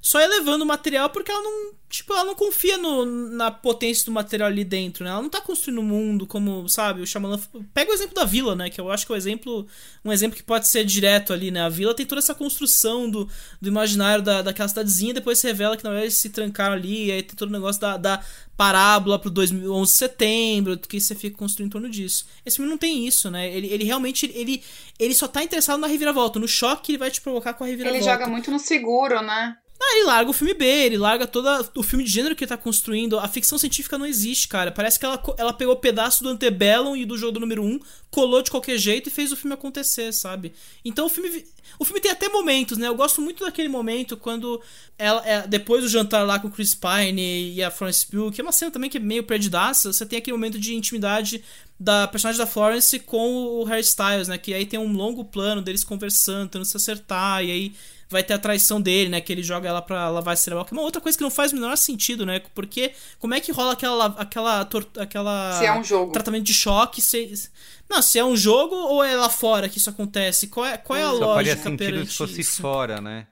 só 0.07 0.21
elevando 0.21 0.63
o 0.63 0.67
material 0.67 1.09
porque 1.09 1.29
ela 1.29 1.43
não, 1.43 1.73
tipo, 1.89 2.13
ela 2.13 2.23
não 2.23 2.33
confia 2.33 2.77
no, 2.77 3.05
na 3.05 3.51
potência 3.51 4.05
do 4.05 4.11
material 4.13 4.47
ali 4.47 4.63
dentro, 4.63 5.03
né? 5.03 5.09
Ela 5.09 5.21
não 5.21 5.27
tá 5.27 5.41
construindo 5.41 5.79
o 5.79 5.83
mundo 5.83 6.25
como, 6.25 6.69
sabe, 6.69 7.01
o 7.01 7.05
Shyamalan... 7.05 7.37
Pega 7.73 7.91
o 7.91 7.93
exemplo 7.93 8.15
da 8.15 8.23
Vila, 8.23 8.55
né? 8.55 8.69
Que 8.69 8.79
eu 8.79 8.89
acho 8.89 9.05
que 9.05 9.11
é 9.11 9.15
o 9.15 9.17
exemplo, 9.17 9.67
um 10.05 10.13
exemplo 10.13 10.37
que 10.37 10.43
pode 10.43 10.69
ser 10.69 10.85
direto 10.85 11.33
ali, 11.33 11.51
né? 11.51 11.61
A 11.61 11.67
Vila 11.67 11.93
tem 11.93 12.05
toda 12.05 12.19
essa 12.19 12.33
construção 12.33 13.11
do, 13.11 13.27
do 13.61 13.67
imaginário 13.67 14.23
da, 14.23 14.41
daquela 14.41 14.69
cidadezinha, 14.69 15.13
depois 15.13 15.39
se 15.39 15.47
revela 15.47 15.75
que 15.75 15.83
na 15.83 15.89
verdade 15.89 16.05
eles 16.05 16.17
se 16.17 16.29
trancaram 16.29 16.75
ali, 16.75 17.11
aí 17.11 17.21
tem 17.21 17.35
todo 17.35 17.49
o 17.49 17.51
negócio 17.51 17.81
da, 17.81 17.97
da 17.97 18.23
parábola 18.55 19.19
pro 19.19 19.29
2011 19.29 19.91
de 19.91 19.97
setembro, 19.97 20.77
que 20.77 21.01
você 21.01 21.15
fica 21.15 21.35
construindo 21.35 21.67
em 21.67 21.71
torno 21.71 21.89
disso. 21.89 22.25
Esse 22.45 22.55
filme 22.55 22.71
não 22.71 22.77
tem 22.77 23.05
isso, 23.05 23.29
né? 23.29 23.53
Ele, 23.53 23.67
ele 23.67 23.83
realmente, 23.83 24.31
ele, 24.33 24.63
ele 24.97 25.13
só 25.13 25.27
tá 25.27 25.43
interessado 25.43 25.81
na 25.81 25.87
reviravolta, 25.87 26.39
no 26.39 26.47
choque 26.47 26.83
que 26.83 26.91
ele 26.93 26.97
vai 26.97 27.11
te 27.11 27.19
provocar 27.19 27.55
com 27.55 27.65
a 27.65 27.67
reviravolta. 27.67 28.05
Ele 28.05 28.09
joga 28.09 28.25
muito 28.25 28.49
no 28.49 28.57
seguro, 28.57 29.21
né? 29.21 29.57
Ah, 29.79 29.95
ele 29.95 30.05
larga 30.05 30.31
o 30.31 30.33
filme 30.33 30.55
B, 30.55 30.65
ele 30.65 30.97
larga 30.97 31.27
todo 31.27 31.47
o 31.75 31.83
filme 31.83 32.03
de 32.03 32.09
gênero 32.09 32.35
que 32.35 32.43
ele 32.43 32.49
tá 32.49 32.57
construindo. 32.57 33.19
A 33.19 33.27
ficção 33.27 33.59
científica 33.59 33.95
não 33.97 34.07
existe, 34.07 34.47
cara. 34.47 34.71
Parece 34.71 34.97
que 34.97 35.05
ela, 35.05 35.21
ela 35.37 35.53
pegou 35.53 35.75
pedaço 35.75 36.23
do 36.23 36.29
Antebellum 36.29 36.95
e 36.95 37.05
do 37.05 37.15
jogo 37.15 37.33
do 37.33 37.39
número 37.39 37.63
1, 37.63 37.79
colou 38.09 38.41
de 38.41 38.49
qualquer 38.49 38.79
jeito 38.79 39.07
e 39.07 39.11
fez 39.11 39.31
o 39.31 39.35
filme 39.35 39.53
acontecer, 39.53 40.11
sabe? 40.13 40.53
Então 40.83 41.05
o 41.05 41.09
filme. 41.09 41.45
O 41.77 41.85
filme 41.85 42.01
tem 42.01 42.09
até 42.09 42.27
momentos, 42.27 42.77
né? 42.77 42.87
Eu 42.87 42.95
gosto 42.95 43.21
muito 43.21 43.45
daquele 43.45 43.69
momento 43.69 44.17
quando 44.17 44.59
ela. 44.97 45.23
é, 45.27 45.47
depois 45.47 45.83
do 45.83 45.89
jantar 45.89 46.25
lá 46.25 46.39
com 46.39 46.47
o 46.47 46.51
Chris 46.51 46.73
Pine 46.73 47.53
e 47.53 47.63
a 47.63 47.69
Florence 47.69 48.05
Pugh, 48.07 48.31
que 48.31 48.41
é 48.41 48.43
uma 48.43 48.51
cena 48.51 48.71
também 48.71 48.89
que 48.89 48.97
é 48.97 49.01
meio 49.01 49.23
perdidaça, 49.23 49.93
você 49.93 50.05
tem 50.07 50.17
aquele 50.17 50.35
momento 50.35 50.57
de 50.57 50.73
intimidade 50.73 51.43
da 51.79 52.07
personagem 52.07 52.39
da 52.39 52.47
Florence 52.47 52.97
com 52.99 53.59
o 53.59 53.63
Harry 53.65 53.81
Styles, 53.81 54.27
né? 54.27 54.39
Que 54.39 54.55
aí 54.55 54.65
tem 54.65 54.79
um 54.79 54.91
longo 54.91 55.23
plano 55.23 55.61
deles 55.61 55.83
conversando, 55.83 56.45
tentando 56.45 56.65
se 56.65 56.75
acertar, 56.75 57.43
e 57.43 57.51
aí 57.51 57.73
vai 58.09 58.23
ter 58.23 58.33
a 58.33 58.39
traição 58.39 58.79
dele, 58.81 59.09
né? 59.09 59.21
Que 59.21 59.31
ele 59.33 59.43
joga 59.43 59.67
ela 59.69 59.81
pra 59.81 60.09
lavar 60.09 60.35
cerebral. 60.37 60.65
Que 60.65 60.73
é 60.73 60.77
uma 60.77 60.83
outra 60.83 61.01
coisa 61.01 61.17
que 61.17 61.23
não 61.23 61.31
faz 61.31 61.51
o 61.51 61.55
menor 61.55 61.75
sentido, 61.77 62.25
né? 62.25 62.41
Porque 62.55 62.93
como 63.19 63.33
é 63.33 63.39
que 63.39 63.51
rola 63.51 63.73
aquela. 63.73 63.95
la- 63.95 64.15
aquela, 64.17 64.69
aquela 64.99 65.59
Se 65.59 65.65
é 65.65 65.73
um 65.77 65.83
jogo. 65.83 66.11
Tratamento 66.11 66.43
de 66.45 66.53
choque. 66.53 67.01
Se, 67.01 67.49
não, 67.89 68.01
se 68.01 68.17
é 68.19 68.23
um 68.25 68.35
jogo 68.35 68.75
ou 68.75 69.03
é 69.03 69.15
lá 69.15 69.29
fora 69.29 69.67
que 69.69 69.77
isso 69.77 69.89
acontece? 69.89 70.47
Qual 70.47 70.65
é, 70.65 70.77
qual 70.77 70.97
é 70.97 71.03
a 71.03 71.09
Só 71.09 71.19
faria 71.35 71.53
lógica 71.53 71.57
sentido 71.63 71.77
perante 71.77 72.11
se 72.11 72.17
fosse 72.17 72.41
isso? 72.41 72.61
fora, 72.61 72.99
né? 73.01 73.27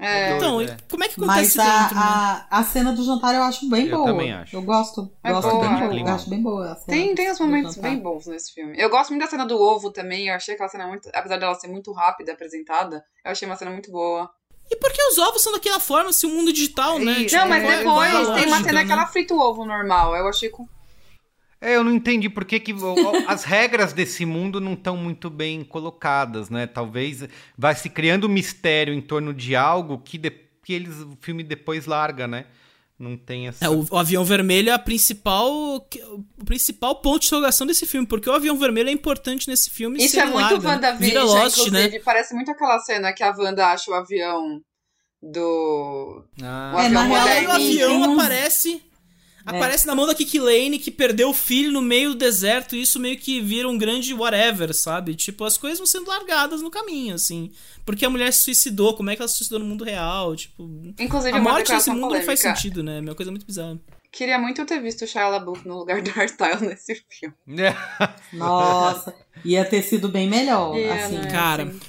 É. 0.00 0.36
Então, 0.36 0.52
Doido, 0.52 0.72
é. 0.72 0.76
como 0.90 1.04
é 1.04 1.08
que 1.08 1.20
Mas 1.20 1.28
acontece 1.30 1.60
a, 1.60 1.82
dentro, 1.82 1.94
né? 1.96 2.02
a, 2.02 2.46
a 2.58 2.64
cena 2.64 2.92
do 2.92 3.04
jantar 3.04 3.34
eu 3.34 3.42
acho 3.42 3.68
bem 3.68 3.86
Eu 3.86 3.98
boa. 3.98 4.06
também 4.10 4.32
acho. 4.32 4.56
Eu 4.56 4.62
gosto. 4.62 5.12
É 5.22 5.30
gosto 5.30 5.50
boa, 5.50 5.60
bem 5.60 5.70
é 5.76 5.88
boa. 5.88 6.00
Eu 6.00 6.14
acho 6.14 6.30
bem 6.30 6.42
boa 6.42 6.72
a 6.72 6.74
cena 6.76 6.86
Tem, 6.86 7.14
tem 7.14 7.30
uns 7.30 7.38
momentos 7.38 7.76
bem 7.76 7.98
bons 7.98 8.26
nesse 8.26 8.52
filme. 8.54 8.74
Eu 8.78 8.88
gosto 8.88 9.10
muito 9.10 9.22
da 9.22 9.28
cena 9.28 9.44
do 9.44 9.60
ovo 9.60 9.90
também. 9.92 10.28
Eu 10.28 10.34
achei 10.34 10.54
aquela 10.54 10.70
cena 10.70 10.86
muito. 10.86 11.08
Apesar 11.14 11.36
dela 11.36 11.54
ser 11.54 11.68
muito 11.68 11.92
rápida 11.92 12.32
apresentada, 12.32 13.04
eu 13.24 13.30
achei 13.30 13.46
uma 13.46 13.56
cena 13.56 13.70
muito 13.70 13.90
boa. 13.92 14.30
E 14.70 14.76
por 14.76 14.90
que 14.92 15.02
os 15.02 15.18
ovos 15.18 15.42
são 15.42 15.52
daquela 15.52 15.80
forma 15.80 16.12
se 16.12 16.24
o 16.26 16.30
mundo 16.30 16.52
digital, 16.52 16.98
né? 16.98 17.12
Ih, 17.20 17.26
Tipo, 17.26 17.42
Não, 17.42 17.48
mas 17.48 17.62
é- 17.64 17.76
depois 17.78 18.14
é 18.14 18.34
tem 18.34 18.46
uma 18.46 18.62
cena 18.62 18.80
que 18.82 18.86
né? 18.86 18.92
ela 18.92 19.06
frita 19.06 19.34
o 19.34 19.38
ovo 19.38 19.64
normal. 19.66 20.14
Eu 20.16 20.28
achei 20.28 20.48
com. 20.48 20.66
É, 21.60 21.76
eu 21.76 21.84
não 21.84 21.92
entendi 21.92 22.28
por 22.30 22.44
que, 22.44 22.58
que 22.58 22.74
as 23.26 23.44
regras 23.44 23.92
desse 23.92 24.24
mundo 24.24 24.60
não 24.60 24.72
estão 24.72 24.96
muito 24.96 25.28
bem 25.28 25.62
colocadas, 25.62 26.48
né? 26.48 26.66
Talvez 26.66 27.28
vai 27.56 27.74
se 27.74 27.90
criando 27.90 28.26
um 28.26 28.30
mistério 28.30 28.94
em 28.94 29.00
torno 29.00 29.34
de 29.34 29.54
algo 29.54 29.98
que, 29.98 30.16
de- 30.16 30.30
que 30.64 30.72
eles, 30.72 31.00
o 31.00 31.18
filme 31.20 31.42
depois 31.42 31.84
larga, 31.84 32.26
né? 32.26 32.46
Não 32.98 33.16
tem 33.16 33.48
essa. 33.48 33.64
É, 33.64 33.68
o, 33.68 33.86
o 33.90 33.96
avião 33.96 34.24
vermelho 34.24 34.68
é 34.70 34.72
a 34.72 34.78
principal, 34.78 35.50
o 35.50 36.44
principal 36.44 36.96
ponto 36.96 37.20
de 37.20 37.26
interrogação 37.28 37.66
desse 37.66 37.86
filme, 37.86 38.06
porque 38.06 38.28
o 38.28 38.32
avião 38.34 38.56
vermelho 38.58 38.88
é 38.90 38.92
importante 38.92 39.48
nesse 39.48 39.70
filme. 39.70 40.02
Isso 40.02 40.18
é 40.20 40.24
muito 40.26 40.36
larga, 40.38 40.58
né? 40.58 40.68
WandaVision, 40.68 41.08
Vira 41.08 41.22
Lost, 41.24 41.58
inclusive. 41.58 41.88
né? 41.92 41.98
Parece 42.04 42.34
muito 42.34 42.50
aquela 42.50 42.78
cena 42.78 43.12
que 43.12 43.22
a 43.22 43.34
Wanda 43.36 43.66
acha 43.68 43.90
o 43.90 43.94
avião 43.94 44.60
do. 45.22 46.24
Ah, 46.42 46.72
o 46.74 46.78
É, 46.78 46.86
avião 46.86 46.92
na 46.92 47.02
real, 47.04 47.26
Aí 47.28 47.46
o 47.46 47.50
avião 47.50 48.12
aparece. 48.14 48.82
Aparece 49.56 49.86
na 49.86 49.94
mão 49.94 50.06
da 50.06 50.14
Kiki 50.14 50.38
Lane, 50.38 50.78
que 50.78 50.90
perdeu 50.90 51.30
o 51.30 51.34
filho 51.34 51.70
no 51.72 51.82
meio 51.82 52.10
do 52.10 52.16
deserto, 52.16 52.74
e 52.76 52.82
isso 52.82 52.98
meio 53.00 53.16
que 53.18 53.40
vira 53.40 53.68
um 53.68 53.76
grande 53.78 54.12
whatever, 54.14 54.74
sabe? 54.74 55.14
Tipo, 55.14 55.44
as 55.44 55.56
coisas 55.56 55.78
vão 55.78 55.86
sendo 55.86 56.08
largadas 56.08 56.62
no 56.62 56.70
caminho, 56.70 57.14
assim. 57.14 57.50
Porque 57.84 58.04
a 58.04 58.10
mulher 58.10 58.32
se 58.32 58.44
suicidou, 58.44 58.94
como 58.94 59.10
é 59.10 59.16
que 59.16 59.22
ela 59.22 59.28
se 59.28 59.36
suicidou 59.36 59.58
no 59.58 59.64
mundo 59.66 59.84
real? 59.84 60.34
Tipo. 60.36 60.62
Inclusive, 60.98 61.36
a 61.36 61.40
morte 61.40 61.58
nesse 61.72 61.86
declaração 61.86 61.94
mundo 61.94 62.14
não 62.14 62.22
faz 62.22 62.40
polêmica. 62.40 62.56
sentido, 62.56 62.82
né? 62.82 62.98
É 62.98 63.00
uma 63.00 63.14
coisa 63.14 63.30
muito 63.30 63.46
bizarra. 63.46 63.78
Queria 64.12 64.38
muito 64.40 64.64
ter 64.66 64.80
visto 64.82 65.02
o 65.02 65.06
Shia 65.06 65.28
LaBeouf 65.28 65.66
no 65.68 65.78
lugar 65.78 66.02
do 66.02 66.10
Hairstyle 66.10 66.66
nesse 66.66 66.96
filme. 67.08 67.34
Nossa, 68.32 69.14
ia 69.44 69.64
ter 69.64 69.82
sido 69.82 70.08
bem 70.08 70.28
melhor. 70.28 70.74
Assim. 70.76 71.18
né? 71.18 71.30
Cara, 71.30 71.62
Assim. 71.64 71.80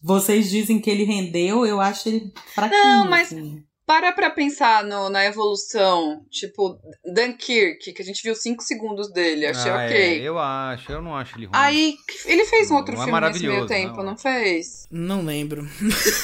Vocês 0.00 0.48
dizem 0.48 0.80
que 0.80 0.88
ele 0.88 1.02
rendeu, 1.04 1.66
eu 1.66 1.80
acho 1.80 2.08
ele 2.08 2.32
fraquinho. 2.54 2.80
Não, 2.84 3.10
mas- 3.10 3.32
assim. 3.32 3.64
Para 3.88 4.12
pra 4.12 4.28
pensar 4.28 4.84
no- 4.84 5.08
na 5.08 5.24
evolução, 5.24 6.22
tipo, 6.30 6.78
Dunkirk, 7.14 7.90
que 7.94 8.02
a 8.02 8.04
gente 8.04 8.22
viu 8.22 8.34
5 8.34 8.62
segundos 8.62 9.10
dele, 9.10 9.46
achei 9.46 9.70
Ah, 9.70 9.82
é, 9.84 9.86
ok. 9.86 10.28
eu 10.28 10.38
acho, 10.38 10.92
eu 10.92 11.00
não 11.00 11.16
acho 11.16 11.36
ele 11.38 11.46
ruim. 11.46 11.56
Aí, 11.56 11.96
ele 12.26 12.44
fez 12.44 12.70
um 12.70 12.76
outro 12.76 12.94
Não 12.94 13.02
é 13.02 13.06
filme 13.06 13.20
nesse 13.20 13.46
meio 13.46 13.66
tempo, 13.66 13.96
não. 13.96 14.04
não, 14.04 14.16
fez? 14.18 14.86
não 14.90 15.24
lembro. 15.24 15.66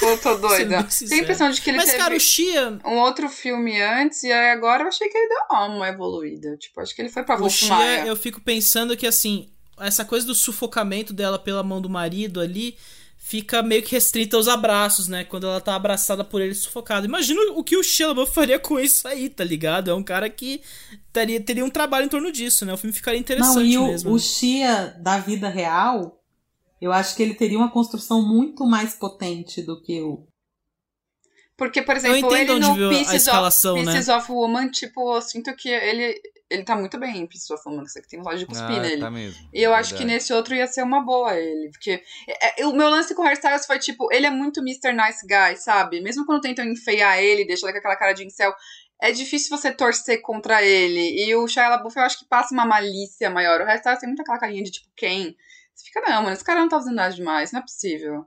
Eu 0.03 0.19
tô 0.19 0.35
doida. 0.37 0.87
Tem 1.09 1.21
a 1.21 1.23
impressão 1.23 1.49
de 1.51 1.62
que 1.62 1.71
ele 1.71 1.79
Mas, 1.79 1.87
teve 1.87 1.99
cara, 2.03 2.15
o 2.15 2.21
Shia. 2.21 2.79
um 2.85 2.99
outro 2.99 3.31
filme 3.31 3.81
antes, 3.81 4.23
e 4.25 4.31
aí 4.31 4.51
agora 4.51 4.83
eu 4.85 4.89
achei 4.89 5.09
que 5.09 5.17
ele 5.17 5.29
deu 5.29 5.59
uma 5.71 5.89
evoluída. 5.89 6.59
Tipo, 6.59 6.83
acho 6.83 6.95
que 6.95 7.01
ele 7.01 7.09
foi 7.09 7.23
pra 7.23 7.37
O 7.43 7.49
Shia, 7.49 7.69
Wolfmaier. 7.71 8.07
eu 8.07 8.15
fico 8.17 8.43
pensando 8.43 8.95
que, 8.95 9.07
assim, 9.07 9.49
essa 9.81 10.05
coisa 10.05 10.27
do 10.27 10.35
sufocamento 10.35 11.15
dela 11.15 11.39
pela 11.39 11.62
mão 11.62 11.81
do 11.81 11.89
marido 11.89 12.41
ali 12.41 12.77
fica 13.27 13.62
meio 13.62 13.83
que 13.83 13.93
restrita 13.93 14.37
aos 14.37 14.49
abraços, 14.49 15.09
né? 15.09 15.25
Quando 15.25 15.47
ela 15.47 15.59
tá 15.59 15.75
abraçada 15.75 16.22
por 16.22 16.43
ele 16.43 16.55
sufocado. 16.55 17.07
Imagina 17.07 17.41
o 17.55 17.64
que 17.64 17.75
o 17.75 17.83
Shia 17.83 18.09
LaBeouf 18.09 18.31
faria 18.35 18.59
com 18.59 18.79
isso 18.79 19.09
aí, 19.09 19.31
tá 19.31 19.43
ligado? 19.43 19.91
É 19.91 19.95
um 19.95 20.03
cara 20.03 20.29
que 20.29 20.61
teria, 21.11 21.41
teria 21.41 21.64
um 21.64 21.70
trabalho 21.70 22.05
em 22.05 22.09
torno 22.11 22.31
disso, 22.31 22.66
né? 22.66 22.75
O 22.75 22.77
filme 22.77 22.93
ficaria 22.93 23.18
interessante 23.18 23.57
Não, 23.57 23.62
e 23.64 23.79
o, 23.79 23.87
mesmo. 23.87 24.12
o 24.12 24.18
Shia 24.18 24.95
da 25.01 25.18
vida 25.18 25.49
real, 25.49 26.22
eu 26.79 26.93
acho 26.93 27.16
que 27.16 27.22
ele 27.22 27.33
teria 27.33 27.57
uma 27.57 27.70
construção 27.70 28.20
muito 28.20 28.66
mais 28.66 28.93
potente 28.93 29.62
do 29.62 29.81
que 29.81 30.03
o. 30.03 30.27
Porque, 31.57 31.83
por 31.83 31.97
exemplo, 31.97 32.35
ele 32.35 32.51
onde 32.51 32.67
no 32.81 32.89
Pieces, 32.91 33.15
escalação, 33.15 33.77
of, 33.77 33.85
né? 33.87 33.93
Pieces 33.93 34.09
of 34.09 34.31
Woman, 34.31 34.71
tipo, 34.71 35.15
eu 35.15 35.23
sinto 35.23 35.55
que 35.55 35.69
ele, 35.69 36.21
ele 36.51 36.65
tá 36.65 36.75
muito 36.75 36.99
bem 36.99 37.19
em 37.19 37.27
Pieces 37.29 37.49
of 37.51 37.63
Woman, 37.65 37.85
que 37.85 38.09
tem 38.09 38.19
vontade 38.19 38.41
de 38.41 38.47
cuspir 38.47 38.77
Ah, 38.77 38.81
nele. 38.81 39.01
tá 39.01 39.11
mesmo. 39.11 39.49
E 39.53 39.63
eu 39.63 39.73
acho 39.73 39.91
que 39.91 39.99
Verdade. 39.99 40.15
nesse 40.15 40.33
outro 40.33 40.55
ia 40.55 40.67
ser 40.67 40.83
uma 40.83 41.05
boa 41.05 41.37
ele. 41.39 41.71
Porque 41.71 42.03
é, 42.29 42.63
é, 42.63 42.67
o 42.67 42.73
meu 42.73 42.89
lance 42.91 43.15
com 43.15 43.23
o 43.23 43.25
Hairstyles 43.27 43.67
foi 43.67 43.79
tipo, 43.79 44.13
ele 44.13 44.27
é 44.27 44.31
muito 44.31 44.61
Mr. 44.61 44.93
Nice 44.93 45.25
Guy, 45.27 45.57
sabe? 45.57 46.01
Mesmo 46.01 46.27
quando 46.27 46.43
tentam 46.43 46.65
enfeiar 46.65 47.19
ele, 47.23 47.47
deixar 47.47 47.69
ele 47.69 47.75
com 47.75 47.79
aquela 47.79 47.97
cara 47.97 48.13
de 48.13 48.27
incel, 48.27 48.53
é 49.01 49.13
difícil 49.13 49.57
você 49.57 49.71
torcer 49.71 50.21
contra 50.23 50.61
ele. 50.61 51.25
E 51.25 51.37
o 51.37 51.47
Shia 51.47 51.69
LaBeouf 51.69 51.97
eu 51.97 52.03
acho 52.03 52.19
que 52.19 52.29
passa 52.29 52.53
uma 52.53 52.67
malícia 52.67 53.31
maior. 53.31 53.61
O 53.61 53.65
Hairstyles 53.65 54.01
tem 54.01 54.09
muito 54.09 54.23
aquela 54.23 54.39
carinha 54.39 54.63
de 54.65 54.73
tipo, 54.73 54.89
quem? 54.97 55.37
Você 55.73 55.85
fica, 55.87 56.01
não, 56.01 56.23
mano, 56.23 56.35
esse 56.35 56.45
cara 56.45 56.61
não 56.61 56.69
tá 56.69 56.79
fazendo 56.79 56.97
nada 56.97 57.15
demais, 57.15 57.53
não 57.53 57.61
é 57.61 57.63
possível. 57.63 58.25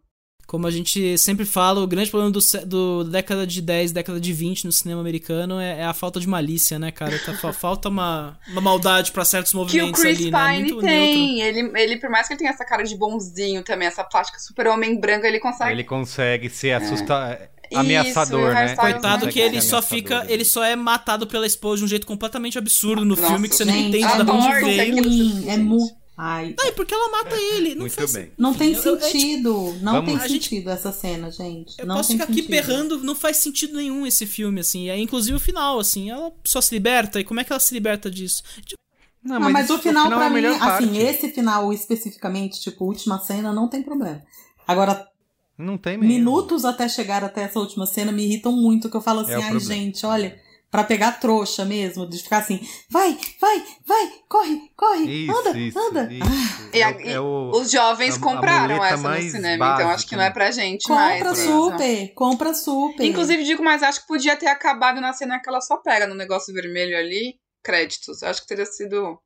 Como 0.48 0.66
a 0.66 0.72
gente 0.72 1.18
sempre 1.18 1.44
fala, 1.46 1.82
o 1.82 1.86
grande 1.88 2.10
problema 2.10 2.32
do, 2.32 2.40
do 2.66 3.04
década 3.04 3.46
de 3.46 3.62
10, 3.62 3.92
década 3.92 4.18
de 4.18 4.32
20 4.32 4.64
no 4.64 4.72
cinema 4.72 5.02
americano 5.02 5.60
é, 5.60 5.82
é 5.82 5.84
a 5.84 5.94
falta 5.94 6.22
de 6.22 6.28
malícia, 6.28 6.80
né, 6.80 6.90
cara? 6.90 7.20
Tá- 7.20 7.34
fa- 7.34 7.52
falta 7.52 7.90
uma, 7.90 8.40
uma 8.48 8.62
maldade 8.62 9.12
pra 9.12 9.26
certos 9.26 9.52
Que 9.52 9.58
o 9.58 9.60
movimentos 9.60 10.02
Chris 10.02 10.18
ali, 10.20 10.32
né? 10.32 10.48
Pine 10.54 10.72
Muito 10.72 10.80
tem. 10.80 11.42
Ele, 11.42 11.72
ele, 11.76 11.98
por 11.98 12.10
mais 12.10 12.28
que 12.28 12.34
ele 12.34 12.40
tenha 12.40 12.52
essa 12.52 12.64
cara 12.64 12.84
de 12.84 12.96
bonzinho 12.96 13.62
também, 13.62 13.90
essa 13.90 14.06
plástica 14.06 14.40
super 14.40 14.68
homem 14.68 14.98
branco, 14.98 15.26
ele 15.26 15.40
consegue. 15.40 15.72
Ele 15.74 15.84
consegue 15.84 16.50
ser 16.50 16.72
assusta... 16.82 17.50
Isso, 17.70 17.82
ameaçador, 17.82 18.52
o 18.52 18.54
né? 18.54 18.76
Coitado 18.78 19.28
que 19.28 19.42
ele 19.42 19.62
só 19.62 19.82
fica, 19.82 20.26
ele 20.30 20.46
só 20.46 20.64
é 20.64 20.74
matado 20.74 21.28
pela 21.28 21.46
esposa 21.46 21.80
de 21.80 21.84
um 21.84 21.88
jeito 21.90 22.08
completamente 22.08 22.58
absurdo 22.58 23.04
no 23.04 23.14
Nossa, 23.18 23.28
filme 23.28 23.50
que 23.50 23.56
você 23.56 23.66
não 23.66 23.74
gente, 23.74 23.90
entende 23.90 24.24
da 24.24 24.34
onde 24.34 24.48
isso 24.48 24.66
veio. 24.66 25.50
é 25.50 25.58
mu... 25.58 25.98
Ai, 26.20 26.56
Não, 26.58 26.66
e 26.66 26.72
porque 26.72 26.94
ela 26.96 27.10
mata 27.12 27.36
ele. 27.36 27.76
Não 27.76 27.82
Muito 27.82 27.94
faz- 27.94 28.12
bem. 28.14 28.32
não 28.36 28.52
tem 28.54 28.74
Eu- 28.74 28.82
eu- 28.84 28.96
é, 28.96 28.98
tipo, 29.00 29.12
sentido. 29.12 29.54
Não 29.82 29.94
Vamos- 29.94 30.06
tem 30.10 30.16
A 30.20 30.28
gente- 30.28 30.44
sentido 30.50 30.70
essa 30.72 30.92
cena, 30.92 31.30
gente. 31.30 31.76
Eu 31.78 31.86
não 31.86 31.98
posso 31.98 32.10
tem 32.10 32.18
ficar 32.18 32.32
aqui 32.32 32.42
sentido. 32.42 32.50
berrando, 32.52 33.04
não 33.04 33.14
faz 33.14 33.38
sentido 33.38 33.76
nenhum 33.78 34.06
esse 34.06 34.26
filme, 34.26 34.60
assim. 34.62 34.90
É, 34.90 34.98
inclusive 34.98 35.38
o 35.38 35.40
final, 35.40 35.80
assim. 35.80 36.10
Ela 36.10 36.32
só 36.44 36.60
se 36.60 36.74
liberta. 36.74 37.20
E 37.20 37.24
como 37.24 37.40
é 37.40 37.44
que 37.44 37.54
ela 37.54 37.60
se 37.60 37.72
liberta 37.72 38.10
disso? 38.10 38.42
Tipo, 38.66 38.82
Não, 39.24 39.40
mas, 39.40 39.66
isso- 39.66 39.76
o 39.76 39.80
final, 39.80 40.06
é 40.08 40.16
pra 40.16 40.26
a 40.26 40.30
mim, 40.32 40.46
assim, 40.46 40.58
parte. 40.60 40.98
esse 40.98 41.30
final 41.32 41.72
especificamente, 41.72 42.60
tipo, 42.62 42.86
última 42.86 43.20
cena, 43.20 43.54
não 43.54 43.68
tem 43.68 43.84
problema. 43.84 44.24
Agora, 44.68 45.08
Não 45.56 45.78
tem 45.78 45.98
mesmo. 45.98 46.12
minutos 46.14 46.66
até 46.66 46.90
chegar 46.90 47.24
até 47.24 47.42
essa 47.44 47.60
última 47.60 47.86
cena 47.86 48.12
me 48.12 48.24
irritam 48.24 48.52
muito, 48.52 48.90
que 48.90 48.98
eu 48.98 49.02
falo 49.02 49.20
assim, 49.20 49.34
É 49.34 49.36
ai, 49.36 49.50
problema. 49.52 49.74
gente, 49.74 50.04
olha, 50.06 50.40
pra 50.70 50.84
pegar 50.84 51.14
trouxa 51.14 51.64
mesmo, 51.66 52.06
de 52.08 52.18
ficar 52.22 52.40
assim, 52.40 52.60
vai, 52.90 53.18
vai, 53.40 53.64
vai, 53.86 54.12
corre, 54.28 54.62
corre, 54.76 55.26
Isso, 55.26 55.38
anda, 55.38 55.58
isso, 55.58 55.80
anda. 55.80 56.10
isso. 56.12 56.70
E 56.74 56.84
a- 56.84 56.90
É 56.92 57.12
é 57.14 57.20
o- 57.20 57.52
Os 57.54 57.72
jovens 57.72 58.16
a- 58.16 58.18
a 58.18 58.22
compraram 58.22 58.76
muleta 58.76 58.94
essa 58.96 59.10
no 59.10 59.22
cinema, 59.22 59.56
então 59.66 59.70
acho 59.76 59.86
básica, 59.88 60.10
que 60.10 60.16
não 60.16 60.24
é 60.24 60.28
né? 60.28 60.34
pra 60.34 60.52
gente 60.52 60.90
mais. 60.90 61.24
Compra 61.24 61.34
isso. 61.34 61.48
super, 61.72 62.14
compra 62.14 62.54
super. 62.54 63.06
Inclusive, 63.06 63.44
digo, 63.44 63.64
mas 63.64 63.82
acho 63.82 64.02
que 64.02 64.08
podia 64.08 64.36
ter 64.36 64.48
acabado 64.48 65.00
na 65.00 65.14
cena 65.14 65.40
que 65.40 65.48
ela 65.50 65.62
só 65.62 65.78
pega 65.78 66.06
no 66.06 66.16
negócio 66.16 66.54
vermelho 66.54 66.98
ali, 66.98 67.40
créditos. 67.64 68.22
Acho 68.24 68.42
que 68.42 68.48
teria 68.48 68.66
sido 68.66 69.18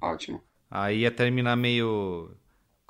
ótimo. 0.00 0.42
Aí 0.70 1.00
ia 1.00 1.10
terminar 1.10 1.56
meio. 1.56 2.30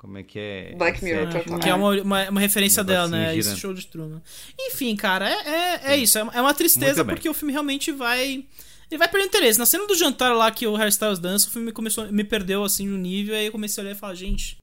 Como 0.03 0.17
é 0.17 0.23
que 0.23 0.37
é? 0.37 0.75
Black 0.75 1.01
Mirror, 1.01 1.29
Inception, 1.29 1.43
total. 1.43 1.59
que 1.59 1.69
é 1.69 1.73
uma, 1.73 2.01
uma, 2.01 2.29
uma 2.29 2.39
referência 2.41 2.83
dela, 2.83 3.07
Negocinho 3.07 3.25
né? 3.25 3.37
Esse 3.37 3.43
girando. 3.43 3.59
show 3.61 3.73
de 3.73 3.87
Truman. 3.87 4.21
Enfim, 4.59 4.97
cara, 4.97 5.29
é, 5.29 5.47
é, 5.47 5.93
é 5.93 5.97
isso. 5.97 6.19
É 6.19 6.41
uma 6.41 6.53
tristeza 6.53 6.95
Muito 6.95 7.05
bem. 7.05 7.15
porque 7.15 7.29
o 7.29 7.33
filme 7.33 7.53
realmente 7.53 7.89
vai. 7.89 8.43
Ele 8.91 8.97
vai 8.97 9.07
perder 9.07 9.27
interesse. 9.27 9.57
Na 9.57 9.65
cena 9.65 9.87
do 9.87 9.95
jantar 9.95 10.35
lá 10.35 10.51
que 10.51 10.67
o 10.67 10.75
Hairstyles 10.75 11.19
dança, 11.19 11.47
o 11.47 11.51
filme 11.51 11.71
começou, 11.71 12.11
me 12.11 12.25
perdeu 12.25 12.65
assim 12.65 12.85
no 12.85 12.97
nível. 12.97 13.33
Aí 13.33 13.45
eu 13.45 13.51
comecei 13.53 13.81
a 13.81 13.85
olhar 13.85 13.95
e 13.95 13.97
falar, 13.97 14.13
gente. 14.13 14.57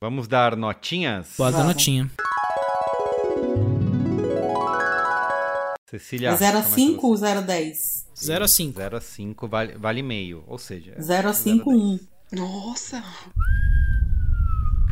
Vamos 0.00 0.26
dar 0.26 0.56
notinhas? 0.56 1.34
Bota 1.36 1.58
a 1.58 1.64
notinha. 1.64 2.10
Cecília. 5.90 6.30
É 6.30 6.36
0 6.36 6.58
a 6.58 6.62
começa 6.62 6.74
5 6.74 7.06
ou 7.06 7.16
0 7.16 7.38
a 7.38 7.42
10? 7.42 8.06
0 8.18 8.44
a 8.44 8.48
5. 8.48 8.78
0 8.78 8.96
a 8.96 9.00
5 9.02 9.46
vale, 9.46 9.74
vale 9.76 10.02
meio. 10.02 10.42
Ou 10.46 10.58
seja. 10.58 10.94
0 10.98 11.28
a 11.28 11.32
5, 11.34 11.70
1. 11.70 11.98
Nossa! 12.32 13.04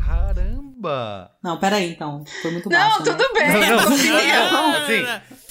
Caramba! 0.04 1.30
Não, 1.42 1.58
peraí, 1.58 1.90
então. 1.90 2.24
Foi 2.42 2.50
muito 2.50 2.68
Não, 2.68 2.78
baixo, 2.78 3.04
tudo 3.04 3.18
né? 3.18 3.28
bem, 3.34 3.48
Não, 3.52 3.60
não, 3.60 3.76
não, 3.76 4.74
assim, 4.76 5.02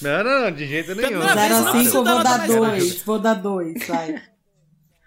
não, 0.02 0.24
não, 0.24 0.40
não, 0.42 0.50
de 0.52 0.66
jeito 0.66 0.94
nenhum. 0.94 1.08
Primeira 1.08 1.34
vez 1.34 1.48
0 1.48 1.54
não 1.60 1.68
a 1.68 1.70
precisa 1.70 1.90
5 1.90 1.96
eu 1.98 2.04
dar 2.04 2.14
vou 2.14 2.24
nota 2.24 2.38
dar. 2.38 2.46
2. 2.46 3.02
Vou 3.02 3.18
dar 3.18 3.34
2, 3.34 3.86
vai. 3.86 4.22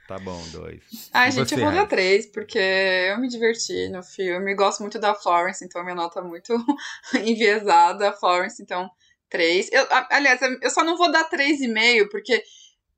Tá 0.08 0.18
bom, 0.18 0.42
dois. 0.54 1.10
Ai, 1.14 1.28
E 1.28 1.32
gente, 1.34 1.50
você, 1.50 1.56
eu 1.56 1.60
vou 1.66 1.72
dar 1.74 1.86
três, 1.86 2.26
porque 2.32 2.58
eu 2.58 3.20
me 3.20 3.28
diverti 3.28 3.90
no 3.90 4.02
filme. 4.02 4.56
Gosto 4.56 4.80
muito 4.80 4.98
da 4.98 5.14
Florence, 5.14 5.66
então 5.66 5.84
minha 5.84 5.96
nota 5.96 6.20
é 6.22 6.24
muito 6.24 6.54
enviesada. 7.26 8.14
Florence, 8.14 8.62
então, 8.64 8.90
três. 9.30 9.70
Eu, 9.70 9.84
a- 9.92 10.08
aliás, 10.12 10.40
eu 10.62 10.70
só 10.70 10.82
não 10.84 10.96
vou 10.98 11.12
dar 11.12 11.26
três 11.26 11.60
e 11.60 11.68
meio, 11.68 12.08
porque 12.10 12.42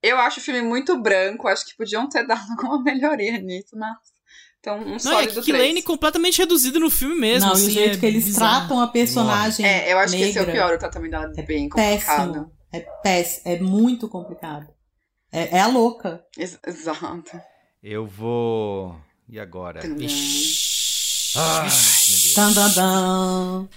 eu 0.04 0.20
acho 0.20 0.40
o 0.40 0.44
filme 0.44 0.62
muito 0.62 1.02
branco. 1.02 1.48
Acho 1.48 1.66
que 1.66 1.76
podiam 1.76 2.08
ter 2.08 2.26
dado 2.28 2.46
alguma 2.52 2.84
melhoria 2.84 3.40
nisso, 3.40 3.76
mas. 3.76 3.98
Então, 4.60 4.78
um 4.80 4.98
Não, 5.04 5.20
é 5.20 5.26
que. 5.28 5.52
Lane 5.54 5.82
completamente 5.82 6.38
reduzido 6.38 6.80
no 6.80 6.90
filme 6.90 7.16
mesmo. 7.16 7.48
não, 7.48 7.54
assim, 7.54 7.66
e 7.66 7.68
o 7.68 7.72
jeito 7.72 7.96
é 7.96 8.00
que 8.00 8.06
eles 8.06 8.26
bizarro. 8.26 8.58
tratam 8.68 8.82
a 8.82 8.88
personagem 8.88 9.66
É, 9.66 9.94
eu 9.94 9.98
acho 10.00 10.14
que 10.16 10.22
esse 10.22 10.38
é 10.38 10.42
o 10.42 10.46
negra 10.46 10.62
pior, 10.68 10.76
o 10.76 10.80
tratamento 10.80 11.12
dela 11.12 11.34
é 11.38 11.42
bem 11.44 11.70
complicado. 11.70 12.32
péssimo. 12.34 12.52
É 12.72 12.80
péssimo. 13.02 13.42
É 13.46 13.60
muito 13.60 14.08
complicado. 14.10 14.68
É, 15.32 15.58
é 15.58 15.62
a 15.62 15.68
louca. 15.68 16.22
Ex- 16.38 16.60
Exato. 16.68 17.40
Eu 17.82 18.06
vou. 18.06 18.96
E 19.30 19.40
agora? 19.40 19.80
Tadã. 19.80 19.96
Ai, 21.36 21.62
meu 21.62 21.70
Deus. 21.70 22.34
Dan, 22.36 22.52
dan, 22.54 22.74
dan. 22.74 23.68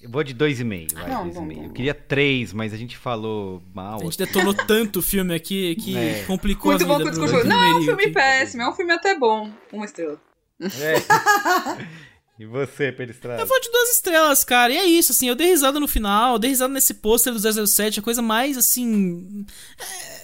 Eu 0.00 0.08
vou 0.10 0.24
de 0.24 0.32
dois 0.32 0.58
e 0.58 0.64
meio, 0.64 0.86
vai, 0.94 1.10
Não, 1.10 1.24
dois 1.24 1.34
e 1.36 1.38
bom, 1.38 1.44
meio. 1.44 1.60
bom, 1.60 1.66
Eu 1.66 1.72
queria 1.72 1.92
três, 1.94 2.52
mas 2.54 2.72
a 2.72 2.76
gente 2.76 2.96
falou 2.96 3.62
mal. 3.74 4.00
A 4.00 4.04
gente 4.04 4.16
detonou 4.16 4.54
tanto 4.54 5.00
o 5.00 5.02
filme 5.02 5.34
aqui 5.34 5.74
que 5.76 5.96
É. 5.96 6.24
complicou 6.24 6.72
Muito 6.72 6.84
a 6.84 6.86
bom 6.86 6.98
vida 6.98 7.10
com 7.10 7.16
o 7.16 7.20
do- 7.20 7.24
discurso. 7.26 7.44
do 7.44 7.48
Não, 7.50 7.62
é 7.62 7.74
um 7.76 7.82
filme 7.82 8.08
péssimo, 8.10 8.62
é 8.62 8.68
um 8.68 8.72
filme 8.72 8.92
até 8.92 9.18
bom. 9.18 9.50
Uma 9.72 9.84
estrela. 9.84 10.18
É. 10.60 10.94
E 12.40 12.46
você, 12.46 12.90
Peristrada? 12.90 13.42
Eu 13.42 13.46
vou 13.46 13.60
de 13.60 13.70
duas 13.70 13.90
estrelas, 13.90 14.42
cara. 14.44 14.72
E 14.72 14.78
é 14.78 14.84
isso, 14.86 15.12
assim, 15.12 15.28
eu 15.28 15.34
dei 15.34 15.48
risada 15.48 15.78
no 15.78 15.86
final, 15.86 16.32
eu 16.32 16.38
dei 16.38 16.48
risada 16.48 16.72
nesse 16.72 16.94
pôster 16.94 17.34
do 17.34 17.38
007, 17.38 18.00
a 18.00 18.02
coisa 18.02 18.22
mais, 18.22 18.56
assim... 18.56 19.44
É. 19.78 20.19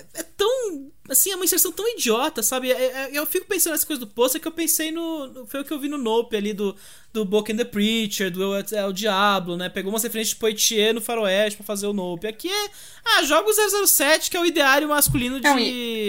Assim, 1.08 1.30
é 1.30 1.36
uma 1.36 1.44
inserção 1.44 1.70
tão 1.72 1.86
idiota, 1.88 2.42
sabe? 2.42 2.70
É- 2.72 2.74
é- 2.84 3.10
eu 3.12 3.24
fico 3.26 3.46
pensando 3.46 3.72
nessa 3.72 3.86
coisa 3.86 4.00
do 4.00 4.06
pôster 4.06 4.40
que 4.40 4.48
eu 4.48 4.52
pensei 4.52 4.90
no... 4.90 5.46
Foi 5.46 5.60
o 5.60 5.64
que 5.64 5.72
eu 5.72 5.78
vi 5.78 5.88
no 5.88 5.96
Nope 5.98 6.36
ali, 6.36 6.52
do, 6.52 6.74
do 7.12 7.24
Book 7.24 7.52
and 7.52 7.56
the 7.56 7.64
Preacher, 7.64 8.30
do 8.30 8.54
é, 8.56 8.84
o 8.86 8.92
Diablo, 8.92 9.56
né? 9.56 9.68
Pegou 9.68 9.92
umas 9.92 10.02
referências 10.02 10.34
de 10.34 10.40
Poitier 10.40 10.92
no 10.92 11.00
Faroeste 11.00 11.56
pra 11.58 11.66
fazer 11.66 11.86
o 11.86 11.92
Nope. 11.92 12.26
Aqui 12.26 12.48
é... 12.50 12.70
Ah, 13.04 13.22
joga 13.22 13.48
o 13.48 13.86
007, 13.86 14.30
que 14.30 14.36
é 14.36 14.40
o 14.40 14.44
ideário 14.46 14.88
masculino 14.88 15.38
de... 15.40 15.46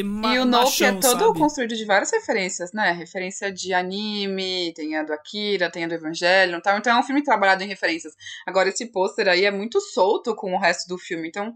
Não, 0.04 0.12
ma- 0.14 0.36
E 0.36 0.40
o 0.40 0.46
Nope 0.46 0.84
é 0.84 0.92
machão, 0.92 1.00
todo 1.00 1.20
sabe? 1.28 1.40
construído 1.40 1.76
de 1.76 1.86
várias 1.86 2.12
referências, 2.12 2.72
né? 2.74 2.92
Referência 2.92 3.52
de 3.52 3.74
anime, 3.74 4.74
tem 4.76 4.96
a 4.98 5.04
do 5.04 5.14
Akira, 5.14 5.70
tem 5.72 5.84
a 5.84 5.88
do 5.88 5.94
Evangelho, 5.94 6.60
tal. 6.62 6.78
Então 6.78 6.96
é 6.96 7.00
um 7.00 7.04
filme 7.04 7.24
trabalhado 7.24 7.64
em 7.64 7.68
referências. 7.68 8.14
Agora, 8.46 8.70
esse 8.70 8.86
pôster 8.88 9.28
aí 9.28 9.46
é 9.46 9.52
muito 9.52 9.80
solto 9.80 10.36
com 10.36 10.54
o 10.54 10.60
resto 10.60 10.88
do 10.88 10.98
filme. 10.98 11.28
Então, 11.28 11.56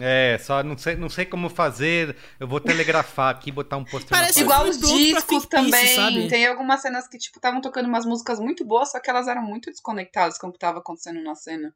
É, 0.00 0.38
só 0.38 0.62
não 0.62 0.78
sei, 0.78 0.96
não 0.96 1.08
sei 1.08 1.24
como 1.26 1.48
fazer. 1.48 2.16
Eu 2.38 2.46
vou 2.46 2.60
telegrafar 2.60 3.34
aqui, 3.34 3.50
botar 3.50 3.76
um 3.76 3.80
na 3.80 4.00
Parece 4.08 4.40
igual 4.40 4.68
os 4.68 4.78
discos 4.78 5.46
também. 5.46 5.94
sabe? 5.96 6.28
Tem 6.28 6.46
algumas 6.46 6.80
cenas 6.80 7.08
que, 7.08 7.18
tipo, 7.18 7.38
estavam 7.38 7.60
tocando 7.60 7.86
umas 7.86 8.06
músicas 8.06 8.38
muito 8.38 8.64
boas, 8.64 8.92
só 8.92 9.00
que 9.00 9.10
elas 9.10 9.26
eram 9.26 9.42
muito 9.42 9.70
desconectadas 9.70 10.38
com 10.38 10.48
o 10.48 10.52
que 10.52 10.58
tava 10.58 10.78
acontecendo 10.78 11.22
na 11.22 11.34
cena. 11.34 11.74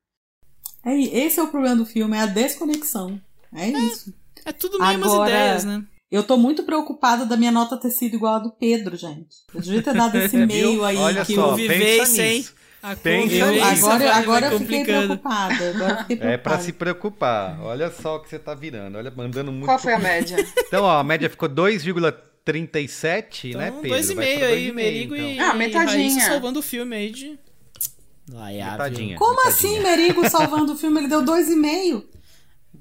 É, 0.84 0.96
esse 0.96 1.38
é 1.38 1.42
o 1.42 1.48
problema 1.48 1.76
do 1.76 1.86
filme, 1.86 2.16
é 2.16 2.20
a 2.20 2.26
desconexão. 2.26 3.20
É 3.54 3.68
isso. 3.68 4.14
É 4.44 4.52
tudo 4.52 4.78
meio 4.78 4.98
umas 4.98 5.12
Agora, 5.12 5.30
ideias, 5.30 5.64
né? 5.64 5.84
Eu 6.10 6.22
tô 6.22 6.36
muito 6.36 6.62
preocupada 6.64 7.24
da 7.24 7.36
minha 7.36 7.50
nota 7.52 7.76
ter 7.76 7.90
sido 7.90 8.14
igual 8.14 8.34
a 8.34 8.38
do 8.38 8.50
Pedro, 8.52 8.96
gente. 8.96 9.36
Eu 9.54 9.60
devia 9.60 9.82
ter 9.82 9.94
dado 9.94 10.16
esse 10.18 10.36
Viu? 10.36 10.46
meio 10.46 10.84
aí 10.84 10.96
Olha 10.96 11.24
que 11.24 11.34
só, 11.34 11.50
Convivência, 11.50 11.98
pensa 11.98 12.22
hein? 12.22 12.38
nisso. 12.38 12.54
A 12.82 12.96
Pensa 12.96 13.28
convivência 13.44 13.70
nisso. 13.70 13.86
Agora, 13.86 14.16
agora 14.16 14.46
eu 14.46 14.58
fiquei 14.58 14.78
complicando. 14.80 15.06
preocupada. 15.18 15.68
Agora 15.70 15.92
eu 15.92 15.98
fiquei 15.98 16.16
É 16.16 16.18
pra 16.18 16.28
preocupada. 16.28 16.62
se 16.62 16.72
preocupar. 16.72 17.60
Olha 17.62 17.90
só 17.90 18.16
o 18.16 18.20
que 18.20 18.28
você 18.28 18.38
tá 18.40 18.54
virando. 18.54 18.98
Olha, 18.98 19.12
mandando 19.14 19.52
muito. 19.52 19.66
Qual 19.66 19.78
foi 19.78 19.92
a 19.94 19.98
média? 20.00 20.36
Então, 20.66 20.84
ó, 20.84 20.98
a 20.98 21.04
média 21.04 21.30
ficou 21.30 21.48
2,37, 21.48 23.54
né, 23.56 23.68
Então, 23.68 23.80
Pedro? 23.82 23.88
dois 23.96 24.10
e 24.10 24.14
Vai 24.14 24.24
meio 24.24 24.44
aí, 24.44 24.50
dois 24.50 24.60
e 24.68 24.72
meio, 24.72 24.74
Merigo 24.74 25.16
e, 25.16 25.34
então. 25.34 25.50
Ah, 25.50 25.54
metadinha. 25.54 25.96
e 25.96 26.10
Raíssa 26.10 26.26
salvando 26.28 26.58
o 26.58 26.62
filme 26.62 26.96
aí 26.96 27.10
de... 27.10 27.38
Metadinha. 28.28 29.16
Como 29.16 29.36
metadinha. 29.36 29.72
assim, 29.72 29.80
Merigo 29.82 30.28
salvando 30.30 30.72
o 30.72 30.76
filme? 30.76 31.00
Ele 31.00 31.08
deu 31.08 31.22
dois 31.22 31.48
e 31.50 31.56
meio. 31.56 32.04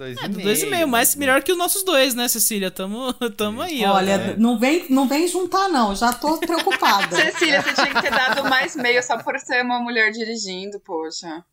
Dois 0.02 0.18
É, 0.18 0.28
dois 0.28 0.64
e 0.64 0.66
meio, 0.66 0.88
mas 0.88 1.16
melhor 1.16 1.44
que 1.44 1.52
os 1.52 1.58
nossos 1.58 1.84
dois, 1.84 2.16
né, 2.16 2.28
Cecília? 2.28 2.72
Tamo, 2.72 3.14
tamo 3.38 3.62
aí, 3.62 3.86
ó. 3.86 3.94
Olha, 3.94 4.18
né? 4.18 4.36
não, 4.36 4.58
vem, 4.58 4.88
não 4.90 5.08
vem 5.08 5.28
juntar, 5.28 5.70
não. 5.70 5.96
Já 5.96 6.12
tô 6.12 6.40
preocupada. 6.40 7.16
Cecília, 7.32 7.62
você 7.62 7.74
tinha 7.76 7.94
que 7.94 8.02
ter 8.02 8.10
dado 8.10 8.50
mais 8.50 8.76
meio 8.76 9.04
só 9.04 9.22
por 9.22 9.38
ser 9.40 9.64
uma 9.64 9.80
mulher 9.80 10.12
dirigindo, 10.12 10.80
poxa. 10.80 11.44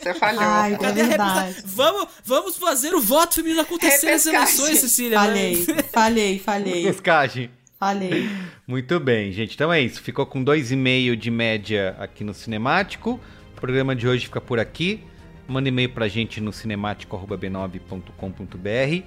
Você 0.00 0.14
falhou. 0.14 0.42
Ai, 0.42 0.74
é 0.74 0.92
verdade. 0.92 1.62
Vamos, 1.64 2.08
vamos 2.24 2.56
fazer 2.56 2.92
o 2.92 3.00
voto 3.00 3.36
feminino 3.36 3.60
acontecer 3.60 4.10
nas 4.10 4.26
eleições, 4.26 4.78
Cecília. 4.80 5.16
Falhei, 5.18 5.64
falhei, 5.92 6.38
falhei, 6.40 6.82
Pescagem. 6.82 7.50
falhei. 7.78 8.28
Muito 8.66 8.98
bem, 8.98 9.30
gente. 9.30 9.54
Então 9.54 9.72
é 9.72 9.80
isso. 9.80 10.02
Ficou 10.02 10.26
com 10.26 10.44
2,5 10.44 11.14
de 11.14 11.30
média 11.30 11.94
aqui 12.00 12.24
no 12.24 12.34
Cinemático. 12.34 13.20
O 13.52 13.60
programa 13.60 13.94
de 13.94 14.08
hoje 14.08 14.26
fica 14.26 14.40
por 14.40 14.58
aqui. 14.58 15.04
Manda 15.48 15.68
e-mail 15.68 15.88
pra 15.88 16.06
gente 16.06 16.40
no 16.40 16.52
cinemático.b9.com.br 16.52 19.04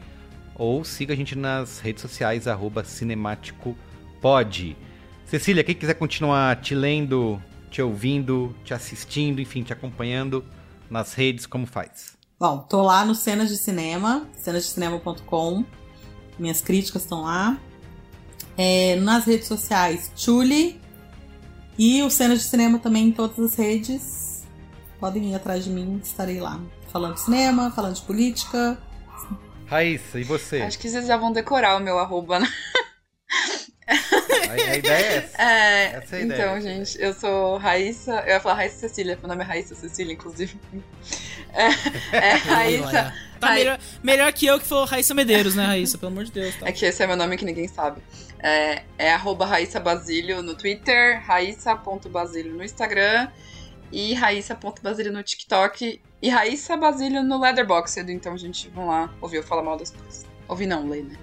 ou 0.56 0.84
siga 0.84 1.14
a 1.14 1.16
gente 1.16 1.36
nas 1.36 1.80
redes 1.80 2.02
sociais, 2.02 2.48
arroba 2.48 2.84
cinemáticopod. 2.84 4.76
Cecília, 5.26 5.64
quem 5.64 5.76
quiser 5.76 5.94
continuar 5.94 6.60
te 6.60 6.76
lendo, 6.76 7.42
te 7.70 7.82
ouvindo, 7.82 8.54
te 8.66 8.74
assistindo, 8.74 9.39
enfim, 9.39 9.64
te 9.64 9.72
acompanhando 9.72 10.44
nas 10.89 11.14
redes, 11.14 11.46
como 11.46 11.66
faz? 11.66 12.18
Bom, 12.39 12.58
tô 12.58 12.82
lá 12.82 13.06
no 13.06 13.16
Cenas 13.16 13.50
de 13.50 13.58
Cinema, 13.58 14.28
cenasdecinema.com. 14.34 15.64
Minhas 16.38 16.60
críticas 16.60 17.04
estão 17.04 17.22
lá. 17.22 17.58
É, 18.58 18.96
nas 18.98 19.26
redes 19.26 19.48
sociais, 19.48 20.12
Chuli. 20.16 20.82
E 21.78 22.04
o 22.04 22.10
Cena 22.10 22.36
de 22.36 22.44
Cinema 22.44 22.80
também 22.80 23.08
em 23.08 23.12
todas 23.12 23.39
as 23.39 23.56
redes. 23.56 24.20
Podem 25.02 25.32
ir 25.32 25.36
atrás 25.36 25.64
de 25.64 25.72
mim, 25.72 25.99
estarei 26.04 26.39
lá. 26.39 26.60
Falando 26.91 27.16
de 27.16 27.22
cinema, 27.22 27.72
falando 27.72 27.95
de 27.95 28.02
política. 28.04 28.78
Raíssa, 29.66 30.20
e 30.20 30.24
você? 30.24 30.62
Acho 30.62 30.78
que 30.78 30.88
vocês 30.88 31.08
já 31.08 31.18
vão 31.18 31.32
decorar 31.34 31.76
o 31.76 31.80
meu 31.80 31.97
arroba, 31.97 32.39
né? 32.39 32.47
A, 33.88 34.52
a 34.54 34.78
ideia 34.78 34.93
é 35.06 35.16
essa. 35.18 35.32
É, 35.41 35.86
Essa 35.95 36.16
é 36.18 36.20
a 36.20 36.22
ideia. 36.22 36.39
então, 36.41 36.62
gente, 36.62 37.02
eu 37.02 37.14
sou 37.16 37.58
Raíssa. 37.58 38.12
Eu 38.28 38.34
ia 38.34 38.39
falar 38.39 38.56
Raíssa 38.56 38.88
Cecília, 38.88 39.18
meu 39.20 39.28
nome 39.28 39.41
é 39.41 39.45
Raíssa 39.47 39.74
Cecília, 39.74 40.14
inclusive. 40.14 40.56
É, 41.52 42.16
é 42.16 42.34
Raíssa. 42.45 43.14
Tá 43.39 43.47
Raí- 43.47 43.60
melhor, 43.60 43.80
melhor 44.04 44.34
que 44.34 44.45
eu 44.45 44.60
que 44.60 44.66
falou 44.68 44.86
Raíssa 44.86 45.16
Medeiros, 45.16 45.56
né, 45.56 45.66
Raíssa? 45.66 45.97
Pelo 45.97 46.12
amor 46.12 46.26
de 46.26 46.32
Deus. 46.32 46.56
Tá. 46.58 46.68
É 46.68 46.72
que 46.72 46.86
esse 46.86 47.02
é 47.02 47.08
meu 47.08 47.18
nome 47.18 47.38
que 47.38 47.45
ninguém 47.45 47.68
sabe. 47.68 48.02
É, 48.39 48.84
é 48.99 49.14
arroba 49.14 49.47
Raíssa 49.47 49.80
Basílio 49.80 50.43
no 50.43 50.54
Twitter, 50.56 51.24
raíssa.basílio 51.26 52.54
no 52.54 52.64
Instagram 52.64 53.30
e 53.92 54.14
raíssa.basílio 54.14 55.12
no 55.12 55.22
TikTok 55.24 56.00
e 56.22 56.30
Raíssa 56.30 56.78
Basílio 56.78 57.24
no 57.24 57.39
Letterboxd. 57.39 58.12
Então, 58.12 58.38
gente, 58.38 58.70
vão 58.70 58.88
lá 58.88 59.14
ouvir 59.20 59.38
eu 59.38 59.44
falar 59.44 59.64
mal 59.64 59.78
das 59.78 59.92
coisas. 59.92 60.26
Ouvir 60.48 60.68
não, 60.68 60.88
ler, 60.88 61.04
né? 61.04 61.16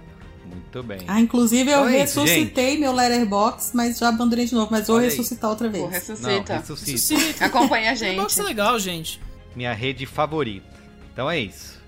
Muito 0.44 0.82
bem. 0.82 1.00
Ah, 1.06 1.20
inclusive 1.20 1.70
eu 1.70 1.78
Então 1.80 1.88
é 1.88 1.98
ressuscitei 1.98 2.78
meu 2.78 2.92
letterbox, 2.92 3.72
mas 3.74 3.98
já 3.98 4.08
abandonei 4.08 4.46
de 4.46 4.54
novo. 4.54 4.68
Mas 4.70 4.86
vou 4.86 4.98
ressuscitar 4.98 5.50
outra 5.50 5.68
vez. 5.68 5.84
Pô, 5.84 5.90
ressuscita. 5.90 6.54
Não, 6.54 6.60
ressuscita. 6.60 7.44
Acompanha 7.44 7.90
a 7.90 7.94
Letterboxd 7.94 8.36
gente. 8.36 8.40
é 8.40 8.48
legal, 8.48 8.78
gente. 8.78 9.20
Minha 9.54 9.72
rede 9.72 10.06
favorita. 10.06 10.66
Então 11.12 11.30
é 11.30 11.38
isso. 11.38 11.78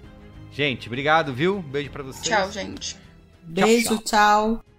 Gente, 0.52 0.88
obrigado, 0.88 1.32
viu? 1.32 1.62
Beijo 1.62 1.90
pra 1.90 2.02
vocês. 2.02 2.24
Tchau, 2.24 2.50
gente. 2.52 2.96
Beijo, 3.42 3.98
tchau. 3.98 4.62
Um 4.66 4.69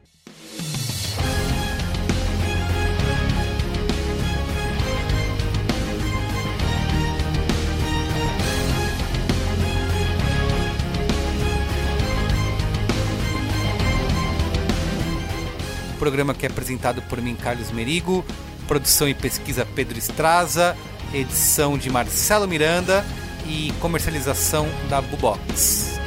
programa 16.01 16.33
que 16.33 16.47
é 16.47 16.49
apresentado 16.49 16.99
por 17.03 17.21
mim, 17.21 17.35
Carlos 17.35 17.69
Merigo, 17.69 18.25
produção 18.67 19.07
e 19.07 19.13
pesquisa 19.13 19.63
Pedro 19.75 19.99
Estraza, 19.99 20.75
edição 21.13 21.77
de 21.77 21.91
Marcelo 21.91 22.47
Miranda. 22.47 23.05
E 23.45 23.73
comercialização 23.79 24.67
da 24.87 25.01
Bubox. 25.01 25.99